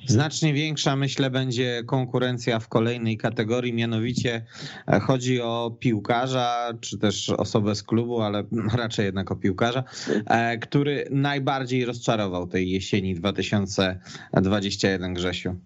Znacznie 0.06 0.54
większa, 0.54 0.96
myślę, 0.96 1.30
będzie 1.30 1.82
konkurencja 1.86 2.58
w 2.58 2.68
kolejnej 2.68 3.16
kategorii, 3.16 3.72
mianowicie 3.72 4.44
e, 4.88 5.00
chodzi 5.00 5.40
o 5.40 5.76
piłkarza, 5.80 6.72
czy 6.80 6.98
też 6.98 7.30
osobę 7.30 7.74
z 7.74 7.82
klubu, 7.82 8.20
ale 8.20 8.44
raczej 8.82 9.04
jednak 9.04 9.32
o 9.32 9.36
piłkarza, 9.36 9.84
e, 10.26 10.58
który 10.58 11.08
najbardziej 11.10 11.84
rozczarował 11.84 12.46
tej 12.46 12.70
jesieni 12.70 13.14
2021 13.14 15.14
Grzesiu 15.14 15.56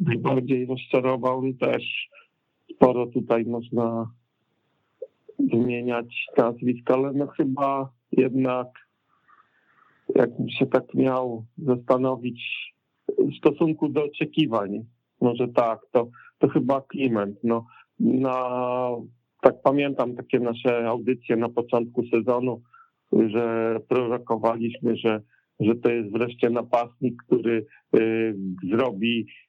najbardziej 0.00 0.66
rozczarował 0.66 1.42
też 1.60 2.08
sporo 2.74 3.06
tutaj 3.06 3.44
można 3.44 4.10
wymieniać 5.38 6.26
nazwisk, 6.36 6.90
ale 6.90 7.12
no 7.12 7.26
chyba 7.26 7.92
jednak 8.12 8.68
jakbym 10.14 10.50
się 10.50 10.66
tak 10.66 10.94
miał 10.94 11.44
zastanowić 11.58 12.40
w 13.08 13.36
stosunku 13.38 13.88
do 13.88 14.04
oczekiwań, 14.04 14.84
może 15.20 15.48
tak, 15.48 15.80
to, 15.92 16.08
to 16.38 16.48
chyba 16.48 16.80
Kliment. 16.80 17.38
No, 17.44 17.66
na, 18.00 18.48
tak 19.40 19.62
pamiętam 19.62 20.16
takie 20.16 20.40
nasze 20.40 20.88
audycje 20.88 21.36
na 21.36 21.48
początku 21.48 22.02
sezonu, 22.06 22.62
że 23.12 23.76
prorokowaliśmy, 23.88 24.96
że 24.96 25.22
że 25.60 25.74
to 25.74 25.90
jest 25.90 26.12
wreszcie 26.12 26.50
napastnik, 26.50 27.22
który 27.26 27.66
zrobi 28.70 29.20
mm, 29.20 29.47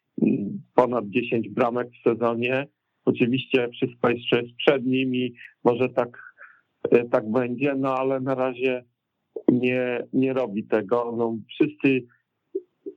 ponad 0.75 1.09
10 1.09 1.49
bramek 1.49 1.87
w 1.91 2.09
sezonie. 2.09 2.67
Oczywiście 3.05 3.69
wszystko 3.69 4.09
jeszcze 4.09 4.41
jest 4.41 4.55
przed 4.55 4.85
nimi, 4.85 5.33
może 5.63 5.89
tak, 5.89 6.35
tak 7.11 7.31
będzie, 7.31 7.75
no 7.75 7.95
ale 7.95 8.19
na 8.19 8.35
razie 8.35 8.83
nie, 9.47 10.03
nie 10.13 10.33
robi 10.33 10.63
tego. 10.63 11.15
No, 11.17 11.37
wszyscy 11.49 12.05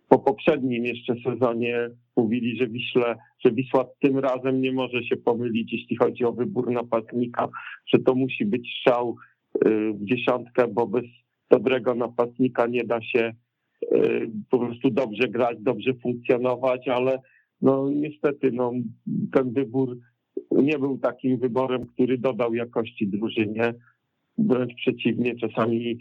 po 0.09 0.18
poprzednim 0.18 0.85
jeszcze 0.85 1.14
sezonie 1.25 1.91
mówili, 2.16 2.57
że 2.57 2.66
Wiśle, 2.66 3.16
że 3.45 3.53
Wisła 3.53 3.85
tym 4.01 4.18
razem 4.18 4.61
nie 4.61 4.73
może 4.73 5.05
się 5.05 5.16
pomylić, 5.16 5.73
jeśli 5.73 5.97
chodzi 5.97 6.25
o 6.25 6.33
wybór 6.33 6.70
napastnika, 6.70 7.49
że 7.87 7.99
to 7.99 8.14
musi 8.14 8.47
być 8.47 8.68
strzał 8.79 9.16
y, 9.66 9.93
w 9.93 10.05
dziesiątkę, 10.05 10.68
bo 10.68 10.87
bez 10.87 11.05
dobrego 11.51 11.95
napastnika 11.95 12.66
nie 12.66 12.85
da 12.85 13.03
się 13.03 13.35
po 14.51 14.59
prostu 14.59 14.91
dobrze 14.91 15.28
grać, 15.28 15.59
dobrze 15.61 15.95
funkcjonować, 15.95 16.89
ale 16.89 17.18
no 17.62 17.91
niestety 17.91 18.51
no, 18.53 18.72
ten 19.33 19.53
wybór 19.53 19.99
nie 20.51 20.78
był 20.78 20.99
takim 20.99 21.39
wyborem, 21.39 21.87
który 21.87 22.18
dodał 22.18 22.55
jakości 22.55 23.09
drużynie. 23.09 23.74
Wręcz 24.39 24.74
przeciwnie, 24.74 25.37
czasami 25.37 25.99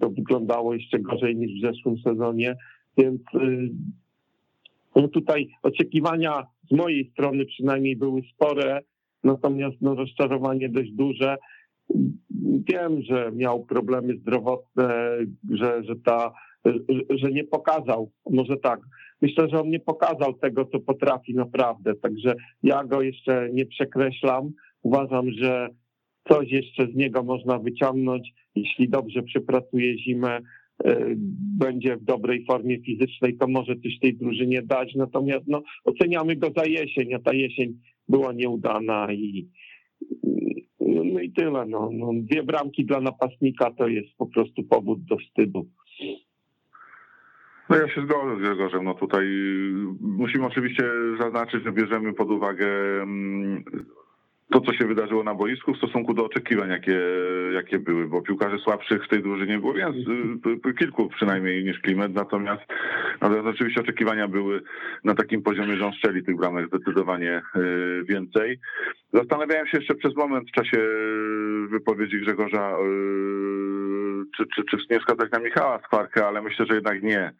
to 0.00 0.10
wyglądało 0.10 0.74
jeszcze 0.74 0.98
gorzej 0.98 1.36
niż 1.36 1.60
w 1.60 1.66
zeszłym 1.66 1.98
sezonie, 1.98 2.56
więc 2.98 3.20
y, 3.34 3.70
no 4.96 5.08
tutaj 5.08 5.48
oczekiwania 5.62 6.46
z 6.70 6.76
mojej 6.76 7.10
strony 7.10 7.44
przynajmniej 7.44 7.96
były 7.96 8.22
spore, 8.34 8.80
natomiast 9.24 9.76
no 9.80 9.94
rozczarowanie 9.94 10.68
dość 10.68 10.90
duże. 10.92 11.36
Wiem, 12.40 13.02
że 13.02 13.32
miał 13.34 13.64
problemy 13.64 14.16
zdrowotne, 14.16 15.18
że, 15.50 15.84
że 15.84 15.96
ta, 15.96 16.32
że 17.10 17.30
nie 17.30 17.44
pokazał, 17.44 18.10
może 18.30 18.56
tak, 18.56 18.80
myślę, 19.22 19.48
że 19.48 19.60
on 19.60 19.70
nie 19.70 19.80
pokazał 19.80 20.34
tego, 20.34 20.64
co 20.64 20.80
potrafi 20.80 21.34
naprawdę, 21.34 21.94
także 21.94 22.34
ja 22.62 22.84
go 22.84 23.02
jeszcze 23.02 23.48
nie 23.52 23.66
przekreślam. 23.66 24.50
Uważam, 24.82 25.30
że 25.30 25.68
coś 26.28 26.50
jeszcze 26.50 26.86
z 26.86 26.94
niego 26.94 27.22
można 27.22 27.58
wyciągnąć, 27.58 28.32
jeśli 28.54 28.88
dobrze 28.88 29.22
przepracuje 29.22 29.98
zimę, 29.98 30.40
e, 30.84 30.96
będzie 31.58 31.96
w 31.96 32.04
dobrej 32.04 32.44
formie 32.44 32.80
fizycznej, 32.80 33.36
to 33.36 33.46
może 33.46 33.76
coś 33.76 33.98
tej 33.98 34.14
drużynie 34.14 34.62
dać. 34.62 34.94
Natomiast 34.94 35.46
no, 35.48 35.62
oceniamy 35.84 36.36
go 36.36 36.50
za 36.56 36.64
jesień, 36.64 37.14
a 37.14 37.18
ta 37.18 37.34
jesień 37.34 37.78
była 38.08 38.32
nieudana 38.32 39.12
i 39.12 39.48
no 40.80 41.20
i 41.20 41.32
tyle. 41.32 41.66
No, 41.66 41.90
no, 41.92 42.10
dwie 42.14 42.42
bramki 42.42 42.84
dla 42.84 43.00
napastnika 43.00 43.70
to 43.70 43.88
jest 43.88 44.16
po 44.16 44.26
prostu 44.26 44.62
powód 44.62 45.04
do 45.04 45.16
wstydu. 45.16 45.68
No 47.72 47.78
ja 47.78 47.88
się 47.88 48.02
zgodzę 48.02 48.36
z 48.36 48.40
Grzegorzem. 48.40 48.84
No 48.84 48.94
tutaj 48.94 49.26
musimy 50.00 50.46
oczywiście 50.46 50.84
zaznaczyć, 51.20 51.64
że 51.64 51.72
bierzemy 51.72 52.12
pod 52.12 52.30
uwagę 52.30 52.66
mm, 53.02 53.64
to, 54.50 54.60
co 54.60 54.72
się 54.72 54.86
wydarzyło 54.86 55.24
na 55.24 55.34
boisku 55.34 55.74
w 55.74 55.76
stosunku 55.76 56.14
do 56.14 56.24
oczekiwań, 56.24 56.70
jakie, 56.70 57.00
jakie 57.52 57.78
były, 57.78 58.08
bo 58.08 58.22
piłkarzy 58.22 58.58
słabszych 58.58 59.04
w 59.04 59.08
tej 59.08 59.22
drużynie 59.22 59.58
było 59.58 59.74
więc, 59.74 59.96
kilku 60.78 61.08
przynajmniej 61.08 61.64
niż 61.64 61.80
Klimet, 61.80 62.14
natomiast, 62.14 62.62
natomiast 63.20 63.46
oczywiście 63.46 63.80
oczekiwania 63.80 64.28
były 64.28 64.62
na 65.04 65.14
takim 65.14 65.42
poziomie, 65.42 65.76
że 65.76 65.86
on 65.86 65.92
strzeli 65.92 66.24
tych 66.24 66.36
bramek 66.36 66.66
zdecydowanie 66.66 67.42
y, 67.56 68.04
więcej. 68.04 68.58
Zastanawiałem 69.12 69.66
się 69.66 69.78
jeszcze 69.78 69.94
przez 69.94 70.16
moment 70.16 70.48
w 70.48 70.52
czasie 70.52 70.78
wypowiedzi 71.70 72.20
Grzegorza, 72.20 72.70
y, 72.70 74.24
czy, 74.36 74.44
czy, 74.54 74.64
czy 74.70 74.76
nie 74.90 75.00
wskazać 75.00 75.30
na 75.30 75.38
Michała 75.38 75.78
Skwarkę, 75.78 76.26
ale 76.26 76.42
myślę, 76.42 76.66
że 76.66 76.74
jednak 76.74 77.02
nie 77.02 77.32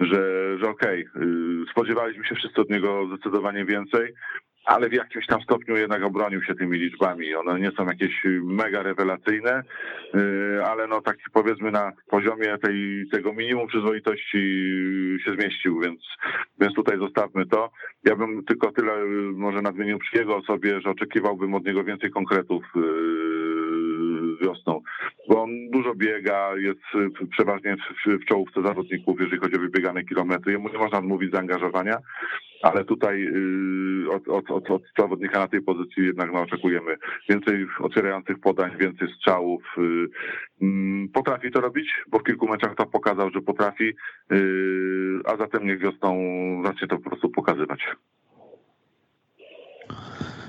że, 0.00 0.58
że 0.58 0.68
okej, 0.68 1.06
okay, 1.08 1.64
spodziewaliśmy 1.70 2.24
się 2.24 2.34
wszyscy 2.34 2.60
od 2.60 2.70
niego 2.70 3.06
zdecydowanie 3.06 3.64
więcej, 3.64 4.12
ale 4.66 4.88
w 4.88 4.92
jakimś 4.92 5.26
tam 5.26 5.42
stopniu 5.42 5.76
jednak 5.76 6.02
obronił 6.02 6.42
się 6.42 6.54
tymi 6.54 6.78
liczbami. 6.78 7.34
One 7.34 7.60
nie 7.60 7.70
są 7.70 7.86
jakieś 7.86 8.12
mega 8.42 8.82
rewelacyjne, 8.82 9.62
y, 10.14 10.64
ale 10.64 10.86
no 10.86 11.00
tak 11.00 11.16
powiedzmy 11.32 11.70
na 11.70 11.92
poziomie 12.08 12.58
tej, 12.58 13.04
tego 13.12 13.32
minimum 13.32 13.66
przyzwoitości 13.66 14.38
się 15.24 15.34
zmieścił, 15.34 15.80
więc, 15.80 16.00
więc 16.60 16.74
tutaj 16.74 16.98
zostawmy 16.98 17.46
to. 17.46 17.70
Ja 18.04 18.16
bym 18.16 18.44
tylko 18.44 18.72
tyle 18.72 18.92
może 19.34 19.62
nadmienił 19.62 19.98
przy 19.98 20.16
jego 20.16 20.36
osobie, 20.36 20.80
że 20.80 20.90
oczekiwałbym 20.90 21.54
od 21.54 21.66
niego 21.66 21.84
więcej 21.84 22.10
konkretów 22.10 22.64
y, 22.76 23.35
wiosną, 24.46 24.80
bo 25.28 25.42
on 25.42 25.50
dużo 25.70 25.94
biega, 25.94 26.56
jest 26.56 26.80
przeważnie 27.30 27.76
w, 28.06 28.24
czołówce 28.24 28.62
zawodników, 28.62 29.20
jeżeli 29.20 29.40
chodzi 29.40 29.56
o 29.56 29.60
wybiegane 29.60 30.04
kilometry. 30.04 30.52
Jemu 30.52 30.68
nie 30.68 30.78
można 30.78 30.98
odmówić 30.98 31.32
zaangażowania, 31.32 31.96
ale 32.62 32.84
tutaj 32.84 33.26
y, 33.26 34.10
od, 34.10 34.28
od, 34.28 34.50
od, 34.50 34.70
od 34.70 34.82
zawodnika 34.98 35.38
na 35.38 35.48
tej 35.48 35.62
pozycji 35.62 36.06
jednak 36.06 36.32
no, 36.32 36.42
oczekujemy 36.42 36.96
więcej 37.28 37.66
otwierających 37.80 38.40
podań, 38.40 38.70
więcej 38.78 39.08
strzałów. 39.16 39.62
Y, 39.78 40.08
mm, 40.62 41.08
potrafi 41.08 41.50
to 41.50 41.60
robić, 41.60 41.88
bo 42.08 42.18
w 42.18 42.22
kilku 42.22 42.48
meczach 42.48 42.74
to 42.74 42.86
pokazał, 42.86 43.30
że 43.30 43.40
potrafi, 43.40 43.92
y, 44.32 45.20
a 45.24 45.36
zatem 45.36 45.66
niech 45.66 45.78
wiosną 45.78 46.16
zacznie 46.64 46.88
to 46.88 46.98
po 46.98 47.10
prostu 47.10 47.28
pokazywać. 47.28 47.80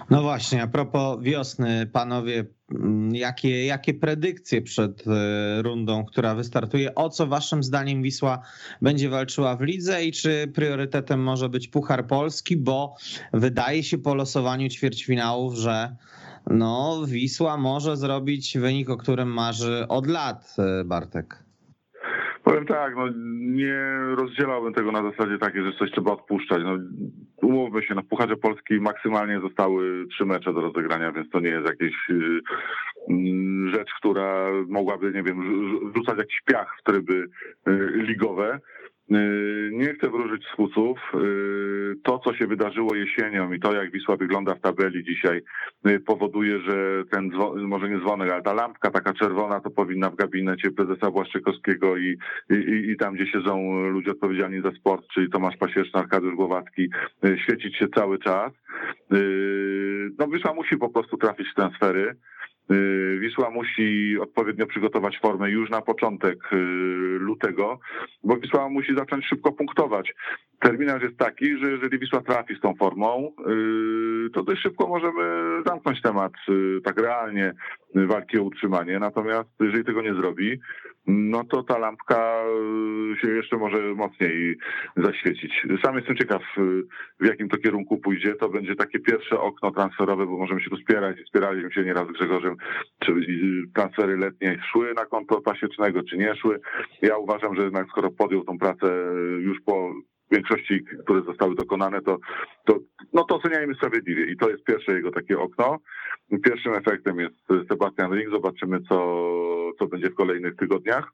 No 0.09 0.21
właśnie, 0.21 0.63
a 0.63 0.67
propos 0.67 1.21
wiosny, 1.21 1.87
panowie, 1.87 2.45
mm, 2.71 3.15
jakie, 3.15 3.65
jakie 3.65 3.93
predykcje 3.93 4.61
przed 4.61 5.07
e, 5.07 5.61
rundą, 5.61 6.05
która 6.05 6.35
wystartuje? 6.35 6.95
O 6.95 7.09
co 7.09 7.27
waszym 7.27 7.63
zdaniem 7.63 8.01
Wisła 8.01 8.41
będzie 8.81 9.09
walczyła 9.09 9.55
w 9.55 9.61
lidze 9.61 10.05
i 10.05 10.11
czy 10.11 10.51
priorytetem 10.55 11.23
może 11.23 11.49
być 11.49 11.67
Puchar 11.67 12.07
Polski, 12.07 12.57
bo 12.57 12.95
wydaje 13.33 13.83
się 13.83 13.97
po 13.97 14.15
losowaniu 14.15 14.69
ćwierćfinałów, 14.69 15.55
że 15.55 15.95
no, 16.49 17.01
Wisła 17.07 17.57
może 17.57 17.97
zrobić 17.97 18.57
wynik, 18.57 18.89
o 18.89 18.97
którym 18.97 19.33
marzy 19.33 19.85
od 19.87 20.07
lat, 20.07 20.55
e, 20.59 20.83
Bartek. 20.83 21.46
Powiem 22.47 22.65
tak, 22.65 22.95
no 22.95 23.07
nie 23.39 23.83
rozdzielałbym 24.15 24.73
tego 24.73 24.91
na 24.91 25.11
zasadzie 25.11 25.37
takiej, 25.37 25.63
że 25.63 25.71
coś 25.79 25.91
trzeba 25.91 26.11
odpuszczać. 26.11 26.61
No, 26.63 26.77
umówmy 27.41 27.83
się, 27.83 27.95
na 27.95 28.01
no, 28.01 28.07
Pucharze 28.09 28.35
Polski 28.35 28.79
maksymalnie 28.79 29.39
zostały 29.39 30.07
trzy 30.07 30.25
mecze 30.25 30.53
do 30.53 30.61
rozegrania, 30.61 31.11
więc 31.11 31.29
to 31.29 31.39
nie 31.39 31.49
jest 31.49 31.65
jakaś 31.65 32.09
y, 32.09 32.39
mm, 33.09 33.71
rzecz, 33.75 33.89
która 33.99 34.49
mogłaby, 34.67 35.11
nie 35.11 35.23
wiem, 35.23 35.41
rzucać 35.95 36.17
jakiś 36.17 36.41
piach 36.45 36.75
w 36.79 36.83
tryby 36.83 37.13
y, 37.67 37.91
ligowe. 37.95 38.59
Y, 39.11 39.69
nie 39.73 39.93
chcę 39.93 40.09
wróżyć 40.09 40.45
z. 40.45 41.15
Y, 41.15 41.95
to, 42.03 42.19
co 42.19 42.33
się 42.33 42.47
wydarzyło 42.47 42.95
jesienią 42.95 43.53
i 43.53 43.59
to, 43.59 43.73
jak 43.73 43.91
Wisła 43.91 44.17
wygląda 44.17 44.55
w 44.55 44.61
tabeli 44.61 45.03
dzisiaj, 45.03 45.41
y, 45.87 45.99
powoduje, 45.99 46.59
że 46.59 47.03
ten, 47.11 47.31
może 47.57 47.89
nie 47.89 47.99
dzwonek, 47.99 48.31
ale 48.31 48.41
ta 48.41 48.53
lampka 48.53 48.91
taka 48.91 49.13
czerwona 49.13 49.59
to 49.59 49.69
powinna 49.69 50.09
w 50.09 50.15
gabinecie 50.15 50.71
prezesa 50.71 51.11
Błaszczykowskiego 51.11 51.97
i, 51.97 52.17
i, 52.49 52.91
i 52.91 52.97
tam, 52.97 53.13
gdzie 53.13 53.27
siedzą 53.27 53.81
ludzie 53.89 54.11
odpowiedzialni 54.11 54.61
za 54.61 54.71
sport, 54.71 55.07
czyli 55.13 55.29
Tomasz 55.29 55.57
Pasieczny, 55.57 55.99
Arkadiusz 55.99 56.35
Głowacki, 56.35 56.89
świecić 57.43 57.77
się 57.77 57.87
cały 57.87 58.19
czas. 58.19 58.51
No 60.19 60.27
Wisła 60.27 60.53
musi 60.53 60.77
po 60.77 60.89
prostu 60.89 61.17
trafić 61.17 61.47
w 61.51 61.55
transfery. 61.55 62.15
Y, 62.71 63.19
Wisła 63.19 63.49
musi 63.49 64.17
odpowiednio 64.21 64.67
przygotować 64.67 65.19
formę 65.19 65.49
już 65.51 65.69
na 65.69 65.81
początek 65.81 66.53
y, 66.53 66.55
lutego, 67.19 67.79
bo 68.23 68.37
Wisła 68.37 68.69
musi 68.69 68.95
zacząć 68.95 69.25
szybko 69.25 69.51
punktować. 69.51 70.13
Terminarz 70.59 71.03
jest 71.03 71.17
taki, 71.17 71.57
że 71.57 71.71
jeżeli 71.71 71.99
Wisła 71.99 72.21
trafi 72.21 72.55
z 72.55 72.61
tą 72.61 72.75
formą, 72.75 73.31
y, 74.27 74.29
to 74.29 74.43
dość 74.43 74.61
szybko 74.61 74.87
możemy 74.87 75.23
zamknąć 75.65 76.01
temat 76.01 76.33
tak 76.83 76.97
realnie 77.01 77.53
walki 77.95 78.39
o 78.39 78.43
utrzymanie. 78.43 78.99
Natomiast 78.99 79.49
jeżeli 79.59 79.83
tego 79.83 80.01
nie 80.01 80.13
zrobi, 80.13 80.59
no 81.07 81.43
to 81.43 81.63
ta 81.63 81.77
lampka 81.77 82.43
się 83.21 83.31
jeszcze 83.31 83.57
może 83.57 83.77
mocniej 83.95 84.57
zaświecić. 84.97 85.67
Sam 85.83 85.95
jestem 85.95 86.17
ciekaw, 86.17 86.41
w 87.19 87.25
jakim 87.25 87.49
to 87.49 87.57
kierunku 87.57 87.97
pójdzie. 87.97 88.35
To 88.35 88.49
będzie 88.49 88.75
takie 88.75 88.99
pierwsze 88.99 89.39
okno 89.39 89.71
transferowe, 89.71 90.25
bo 90.25 90.37
możemy 90.37 90.61
się 90.61 90.69
tu 90.69 90.77
spierać. 90.77 91.17
Spieraliśmy 91.27 91.71
się 91.71 91.83
nieraz 91.83 92.07
z 92.07 92.11
Grzegorzem, 92.11 92.55
czy 92.99 93.13
transfery 93.75 94.17
letnie 94.17 94.59
szły 94.71 94.93
na 94.93 95.05
konto 95.05 95.41
pasiecznego, 95.41 96.03
czy 96.03 96.17
nie 96.17 96.35
szły. 96.35 96.59
Ja 97.01 97.17
uważam, 97.17 97.55
że 97.55 97.63
jednak 97.63 97.87
skoro 97.87 98.11
podjął 98.11 98.43
tą 98.43 98.57
pracę 98.57 98.87
już 99.39 99.61
po 99.65 99.93
większości, 100.31 100.85
które 101.03 101.21
zostały 101.21 101.55
dokonane, 101.55 102.01
to, 102.01 102.17
to, 102.65 102.79
no 103.13 103.23
to 103.23 103.35
oceniajmy 103.35 103.75
sprawiedliwie. 103.75 104.25
I 104.25 104.37
to 104.37 104.49
jest 104.49 104.63
pierwsze 104.63 104.91
jego 104.93 105.11
takie 105.11 105.39
okno. 105.39 105.79
Pierwszym 106.43 106.73
efektem 106.73 107.19
jest 107.19 107.35
Sebastian 107.69 108.13
Ring. 108.13 108.31
Zobaczymy, 108.31 108.79
co, 108.89 109.25
co 109.79 109.87
będzie 109.87 110.09
w 110.09 110.15
kolejnych 110.15 110.55
tygodniach, 110.55 111.11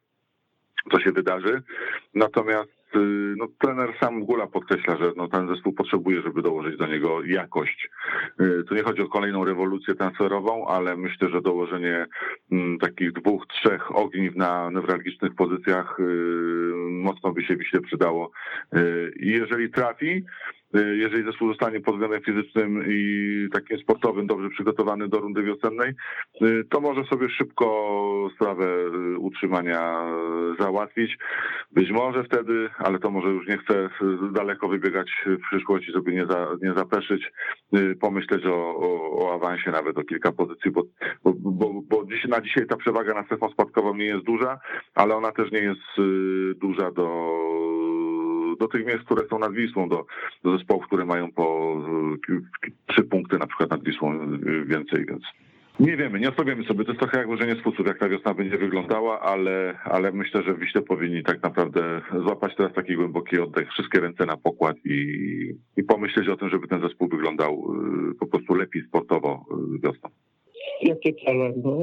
co 0.91 0.99
się 0.99 1.11
wydarzy. 1.11 1.61
Natomiast 2.13 2.82
no, 3.37 3.47
trener 3.59 3.93
sam 3.99 4.25
Gula 4.25 4.47
podkreśla, 4.47 4.97
że 4.97 5.11
no, 5.17 5.27
ten 5.27 5.47
zespół 5.47 5.73
potrzebuje, 5.73 6.21
żeby 6.21 6.41
dołożyć 6.41 6.77
do 6.77 6.87
niego 6.87 7.23
jakość. 7.23 7.89
Y, 8.41 8.63
tu 8.67 8.75
nie 8.75 8.83
chodzi 8.83 9.01
o 9.01 9.07
kolejną 9.07 9.45
rewolucję 9.45 9.95
transferową, 9.95 10.67
ale 10.67 10.97
myślę, 10.97 11.29
że 11.29 11.41
dołożenie 11.41 12.05
mm, 12.51 12.79
takich 12.79 13.11
dwóch, 13.11 13.47
trzech 13.47 13.95
ogniw 13.95 14.35
na 14.35 14.69
newralgicznych 14.69 15.35
pozycjach 15.35 15.99
y, 15.99 16.03
mocno 16.89 17.31
by 17.31 17.43
się 17.43 17.55
Wiśle 17.55 17.81
przydało. 17.81 18.31
Jeżeli 19.19 19.69
trafi, 19.69 20.25
Y, 20.62 20.62
jeżeli 20.73 21.23
zespół 21.23 21.47
zostanie 21.47 21.79
pod 21.79 21.93
względem 21.93 22.21
fizycznym 22.21 22.83
i 22.87 23.47
takim 23.53 23.77
sportowym 23.77 24.27
dobrze 24.27 24.49
przygotowany 24.49 25.07
do 25.07 25.19
rundy 25.19 25.43
wiosennej, 25.43 25.93
y, 26.41 26.63
to 26.69 26.81
może 26.81 27.03
sobie 27.03 27.29
szybko 27.29 28.29
sprawę 28.35 28.65
y, 28.65 29.17
utrzymania 29.17 30.05
załatwić. 30.59 31.17
Być 31.71 31.91
może 31.91 32.23
wtedy, 32.23 32.69
ale 32.77 32.99
to 32.99 33.09
może 33.11 33.29
już 33.29 33.47
nie 33.47 33.57
chcę 33.57 33.89
daleko 34.31 34.67
wybiegać 34.67 35.11
w 35.25 35.47
przyszłości, 35.47 35.91
żeby 35.91 36.13
nie, 36.13 36.25
za, 36.25 36.47
nie 36.61 36.73
zapeszyć, 36.73 37.31
pomyśleć 37.99 38.45
o, 38.45 38.75
o, 38.75 39.19
o 39.19 39.35
awansie 39.35 39.71
nawet 39.71 39.97
o 39.97 40.03
kilka 40.03 40.31
pozycji, 40.31 40.71
bo, 40.71 40.83
bo, 41.23 41.33
bo, 41.33 41.81
bo 41.89 42.05
dziś, 42.05 42.25
na 42.25 42.41
dzisiaj 42.41 42.67
ta 42.67 42.77
przewaga 42.77 43.13
na 43.13 43.23
strefą 43.23 43.49
spadkową 43.49 43.95
nie 43.95 44.05
jest 44.05 44.25
duża, 44.25 44.59
ale 44.95 45.15
ona 45.15 45.31
też 45.31 45.51
nie 45.51 45.59
jest 45.59 45.81
duża 46.59 46.91
do 46.91 47.07
do 48.59 48.67
tych 48.67 48.85
miejsc, 48.85 49.03
które 49.03 49.27
są 49.27 49.39
nad 49.39 49.53
Wisłą, 49.53 49.89
do, 49.89 50.05
do 50.43 50.57
zespołów, 50.57 50.85
które 50.87 51.05
mają 51.05 51.31
po 51.31 51.77
trzy 52.87 53.03
punkty 53.03 53.37
na 53.37 53.47
przykład 53.47 53.69
nad 53.69 53.83
Wisłą 53.83 54.33
y, 54.33 54.65
więcej, 54.65 55.05
więc 55.05 55.23
nie 55.79 55.97
wiemy, 55.97 56.19
nie 56.19 56.29
odpowiemy 56.29 56.63
sobie. 56.63 56.85
To 56.85 56.91
jest 56.91 56.99
trochę 56.99 57.17
jak 57.17 57.27
włożenie 57.27 57.55
z 57.55 57.87
jak 57.87 57.99
ta 57.99 58.09
wiosna 58.09 58.33
będzie 58.33 58.57
wyglądała, 58.57 59.21
ale, 59.21 59.79
ale 59.83 60.11
myślę, 60.11 60.43
że 60.43 60.55
Wiśle 60.55 60.81
powinni 60.81 61.23
tak 61.23 61.43
naprawdę 61.43 62.01
złapać 62.23 62.55
teraz 62.55 62.73
taki 62.73 62.95
głęboki 62.95 63.39
oddech, 63.39 63.69
wszystkie 63.69 63.99
ręce 63.99 64.25
na 64.25 64.37
pokład 64.37 64.75
i, 64.85 64.99
i 65.77 65.83
pomyśleć 65.83 66.29
o 66.29 66.37
tym, 66.37 66.49
żeby 66.49 66.67
ten 66.67 66.81
zespół 66.81 67.07
wyglądał 67.07 67.53
y, 68.11 68.15
po 68.19 68.27
prostu 68.27 68.55
lepiej 68.55 68.83
sportowo 68.87 69.45
y, 69.75 69.79
wiosną. 69.79 70.09
Jakie 70.81 71.13
cele? 71.13 71.53
No, 71.63 71.77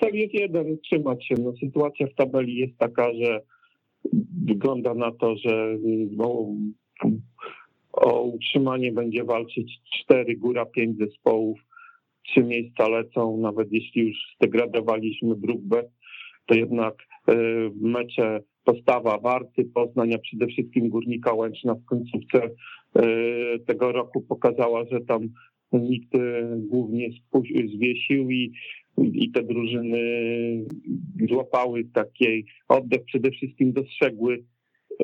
cel 0.00 0.14
jest 0.14 0.34
jeden, 0.34 0.78
trzymać 0.78 1.26
się. 1.26 1.34
No, 1.38 1.52
sytuacja 1.60 2.06
w 2.06 2.14
tabeli 2.14 2.56
jest 2.56 2.78
taka, 2.78 3.04
że 3.14 3.40
wygląda 4.44 4.94
na 4.94 5.12
to, 5.12 5.36
że 5.36 5.76
no, 6.10 6.46
o 7.92 8.22
utrzymanie 8.22 8.92
będzie 8.92 9.24
walczyć 9.24 9.80
cztery, 10.02 10.36
góra 10.36 10.66
pięć 10.66 10.98
zespołów. 10.98 11.58
Trzy 12.24 12.44
miejsca 12.44 12.88
lecą, 12.88 13.36
nawet 13.36 13.72
jeśli 13.72 14.02
już 14.02 14.16
zdegradowaliśmy 14.36 15.36
Brookbet, 15.36 15.90
to 16.46 16.54
jednak 16.54 16.94
e, 17.28 17.34
mecze 17.80 18.40
postawa 18.64 19.18
Warty, 19.18 19.64
Poznania, 19.64 20.18
przede 20.18 20.46
wszystkim 20.46 20.88
Górnika 20.88 21.34
Łęczna 21.34 21.74
w 21.74 21.84
końcówce 21.84 22.42
e, 22.42 23.02
tego 23.58 23.92
roku 23.92 24.20
pokazała, 24.20 24.84
że 24.90 25.00
tam 25.00 25.28
nikt 25.72 26.12
głównie 26.56 27.08
zwiesił 27.74 28.30
i 28.30 28.52
i 29.04 29.30
te 29.30 29.42
drużyny 29.42 29.98
złapały 31.28 31.84
takiej 31.84 32.46
oddech, 32.68 33.04
przede 33.04 33.30
wszystkim 33.30 33.72
dostrzegły 33.72 34.44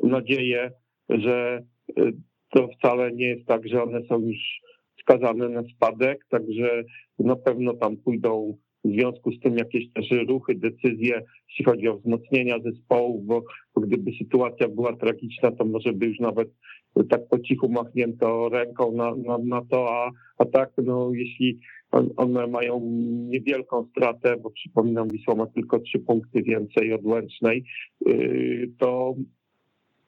nadzieję, 0.02 0.70
że 1.08 1.62
e, 1.98 2.12
to 2.50 2.68
wcale 2.68 3.12
nie 3.12 3.26
jest 3.26 3.46
tak, 3.46 3.68
że 3.68 3.82
one 3.82 4.02
są 4.08 4.18
już 4.18 4.60
skazane 5.00 5.48
na 5.48 5.62
spadek, 5.62 6.26
także 6.30 6.84
na 7.18 7.36
pewno 7.36 7.74
tam 7.74 7.96
pójdą 7.96 8.56
w 8.84 8.88
związku 8.88 9.32
z 9.32 9.40
tym 9.40 9.56
jakieś 9.58 9.92
też 9.92 10.10
ruchy, 10.28 10.54
decyzje, 10.54 11.22
jeśli 11.48 11.64
chodzi 11.64 11.88
o 11.88 11.98
wzmocnienia 11.98 12.58
zespołów, 12.58 13.26
bo, 13.26 13.42
bo 13.74 13.80
gdyby 13.80 14.10
sytuacja 14.18 14.68
była 14.68 14.96
tragiczna, 14.96 15.50
to 15.52 15.64
może 15.64 15.92
by 15.92 16.06
już 16.06 16.20
nawet 16.20 16.48
tak 17.08 17.28
po 17.30 17.38
cichu 17.38 17.68
machnięto 17.68 18.48
ręką 18.48 18.92
na, 18.92 19.14
na, 19.14 19.38
na 19.38 19.62
to, 19.70 19.90
a, 19.90 20.10
a 20.38 20.44
tak, 20.44 20.72
no 20.84 21.10
jeśli 21.14 21.58
one 22.16 22.46
mają 22.46 22.80
niewielką 23.28 23.86
stratę, 23.90 24.36
bo 24.42 24.50
przypominam, 24.50 25.08
Wisła 25.08 25.34
ma 25.34 25.46
tylko 25.46 25.78
trzy 25.78 25.98
punkty 25.98 26.42
więcej 26.42 26.92
od 26.92 27.04
Łęcznej, 27.04 27.64
yy, 28.06 28.70
to 28.78 29.14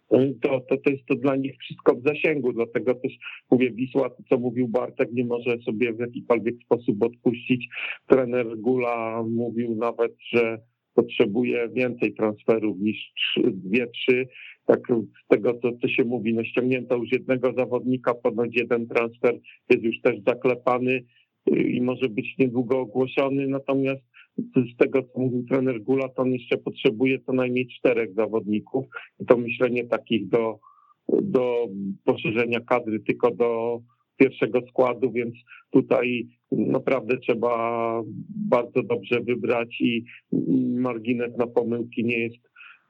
to, 0.09 0.61
to, 0.61 0.76
to 0.76 0.91
jest 0.91 1.07
to 1.07 1.14
dla 1.14 1.37
nich 1.37 1.57
wszystko 1.59 1.95
w 1.95 2.03
zasięgu, 2.03 2.53
dlatego 2.53 2.95
też 2.95 3.12
mówię, 3.51 3.70
Wisła, 3.70 4.11
to 4.11 4.22
co 4.28 4.39
mówił 4.39 4.68
Bartek, 4.68 5.12
nie 5.12 5.24
może 5.24 5.59
sobie 5.59 5.93
w 5.93 5.99
jakikolwiek 5.99 6.55
sposób 6.64 7.03
odpuścić. 7.03 7.68
Trener 8.07 8.59
Gula 8.59 9.22
mówił 9.22 9.74
nawet, 9.74 10.12
że 10.32 10.59
potrzebuje 10.95 11.68
więcej 11.68 12.14
transferów 12.14 12.78
niż 12.78 13.12
dwie, 13.37 13.87
trzy. 13.87 14.28
Tak 14.66 14.80
z 15.24 15.28
tego, 15.28 15.55
co, 15.62 15.72
co 15.82 15.89
się 15.89 16.05
mówi, 16.05 16.34
no 16.34 16.45
ściągnięto 16.45 16.97
już 16.97 17.12
jednego 17.12 17.53
zawodnika, 17.53 18.14
ponoć 18.14 18.57
jeden 18.57 18.87
transfer 18.87 19.34
jest 19.70 19.82
już 19.82 20.01
też 20.01 20.16
zaklepany 20.26 21.05
i 21.47 21.80
może 21.82 22.09
być 22.09 22.34
niedługo 22.38 22.80
ogłoszony, 22.80 23.47
natomiast 23.47 24.03
z 24.38 24.76
tego, 24.76 25.03
co 25.03 25.20
mówił 25.20 25.44
trener 25.47 25.82
Gula, 25.82 26.09
to 26.09 26.22
on 26.22 26.32
jeszcze 26.32 26.57
potrzebuje 26.57 27.18
co 27.20 27.32
najmniej 27.32 27.68
czterech 27.78 28.14
zawodników 28.14 28.84
i 29.20 29.26
to 29.26 29.36
myślenie 29.36 29.84
takich 29.84 30.28
do, 30.28 30.59
do 31.09 31.68
poszerzenia 32.05 32.61
kadry 32.61 33.01
tylko 33.01 33.30
do 33.30 33.80
pierwszego 34.16 34.61
składu, 34.68 35.12
więc 35.12 35.34
tutaj 35.70 36.26
naprawdę 36.53 37.18
trzeba 37.18 38.03
bardzo 38.51 38.82
dobrze 38.82 39.20
wybrać 39.20 39.80
i 39.80 40.05
margines 40.78 41.36
na 41.36 41.47
pomyłki 41.47 42.05
nie 42.05 42.18
jest 42.18 42.49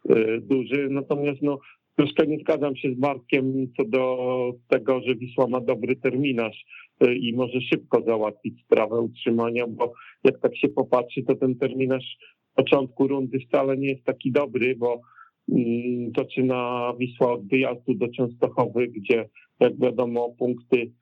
e, 0.08 0.40
duży. 0.40 0.88
Natomiast 0.90 1.42
no, 1.42 1.58
troszkę 1.96 2.26
nie 2.26 2.38
zgadzam 2.38 2.76
się 2.76 2.94
z 2.94 2.98
Markiem 2.98 3.72
co 3.76 3.84
do 3.84 4.52
tego, 4.68 5.00
że 5.00 5.14
Wisła 5.14 5.46
ma 5.46 5.60
dobry 5.60 5.96
terminarz 5.96 6.64
i 7.00 7.32
może 7.36 7.60
szybko 7.60 8.02
załatwić 8.02 8.62
sprawę 8.64 9.00
utrzymania, 9.00 9.66
bo 9.66 9.92
jak 10.24 10.40
tak 10.40 10.56
się 10.56 10.68
popatrzy, 10.68 11.22
to 11.22 11.34
ten 11.34 11.56
terminarz 11.56 12.16
początku 12.54 13.08
rundy 13.08 13.38
wcale 13.38 13.76
nie 13.76 13.88
jest 13.88 14.04
taki 14.04 14.32
dobry, 14.32 14.76
bo 14.76 15.00
mm, 15.52 16.12
toczyna 16.12 16.92
Wisła 16.98 17.32
od 17.32 17.48
wyjazdu 17.48 17.94
do 17.94 18.08
Częstochowy, 18.08 18.88
gdzie 18.88 19.28
jak 19.60 19.78
wiadomo 19.78 20.34
punkty 20.38 20.92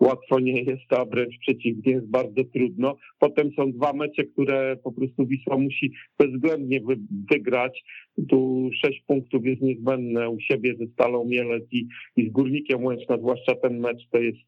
łatwo 0.00 0.40
nie 0.40 0.62
jest, 0.62 0.92
a 0.92 1.04
wręcz 1.04 1.38
przeciwnie, 1.38 1.92
jest 1.92 2.10
bardzo 2.10 2.44
trudno. 2.44 2.96
Potem 3.18 3.50
są 3.56 3.72
dwa 3.72 3.92
mecze, 3.92 4.24
które 4.24 4.76
po 4.84 4.92
prostu 4.92 5.26
Wisła 5.26 5.58
musi 5.58 5.92
bezwzględnie 6.18 6.80
wy, 6.80 6.96
wygrać. 7.30 7.84
Tu 8.28 8.70
sześć 8.84 9.02
punktów 9.06 9.46
jest 9.46 9.62
niezbędne 9.62 10.30
u 10.30 10.40
siebie 10.40 10.74
ze 10.78 10.86
Stalą 10.86 11.24
Mielec 11.24 11.64
i, 11.72 11.86
i 12.16 12.28
z 12.28 12.32
Górnikiem 12.32 12.84
Łęczna, 12.84 13.18
zwłaszcza 13.18 13.54
ten 13.54 13.78
mecz 13.78 14.08
to 14.10 14.18
jest, 14.18 14.38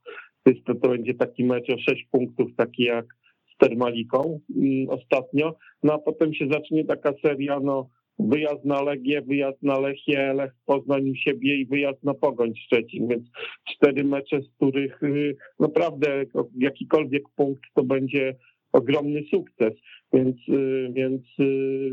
to, 0.45 0.74
to, 0.74 0.88
będzie 0.88 1.14
taki 1.14 1.45
mecz 1.45 1.70
o 1.70 1.78
sześć 1.78 2.07
punktów, 2.11 2.51
taki 2.57 2.82
jak 2.82 3.07
z 3.55 3.59
Termaliką 3.59 4.41
mm, 4.57 4.88
ostatnio. 4.88 5.57
No 5.82 5.93
a 5.93 5.99
potem 5.99 6.34
się 6.34 6.49
zacznie 6.53 6.84
taka 6.84 7.12
seria, 7.22 7.61
no 7.61 7.88
wyjazd 8.28 8.64
na 8.64 8.82
Legię, 8.82 9.22
wyjazd 9.22 9.62
na 9.62 9.78
Lechię, 9.78 10.32
Lech 10.32 10.53
Poznań 10.66 11.11
u 11.11 11.14
siebie 11.14 11.57
i 11.57 11.66
wyjazd 11.66 12.05
na 12.05 12.14
Pogoń 12.14 12.53
Szczecin, 12.57 13.09
więc 13.09 13.24
cztery 13.68 14.05
mecze, 14.05 14.43
z 14.43 14.51
których 14.57 15.03
y, 15.03 15.36
naprawdę 15.61 16.24
jakikolwiek 16.59 17.22
punkt 17.36 17.62
to 17.74 17.84
będzie 17.84 18.36
ogromny 18.72 19.22
sukces, 19.30 19.74
więc, 20.12 20.36
y, 20.49 20.91
więc 20.93 21.22
y, 21.41 21.93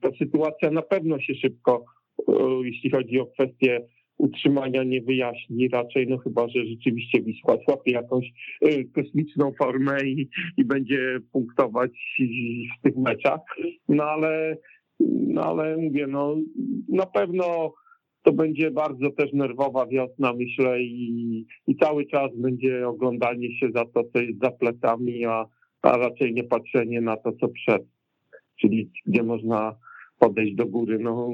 ta 0.00 0.08
sytuacja 0.18 0.70
na 0.70 0.82
pewno 0.82 1.20
się 1.20 1.34
szybko, 1.34 1.84
jeśli 2.64 2.90
chodzi 2.90 3.20
o 3.20 3.26
kwestię 3.26 3.80
utrzymania 4.18 4.84
nie 4.84 5.02
wyjaśni 5.02 5.68
raczej, 5.68 6.06
no 6.06 6.18
chyba, 6.18 6.48
że 6.48 6.66
rzeczywiście 6.66 7.22
Wisła 7.22 7.56
złapie 7.68 7.92
jakąś 7.92 8.26
kosmiczną 8.94 9.52
formę 9.58 10.04
i, 10.04 10.28
i 10.56 10.64
będzie 10.64 11.18
punktować 11.32 11.90
w 12.78 12.82
tych 12.82 12.96
meczach, 12.96 13.40
no 13.88 14.04
ale 14.04 14.56
no 15.00 15.42
ale 15.42 15.76
mówię, 15.76 16.06
no 16.06 16.36
na 16.88 17.06
pewno 17.06 17.74
to 18.22 18.32
będzie 18.32 18.70
bardzo 18.70 19.10
też 19.10 19.32
nerwowa 19.32 19.86
wiosna, 19.86 20.32
myślę, 20.32 20.82
i, 20.82 21.46
i 21.66 21.76
cały 21.76 22.06
czas 22.06 22.30
będzie 22.36 22.88
oglądanie 22.88 23.58
się 23.58 23.70
za 23.74 23.84
to, 23.84 24.04
co 24.12 24.20
jest 24.20 24.38
za 24.42 24.50
plecami, 24.50 25.24
a, 25.24 25.46
a 25.82 25.96
raczej 25.96 26.34
nie 26.34 26.44
patrzenie 26.44 27.00
na 27.00 27.16
to, 27.16 27.32
co 27.32 27.48
przed, 27.48 27.82
czyli 28.60 28.90
gdzie 29.06 29.22
można 29.22 29.74
podejść 30.18 30.54
do 30.54 30.66
góry. 30.66 30.98
No, 30.98 31.32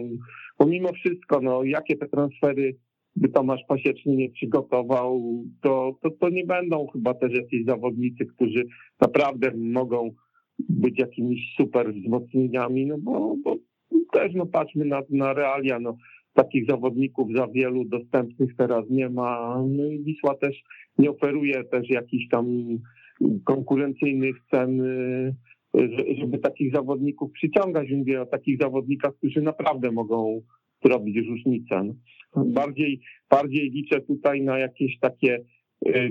pomimo 0.57 0.93
wszystko, 0.93 1.41
no, 1.41 1.65
jakie 1.65 1.97
te 1.97 2.09
transfery 2.09 2.77
by 3.17 3.29
Tomasz 3.29 3.61
Pasieczny 3.69 4.17
nie 4.17 4.31
przygotował, 4.31 5.23
to, 5.61 5.99
to, 6.03 6.11
to 6.11 6.29
nie 6.29 6.45
będą 6.45 6.87
chyba 6.87 7.15
też 7.15 7.33
jacyś 7.33 7.65
zawodnicy, 7.67 8.27
którzy 8.27 8.65
naprawdę 9.01 9.51
mogą 9.57 10.11
być 10.59 10.99
jakimiś 10.99 11.55
super 11.57 11.95
wzmocnieniami, 11.95 12.87
no 12.87 12.99
bo, 12.99 13.37
bo 13.45 13.57
też 14.13 14.33
no 14.35 14.47
patrzmy 14.47 14.85
na, 14.85 15.03
na 15.11 15.33
realia, 15.33 15.81
no 15.81 15.97
takich 16.35 16.67
zawodników 16.69 17.29
za 17.37 17.47
wielu 17.47 17.85
dostępnych 17.85 18.57
teraz 18.57 18.85
nie 18.91 19.11
ma. 19.11 19.63
No 19.69 19.87
i 19.87 20.03
Wisła 20.03 20.35
też 20.35 20.63
nie 20.99 21.11
oferuje 21.11 21.65
też 21.65 21.91
jakichś 21.91 22.29
tam 22.29 22.47
konkurencyjnych 23.45 24.37
cen, 24.51 24.81
y, 24.81 25.35
żeby 26.19 26.39
takich 26.39 26.73
zawodników 26.73 27.33
przyciągać. 27.33 27.89
Mówię 27.91 28.23
o 28.23 28.27
takich 28.27 28.59
zawodnikach, 28.61 29.15
którzy 29.17 29.43
naprawdę 29.43 29.91
mogą 29.93 30.41
zrobić 30.85 31.17
różnicę. 31.29 31.95
bardziej, 32.37 33.01
bardziej 33.31 33.71
liczę 33.71 34.01
tutaj 34.01 34.43
na 34.43 34.59
jakieś 34.59 34.99
takie 34.99 35.45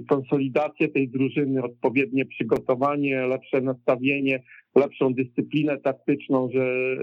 konsolidację 0.09 0.87
tej 0.87 1.09
drużyny, 1.09 1.63
odpowiednie 1.63 2.25
przygotowanie, 2.25 3.27
lepsze 3.27 3.61
nastawienie, 3.61 4.43
lepszą 4.75 5.13
dyscyplinę 5.13 5.77
taktyczną, 5.77 6.49
że, 6.53 6.97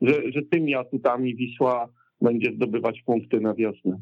że, 0.00 0.32
że 0.32 0.42
tymi 0.42 0.74
atutami 0.74 1.36
Wisła 1.36 1.88
będzie 2.20 2.52
zdobywać 2.52 3.02
punkty 3.02 3.40
na 3.40 3.54
wiosnę. 3.54 3.98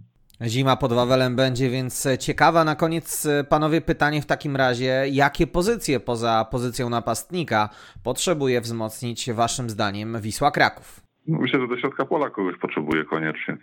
Zima 0.47 0.76
pod 0.76 0.93
Wawelem 0.93 1.36
będzie 1.36 1.70
więc 1.70 2.09
ciekawa. 2.20 2.64
Na 2.64 2.76
koniec, 2.76 3.28
panowie, 3.49 3.80
pytanie 3.80 4.22
w 4.22 4.26
takim 4.26 4.57
razie: 4.57 5.05
jakie 5.11 5.47
pozycje 5.47 6.01
poza 6.01 6.47
pozycją 6.51 6.91
napastnika 6.91 7.68
potrzebuje 8.05 8.61
wzmocnić, 8.61 9.32
waszym 9.32 9.70
zdaniem, 9.70 10.20
Wisła 10.20 10.51
Kraków? 10.51 11.01
Myślę, 11.28 11.61
że 11.61 11.68
do 11.68 11.78
środka 11.78 12.05
pola 12.05 12.30
kogoś 12.30 12.59
potrzebuje 12.59 13.05
koniecznie. 13.05 13.57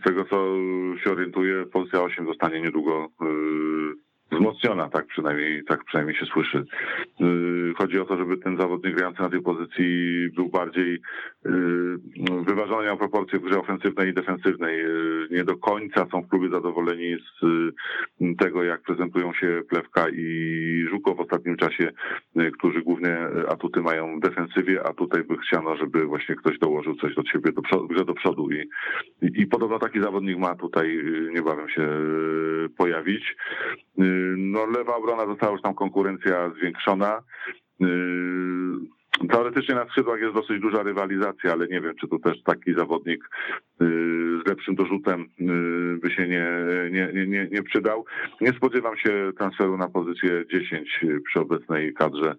Z 0.00 0.04
tego 0.04 0.24
co 0.24 0.36
się 1.04 1.10
orientuję, 1.10 1.66
pozycja 1.66 2.02
8 2.02 2.26
zostanie 2.26 2.60
niedługo 2.60 3.08
wzmocniona, 4.32 4.88
tak 4.88 5.06
przynajmniej, 5.06 5.64
tak 5.64 5.84
przynajmniej 5.84 6.16
się 6.16 6.26
słyszy. 6.26 6.64
Y, 7.20 7.74
chodzi 7.78 7.98
o 8.00 8.04
to, 8.04 8.16
żeby 8.16 8.36
ten 8.36 8.58
zawodnik 8.58 8.94
grający 8.94 9.22
na 9.22 9.30
tej 9.30 9.42
pozycji 9.42 10.28
był 10.36 10.48
bardziej 10.48 10.94
y, 10.94 11.00
wyważony, 12.46 12.84
miał 12.84 12.98
proporcje 12.98 13.38
w 13.38 13.42
grze 13.42 13.58
ofensywnej 13.58 14.08
i 14.08 14.14
defensywnej. 14.14 14.80
Y, 14.80 15.28
nie 15.30 15.44
do 15.44 15.56
końca 15.56 16.06
są 16.10 16.22
w 16.22 16.28
klubie 16.28 16.48
zadowoleni 16.48 17.16
z 17.40 17.44
tego, 18.38 18.62
jak 18.62 18.82
prezentują 18.82 19.32
się 19.32 19.62
Plewka 19.68 20.06
i 20.08 20.86
Żuko 20.90 21.14
w 21.14 21.20
ostatnim 21.20 21.56
czasie, 21.56 21.92
którzy 22.58 22.82
głównie 22.82 23.18
atuty 23.48 23.80
mają 23.80 24.16
w 24.16 24.20
defensywie, 24.20 24.86
a 24.86 24.92
tutaj 24.92 25.24
by 25.24 25.38
chciano, 25.38 25.76
żeby 25.76 26.04
właśnie 26.04 26.34
ktoś 26.34 26.58
dołożył 26.58 26.94
coś 26.94 27.18
od 27.18 27.28
siebie 27.28 27.52
do 27.52 27.62
przodu, 27.62 27.88
grze 27.88 28.04
do 28.04 28.14
przodu 28.14 28.50
i, 28.50 28.68
i, 29.22 29.40
i 29.42 29.46
podobno 29.46 29.78
taki 29.78 30.02
zawodnik 30.02 30.38
ma 30.38 30.54
tutaj 30.54 31.04
niebawem 31.34 31.68
się 31.68 31.88
pojawić. 32.76 33.36
No 34.36 34.66
lewa 34.66 34.96
obrona 34.96 35.26
została 35.26 35.52
już 35.52 35.62
tam 35.62 35.74
konkurencja 35.74 36.50
zwiększona. 36.58 37.22
Yy, 37.80 37.88
teoretycznie 39.28 39.74
na 39.74 39.84
skrzydłach 39.84 40.20
jest 40.20 40.34
dosyć 40.34 40.60
duża 40.60 40.82
rywalizacja, 40.82 41.52
ale 41.52 41.68
nie 41.68 41.80
wiem, 41.80 41.94
czy 42.00 42.08
to 42.08 42.18
też 42.18 42.42
taki 42.42 42.74
zawodnik 42.74 43.24
yy, 43.80 44.40
z 44.44 44.48
lepszym 44.48 44.74
dorzutem 44.74 45.28
yy, 45.38 45.98
by 46.02 46.10
się 46.10 46.28
nie, 46.28 46.46
nie, 46.90 47.26
nie, 47.26 47.48
nie 47.50 47.62
przydał. 47.62 48.04
Nie 48.40 48.52
spodziewam 48.52 48.96
się 48.96 49.30
transferu 49.38 49.76
na 49.76 49.88
pozycję 49.88 50.44
10 50.52 51.04
przy 51.26 51.40
obecnej 51.40 51.94
kadrze 51.94 52.34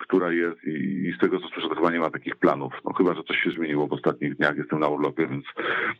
która 0.00 0.32
jest 0.32 0.64
i, 0.64 1.12
z 1.16 1.20
tego 1.20 1.40
co 1.40 1.48
słyszę, 1.48 1.68
to 1.68 1.74
chyba 1.74 1.90
nie 1.90 1.98
ma 1.98 2.10
takich 2.10 2.36
planów. 2.36 2.72
No 2.84 2.92
chyba, 2.92 3.14
że 3.14 3.22
coś 3.22 3.36
się 3.36 3.50
zmieniło 3.50 3.86
w 3.86 3.92
ostatnich 3.92 4.36
dniach, 4.36 4.56
jestem 4.56 4.80
na 4.80 4.88
urlopie, 4.88 5.26
więc 5.26 5.44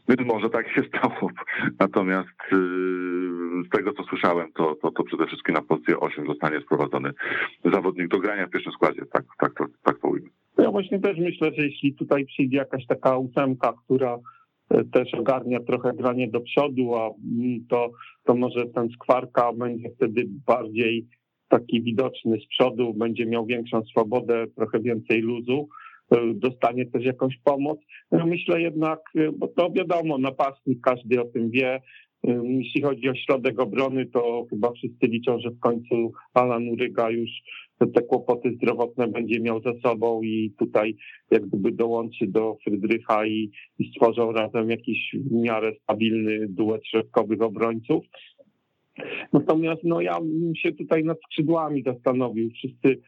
być 0.09 0.20
może 0.20 0.51
tak 0.51 0.72
się 0.72 0.82
stało. 0.88 1.30
Natomiast 1.80 2.38
yy, 2.53 2.59
z 3.66 3.68
tego 3.68 3.92
co 3.92 4.03
słyszałem, 4.03 4.53
to, 4.53 4.74
to, 4.82 4.90
to 4.90 5.05
przede 5.05 5.26
wszystkim 5.26 5.55
na 5.55 5.62
pozycję 5.62 6.01
8 6.01 6.26
zostanie 6.26 6.61
sprowadzony 6.61 7.12
zawodnik 7.64 8.09
do 8.09 8.18
grania 8.18 8.46
w 8.46 8.51
pierwszym 8.51 8.72
składzie, 8.72 9.03
tak, 9.12 9.24
tak, 9.38 9.55
tak, 9.55 9.68
tak 9.82 9.99
to 9.99 10.09
ujmę. 10.09 10.28
Ja 10.59 10.70
właśnie 10.70 11.01
też 11.01 11.18
myślę, 11.18 11.51
że 11.57 11.62
jeśli 11.62 11.94
tutaj 11.94 12.26
przyjdzie 12.26 12.57
jakaś 12.57 12.86
taka 12.86 13.16
ósemka, 13.16 13.72
która 13.84 14.18
e, 14.70 14.84
też 14.84 15.14
ogarnia 15.14 15.61
trochę 15.61 15.92
granie 15.92 16.28
do 16.28 16.40
przodu, 16.40 16.94
a 16.94 17.07
mm, 17.07 17.66
to, 17.68 17.90
to 18.24 18.34
może 18.34 18.66
ten 18.66 18.88
skwarka 18.88 19.53
będzie 19.53 19.90
wtedy 19.96 20.24
bardziej 20.46 21.07
taki 21.49 21.82
widoczny 21.82 22.40
z 22.40 22.46
przodu, 22.46 22.94
będzie 22.94 23.26
miał 23.26 23.46
większą 23.46 23.84
swobodę, 23.84 24.46
trochę 24.57 24.80
więcej 24.80 25.20
luzu, 25.20 25.68
e, 26.11 26.16
dostanie 26.34 26.86
też 26.86 27.05
jakąś 27.05 27.38
pomoc. 27.44 27.78
No 28.12 28.26
myślę 28.26 28.61
jednak, 28.61 29.01
e, 29.16 29.32
bo 29.32 29.49
to 29.49 29.70
wiadomo, 29.70 30.18
napastnik, 30.18 30.80
każdy 30.80 31.22
o 31.22 31.24
tym 31.24 31.51
wie. 31.51 31.82
E, 32.28 32.40
jeśli 32.44 32.82
chodzi 32.82 33.09
o 33.09 33.14
środek 33.14 33.61
obrony, 33.61 34.07
to 34.07 34.46
chyba 34.51 34.72
wszyscy 34.72 35.07
liczą, 35.07 35.38
że 35.38 35.51
w 35.51 35.61
końcu 35.61 36.12
Alan 36.34 36.68
Uryga 36.68 37.11
już 37.11 37.30
te 37.94 38.03
kłopoty 38.03 38.53
zdrowotne 38.55 39.09
będzie 39.09 39.40
miał 39.40 39.62
za 39.62 39.72
sobą 39.84 40.22
i 40.22 40.53
tutaj 40.59 40.96
jak 41.30 41.46
gdyby 41.46 41.72
dołączy 41.72 42.26
do 42.26 42.57
Frydrycha 42.64 43.26
i, 43.26 43.51
i 43.78 43.90
stworzą 43.90 44.32
razem 44.32 44.70
jakiś 44.70 44.99
w 45.14 45.32
miarę 45.32 45.72
stabilny 45.82 46.46
duet 46.49 46.86
środkowych 46.86 47.42
obrońców. 47.42 48.05
Natomiast 49.32 49.84
no, 49.84 50.01
ja 50.01 50.20
bym 50.20 50.57
się 50.57 50.72
tutaj 50.72 51.05
nad 51.05 51.18
skrzydłami 51.22 51.82
zastanowił. 51.82 52.51
Wszyscy 52.51 53.01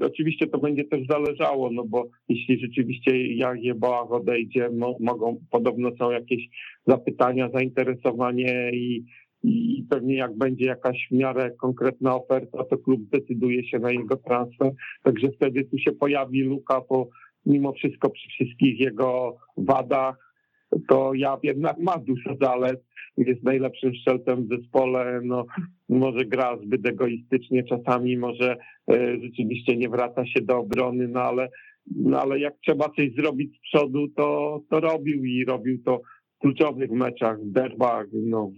Oczywiście 0.00 0.46
to 0.46 0.58
będzie 0.58 0.84
też 0.84 1.06
zależało, 1.06 1.70
no 1.70 1.84
bo 1.84 2.08
jeśli 2.28 2.60
rzeczywiście 2.60 3.34
Jagie 3.34 3.74
Boach 3.74 4.12
odejdzie, 4.12 4.70
mo, 4.70 4.96
mogą, 5.00 5.40
podobno 5.50 5.90
są 5.96 6.10
jakieś 6.10 6.48
zapytania, 6.86 7.50
zainteresowanie 7.50 8.70
i, 8.72 9.04
i 9.44 9.86
pewnie 9.90 10.16
jak 10.16 10.36
będzie 10.36 10.64
jakaś 10.64 11.06
w 11.10 11.14
miarę 11.14 11.50
konkretna 11.50 12.14
oferta, 12.14 12.64
to 12.64 12.78
klub 12.78 13.00
zdecyduje 13.06 13.68
się 13.68 13.78
na 13.78 13.90
jego 13.90 14.16
transfer. 14.16 14.72
Także 15.02 15.28
wtedy 15.30 15.64
tu 15.64 15.78
się 15.78 15.92
pojawi 15.92 16.42
luka, 16.42 16.80
bo 16.88 17.08
mimo 17.46 17.72
wszystko 17.72 18.10
przy 18.10 18.28
wszystkich 18.28 18.80
jego 18.80 19.36
wadach 19.56 20.27
to 20.88 21.14
ja 21.14 21.38
jednak 21.42 21.78
ma 21.78 21.98
dużo 21.98 22.36
zalet, 22.40 22.84
jest 23.16 23.42
najlepszym 23.42 23.92
strzelcem 23.94 24.44
w 24.44 24.48
zespole, 24.48 25.20
no 25.24 25.46
może 25.88 26.24
gra 26.24 26.58
zbyt 26.64 26.86
egoistycznie 26.86 27.64
czasami, 27.64 28.16
może 28.16 28.56
e, 28.90 29.20
rzeczywiście 29.20 29.76
nie 29.76 29.88
wraca 29.88 30.26
się 30.26 30.40
do 30.40 30.58
obrony, 30.58 31.08
no 31.08 31.20
ale, 31.20 31.48
no 31.96 32.20
ale 32.20 32.38
jak 32.38 32.54
trzeba 32.66 32.88
coś 32.88 33.14
zrobić 33.14 33.56
z 33.56 33.60
przodu, 33.60 34.08
to, 34.08 34.60
to 34.70 34.80
robił 34.80 35.24
i 35.24 35.44
robił 35.44 35.82
to 35.82 36.00
w 36.36 36.40
kluczowych 36.40 36.90
meczach, 36.90 37.40
w 37.40 37.52
derbach, 37.52 38.06
no, 38.12 38.52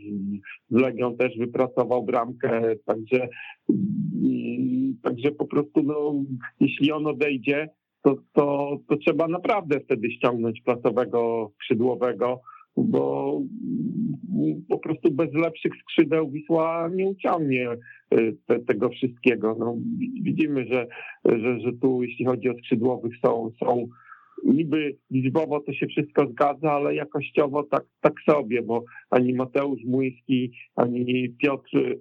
z 0.71 0.81
Legią 0.81 1.17
też 1.17 1.39
wypracował 1.39 2.03
bramkę, 2.03 2.77
także, 2.87 3.29
mm, 3.71 4.99
także 5.03 5.31
po 5.31 5.47
prostu 5.47 5.83
no, 5.83 6.15
jeśli 6.61 6.93
on 6.93 7.07
odejdzie, 7.07 7.69
to, 8.03 8.17
to, 8.33 8.79
to 8.89 8.97
trzeba 8.97 9.29
naprawdę 9.29 9.81
wtedy 9.81 10.11
ściągnąć 10.11 10.61
placowego 10.61 11.51
skrzydłowego, 11.55 12.41
bo 12.77 13.41
po 14.69 14.79
prostu 14.79 15.11
bez 15.11 15.35
lepszych 15.35 15.73
skrzydeł 15.83 16.31
Wisła 16.31 16.91
nie 16.95 17.09
uciągnie 17.09 17.69
y, 18.15 18.37
te, 18.47 18.59
tego 18.59 18.89
wszystkiego. 18.89 19.57
No, 19.59 19.77
widzimy, 20.23 20.67
że, 20.67 20.87
że, 21.25 21.61
że 21.61 21.73
tu 21.73 22.03
jeśli 22.03 22.25
chodzi 22.25 22.49
o 22.49 22.55
skrzydłowych 22.55 23.13
są, 23.25 23.51
są 23.65 23.89
niby 24.45 24.97
liczbowo 25.11 25.61
to 25.61 25.73
się 25.73 25.87
wszystko 25.87 26.27
zgadza, 26.27 26.73
ale 26.73 26.95
jakościowo 26.95 27.63
tak, 27.63 27.85
tak 28.01 28.15
sobie, 28.31 28.63
bo 28.63 28.85
ani 29.11 29.35
Mateusz 29.35 29.85
Młyński, 29.85 30.53
ani 30.77 31.35
Piotr 31.43 31.97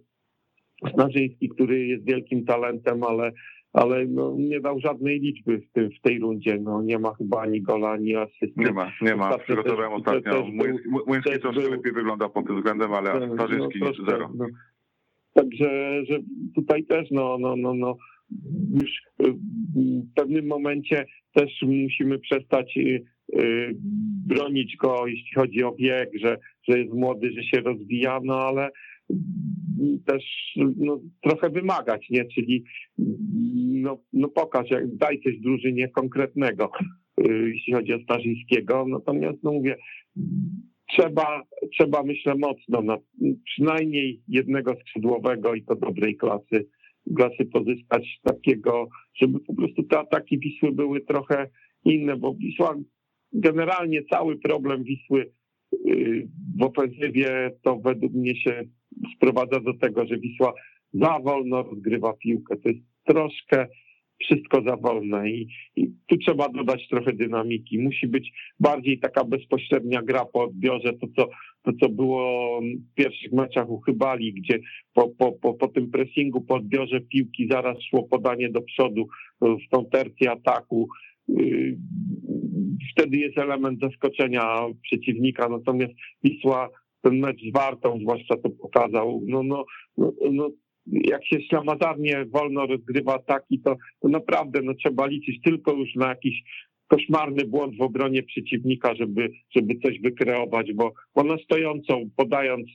Snarzyński, 0.94 1.50
który 1.50 1.88
jest 1.88 2.06
wielkim 2.06 2.46
talentem, 2.46 3.04
ale 3.04 3.32
ale 3.74 4.06
no, 4.06 4.36
nie 4.38 4.60
dał 4.60 4.80
żadnej 4.80 5.20
liczby 5.20 5.58
w, 5.58 5.72
tym, 5.72 5.90
w 5.92 6.02
tej 6.02 6.20
rundzie. 6.20 6.58
No, 6.62 6.82
nie 6.82 7.00
ma 7.00 7.14
chyba 7.14 7.42
ani 7.42 7.62
gola, 7.62 7.92
ani 7.92 8.16
asysty. 8.16 8.52
Nie 8.56 8.72
ma, 8.72 8.92
nie 9.02 9.16
ma. 9.16 9.38
Przygotowałem 9.38 9.94
ostatnio. 9.94 10.48
Młyński 11.08 11.40
troszkę 11.42 11.62
był... 11.62 11.72
lepiej 11.72 11.94
wygląda 11.94 12.30
pod 12.30 12.48
tym 12.48 12.58
względem, 12.58 12.94
ale 12.94 13.34
Starzyński 13.34 13.80
no, 13.80 13.92
zero. 14.10 14.30
No. 14.36 14.46
Także 15.34 15.70
że 16.06 16.20
tutaj 16.56 16.84
też 16.84 17.08
no, 17.12 17.38
no, 17.40 17.56
no, 17.56 17.74
no, 17.74 17.98
już 18.74 18.92
y, 19.28 19.34
w 20.04 20.14
pewnym 20.16 20.48
momencie 20.48 21.06
też 21.34 21.52
musimy 21.62 22.20
przestać 22.20 22.78
y, 22.78 23.04
y, 23.40 23.76
bronić 24.28 24.76
go, 24.78 25.08
jeśli 25.08 25.34
chodzi 25.36 25.64
o 25.64 25.76
wiek, 25.76 26.10
że, 26.22 26.38
że 26.70 26.80
jest 26.80 26.94
młody, 26.94 27.32
że 27.32 27.44
się 27.44 27.62
rozwija, 27.62 28.20
no 28.24 28.40
ale 28.40 28.70
też 30.06 30.24
no, 30.56 31.00
trochę 31.22 31.50
wymagać, 31.50 32.10
nie? 32.10 32.26
Czyli 32.26 32.64
no, 33.82 34.00
no 34.14 34.28
pokaż, 34.28 34.70
jak, 34.70 34.96
daj 34.96 35.22
coś 35.22 35.40
drużynie 35.40 35.88
konkretnego, 35.88 36.72
y, 37.20 37.52
jeśli 37.54 37.74
chodzi 37.74 37.94
o 37.94 38.00
Starzyńskiego. 38.00 38.86
Natomiast 38.88 39.44
no 39.44 39.52
mówię, 39.52 39.76
trzeba, 40.88 41.44
trzeba 41.74 42.04
myślę 42.04 42.36
mocno 42.36 42.82
na 42.82 42.98
przynajmniej 43.46 44.22
jednego 44.28 44.76
skrzydłowego 44.76 45.56
i 45.56 45.64
to 45.64 45.76
dobrej 45.76 46.18
klasy, 46.18 46.68
klasy 47.18 47.46
pozyskać 47.46 48.20
takiego, 48.24 48.88
żeby 49.22 49.40
po 49.40 49.56
prostu 49.56 49.84
te 49.84 50.00
ataki 50.00 50.40
Wisły 50.40 50.72
były 50.72 51.02
trochę 51.02 51.50
inne, 51.86 52.18
bo 52.18 52.34
Wisła 52.34 52.76
generalnie 53.34 54.04
cały 54.04 54.38
problem 54.38 54.84
Wisły 54.84 55.32
y, 55.74 56.28
w 56.60 56.64
ofensywie 56.64 57.52
to 57.64 57.80
według 57.80 58.14
mnie 58.14 58.36
się 58.36 58.64
sprowadza 59.16 59.60
do 59.60 59.74
tego, 59.74 60.06
że 60.06 60.18
Wisła 60.18 60.54
za 60.94 61.20
wolno 61.20 61.64
rozgrywa 61.64 62.14
piłkę. 62.14 62.58
To 62.58 62.70
jest 62.70 62.82
troszkę 63.06 63.68
wszystko 64.20 64.62
za 64.68 64.78
wolne 64.78 65.30
i, 65.30 65.48
i, 65.76 65.92
tu 66.08 66.18
trzeba 66.18 66.50
dodać 66.50 66.88
trochę 66.88 67.14
dynamiki. 67.14 67.80
Musi 67.80 68.08
być 68.08 68.32
bardziej 68.60 69.00
taka 69.00 69.24
bezpośrednia 69.24 70.02
gra 70.02 70.26
po 70.26 70.44
odbiorze, 70.44 70.94
to 70.94 71.08
co, 71.16 71.30
to 71.62 71.72
co 71.82 71.90
było 71.90 72.60
w 72.62 72.96
pierwszych 72.96 73.32
meczach 73.32 73.70
u 73.70 73.80
Chybali, 73.80 74.34
gdzie 74.34 74.60
po, 74.94 75.10
po, 75.10 75.32
po, 75.32 75.54
po 75.54 75.68
tym 75.68 75.92
pressingu, 75.92 76.42
po 76.42 76.56
odbiorze 76.56 77.02
piłki 77.02 77.48
zaraz 77.52 77.78
szło 77.90 78.04
podanie 78.04 78.50
do 78.50 78.62
przodu 78.62 79.08
w 79.42 79.70
tą 79.72 79.86
tercję 79.86 80.32
ataku. 80.32 80.88
Yy, 81.28 81.78
wtedy 82.92 83.18
jest 83.18 83.38
element 83.38 83.80
zaskoczenia 83.80 84.56
przeciwnika, 84.82 85.50
natomiast 85.50 85.94
Wisła 86.24 86.70
ten 87.02 87.20
mecz 87.20 87.42
z 87.42 87.54
Wartą 87.54 87.98
zwłaszcza 88.02 88.38
to 88.38 88.50
pokazał, 88.50 89.22
no, 89.28 89.44
no, 89.44 89.66
no, 89.98 90.12
no 90.32 90.50
jak 90.88 91.26
się 91.26 91.42
ślamazarnie 91.42 92.26
wolno 92.26 92.66
rozgrywa 92.66 93.16
ataki, 93.16 93.62
to, 93.66 93.76
to 94.02 94.08
naprawdę 94.08 94.62
no, 94.62 94.74
trzeba 94.74 95.08
liczyć 95.08 95.42
tylko 95.42 95.74
już 95.74 95.96
na 95.96 96.10
jakiś 96.10 96.44
koszmarny 96.88 97.46
błąd 97.46 97.78
w 97.78 97.82
obronie 97.82 98.24
przeciwnika, 98.24 98.96
żeby, 98.96 99.30
żeby 99.56 99.76
coś 99.76 100.00
wykreować, 100.02 100.74
bo, 100.74 100.94
bo 101.16 101.24
na 101.24 101.38
stojącą, 101.38 102.10
podając, 102.16 102.68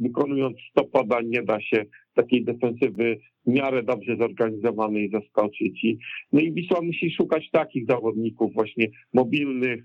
wykonując 0.00 0.56
100 0.70 0.84
podań, 0.84 1.26
nie 1.26 1.42
da 1.42 1.60
się 1.60 1.84
takiej 2.14 2.44
defensywy 2.44 3.18
w 3.46 3.50
miarę 3.50 3.82
dobrze 3.82 4.16
zorganizowanej 4.16 5.10
zaskoczyć. 5.10 5.86
No 6.32 6.40
i 6.40 6.52
Wisła 6.52 6.80
musi 6.82 7.10
szukać 7.10 7.50
takich 7.50 7.86
zawodników 7.86 8.54
właśnie 8.54 8.86
mobilnych, 9.12 9.84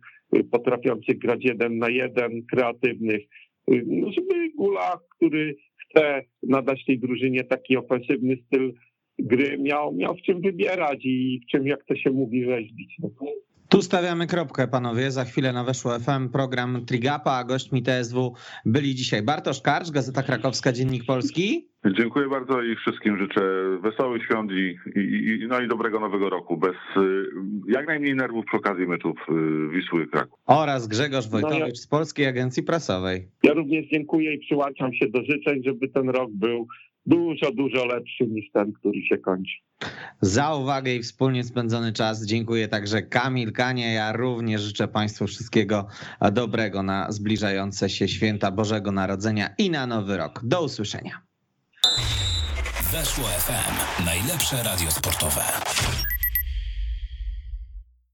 potrafiących 0.51 1.17
grać 1.17 1.45
jeden 1.45 1.77
na 1.77 1.89
jeden, 1.89 2.45
kreatywnych, 2.51 3.21
no 3.67 4.11
żeby 4.11 4.51
Gula, 4.55 4.99
który 5.09 5.55
chce 5.77 6.21
nadać 6.43 6.85
tej 6.85 6.99
drużynie 6.99 7.43
taki 7.43 7.77
ofensywny 7.77 8.37
styl 8.47 8.73
gry, 9.19 9.57
miał, 9.57 9.95
miał 9.95 10.15
w 10.15 10.21
czym 10.21 10.41
wybierać 10.41 10.99
i 11.03 11.41
w 11.43 11.51
czym, 11.51 11.67
jak 11.67 11.85
to 11.85 11.95
się 11.95 12.11
mówi, 12.11 12.45
rzeźbić. 12.45 12.97
Tu 13.69 13.81
stawiamy 13.81 14.27
kropkę, 14.27 14.67
panowie. 14.67 15.11
Za 15.11 15.25
chwilę 15.25 15.53
na 15.53 15.63
Weszło 15.63 15.99
FM 15.99 16.29
program 16.29 16.85
Trigapa, 16.85 17.31
a 17.31 17.43
gośćmi 17.43 17.83
TSW 17.83 18.33
byli 18.65 18.95
dzisiaj 18.95 19.23
Bartosz 19.23 19.61
Karcz, 19.61 19.91
Gazeta 19.91 20.23
Krakowska, 20.23 20.71
Dziennik 20.71 21.05
Polski. 21.05 21.67
Dziękuję 21.97 22.29
bardzo 22.29 22.61
i 22.61 22.75
wszystkim 22.75 23.17
życzę 23.17 23.41
wesołych 23.81 24.25
świąt 24.25 24.51
i, 24.51 24.77
i, 24.95 25.47
no 25.47 25.61
i 25.61 25.67
dobrego 25.67 25.99
nowego 25.99 26.29
roku, 26.29 26.57
bez 26.57 26.75
y, 26.97 27.25
jak 27.67 27.87
najmniej 27.87 28.15
nerwów 28.15 28.45
przy 28.45 28.57
okazji 28.57 28.87
meczów 28.87 29.17
y, 29.29 29.69
Wisły 29.69 30.07
Kraków. 30.07 30.39
Oraz 30.45 30.87
Grzegorz 30.87 31.29
Wojtowicz 31.29 31.59
no 31.59 31.67
ja, 31.67 31.75
z 31.75 31.87
Polskiej 31.87 32.27
Agencji 32.27 32.63
Prasowej. 32.63 33.27
Ja 33.43 33.53
również 33.53 33.85
dziękuję 33.85 34.33
i 34.33 34.39
przyłączam 34.39 34.93
się 34.93 35.09
do 35.09 35.19
życzeń, 35.23 35.63
żeby 35.63 35.89
ten 35.89 36.09
rok 36.09 36.29
był 36.33 36.67
dużo, 37.05 37.51
dużo 37.51 37.85
lepszy 37.85 38.27
niż 38.27 38.51
ten, 38.51 38.73
który 38.73 39.01
się 39.01 39.17
kończy. 39.17 39.53
Za 40.21 40.55
uwagę 40.55 40.95
i 40.95 41.03
wspólnie 41.03 41.43
spędzony 41.43 41.93
czas 41.93 42.25
dziękuję 42.25 42.67
także 42.67 43.01
Kamil 43.01 43.51
Kania. 43.51 43.91
Ja 43.91 44.11
również 44.11 44.61
życzę 44.61 44.87
Państwu 44.87 45.27
wszystkiego 45.27 45.87
dobrego 46.31 46.83
na 46.83 47.11
zbliżające 47.11 47.89
się 47.89 48.07
święta 48.07 48.51
Bożego 48.51 48.91
Narodzenia 48.91 49.49
i 49.57 49.69
na 49.69 49.87
Nowy 49.87 50.17
Rok. 50.17 50.41
Do 50.43 50.63
usłyszenia. 50.63 51.21
Weszło 52.91 53.25
FM. 53.25 54.05
Najlepsze 54.05 54.63
radio 54.63 54.91
sportowe. 54.91 55.41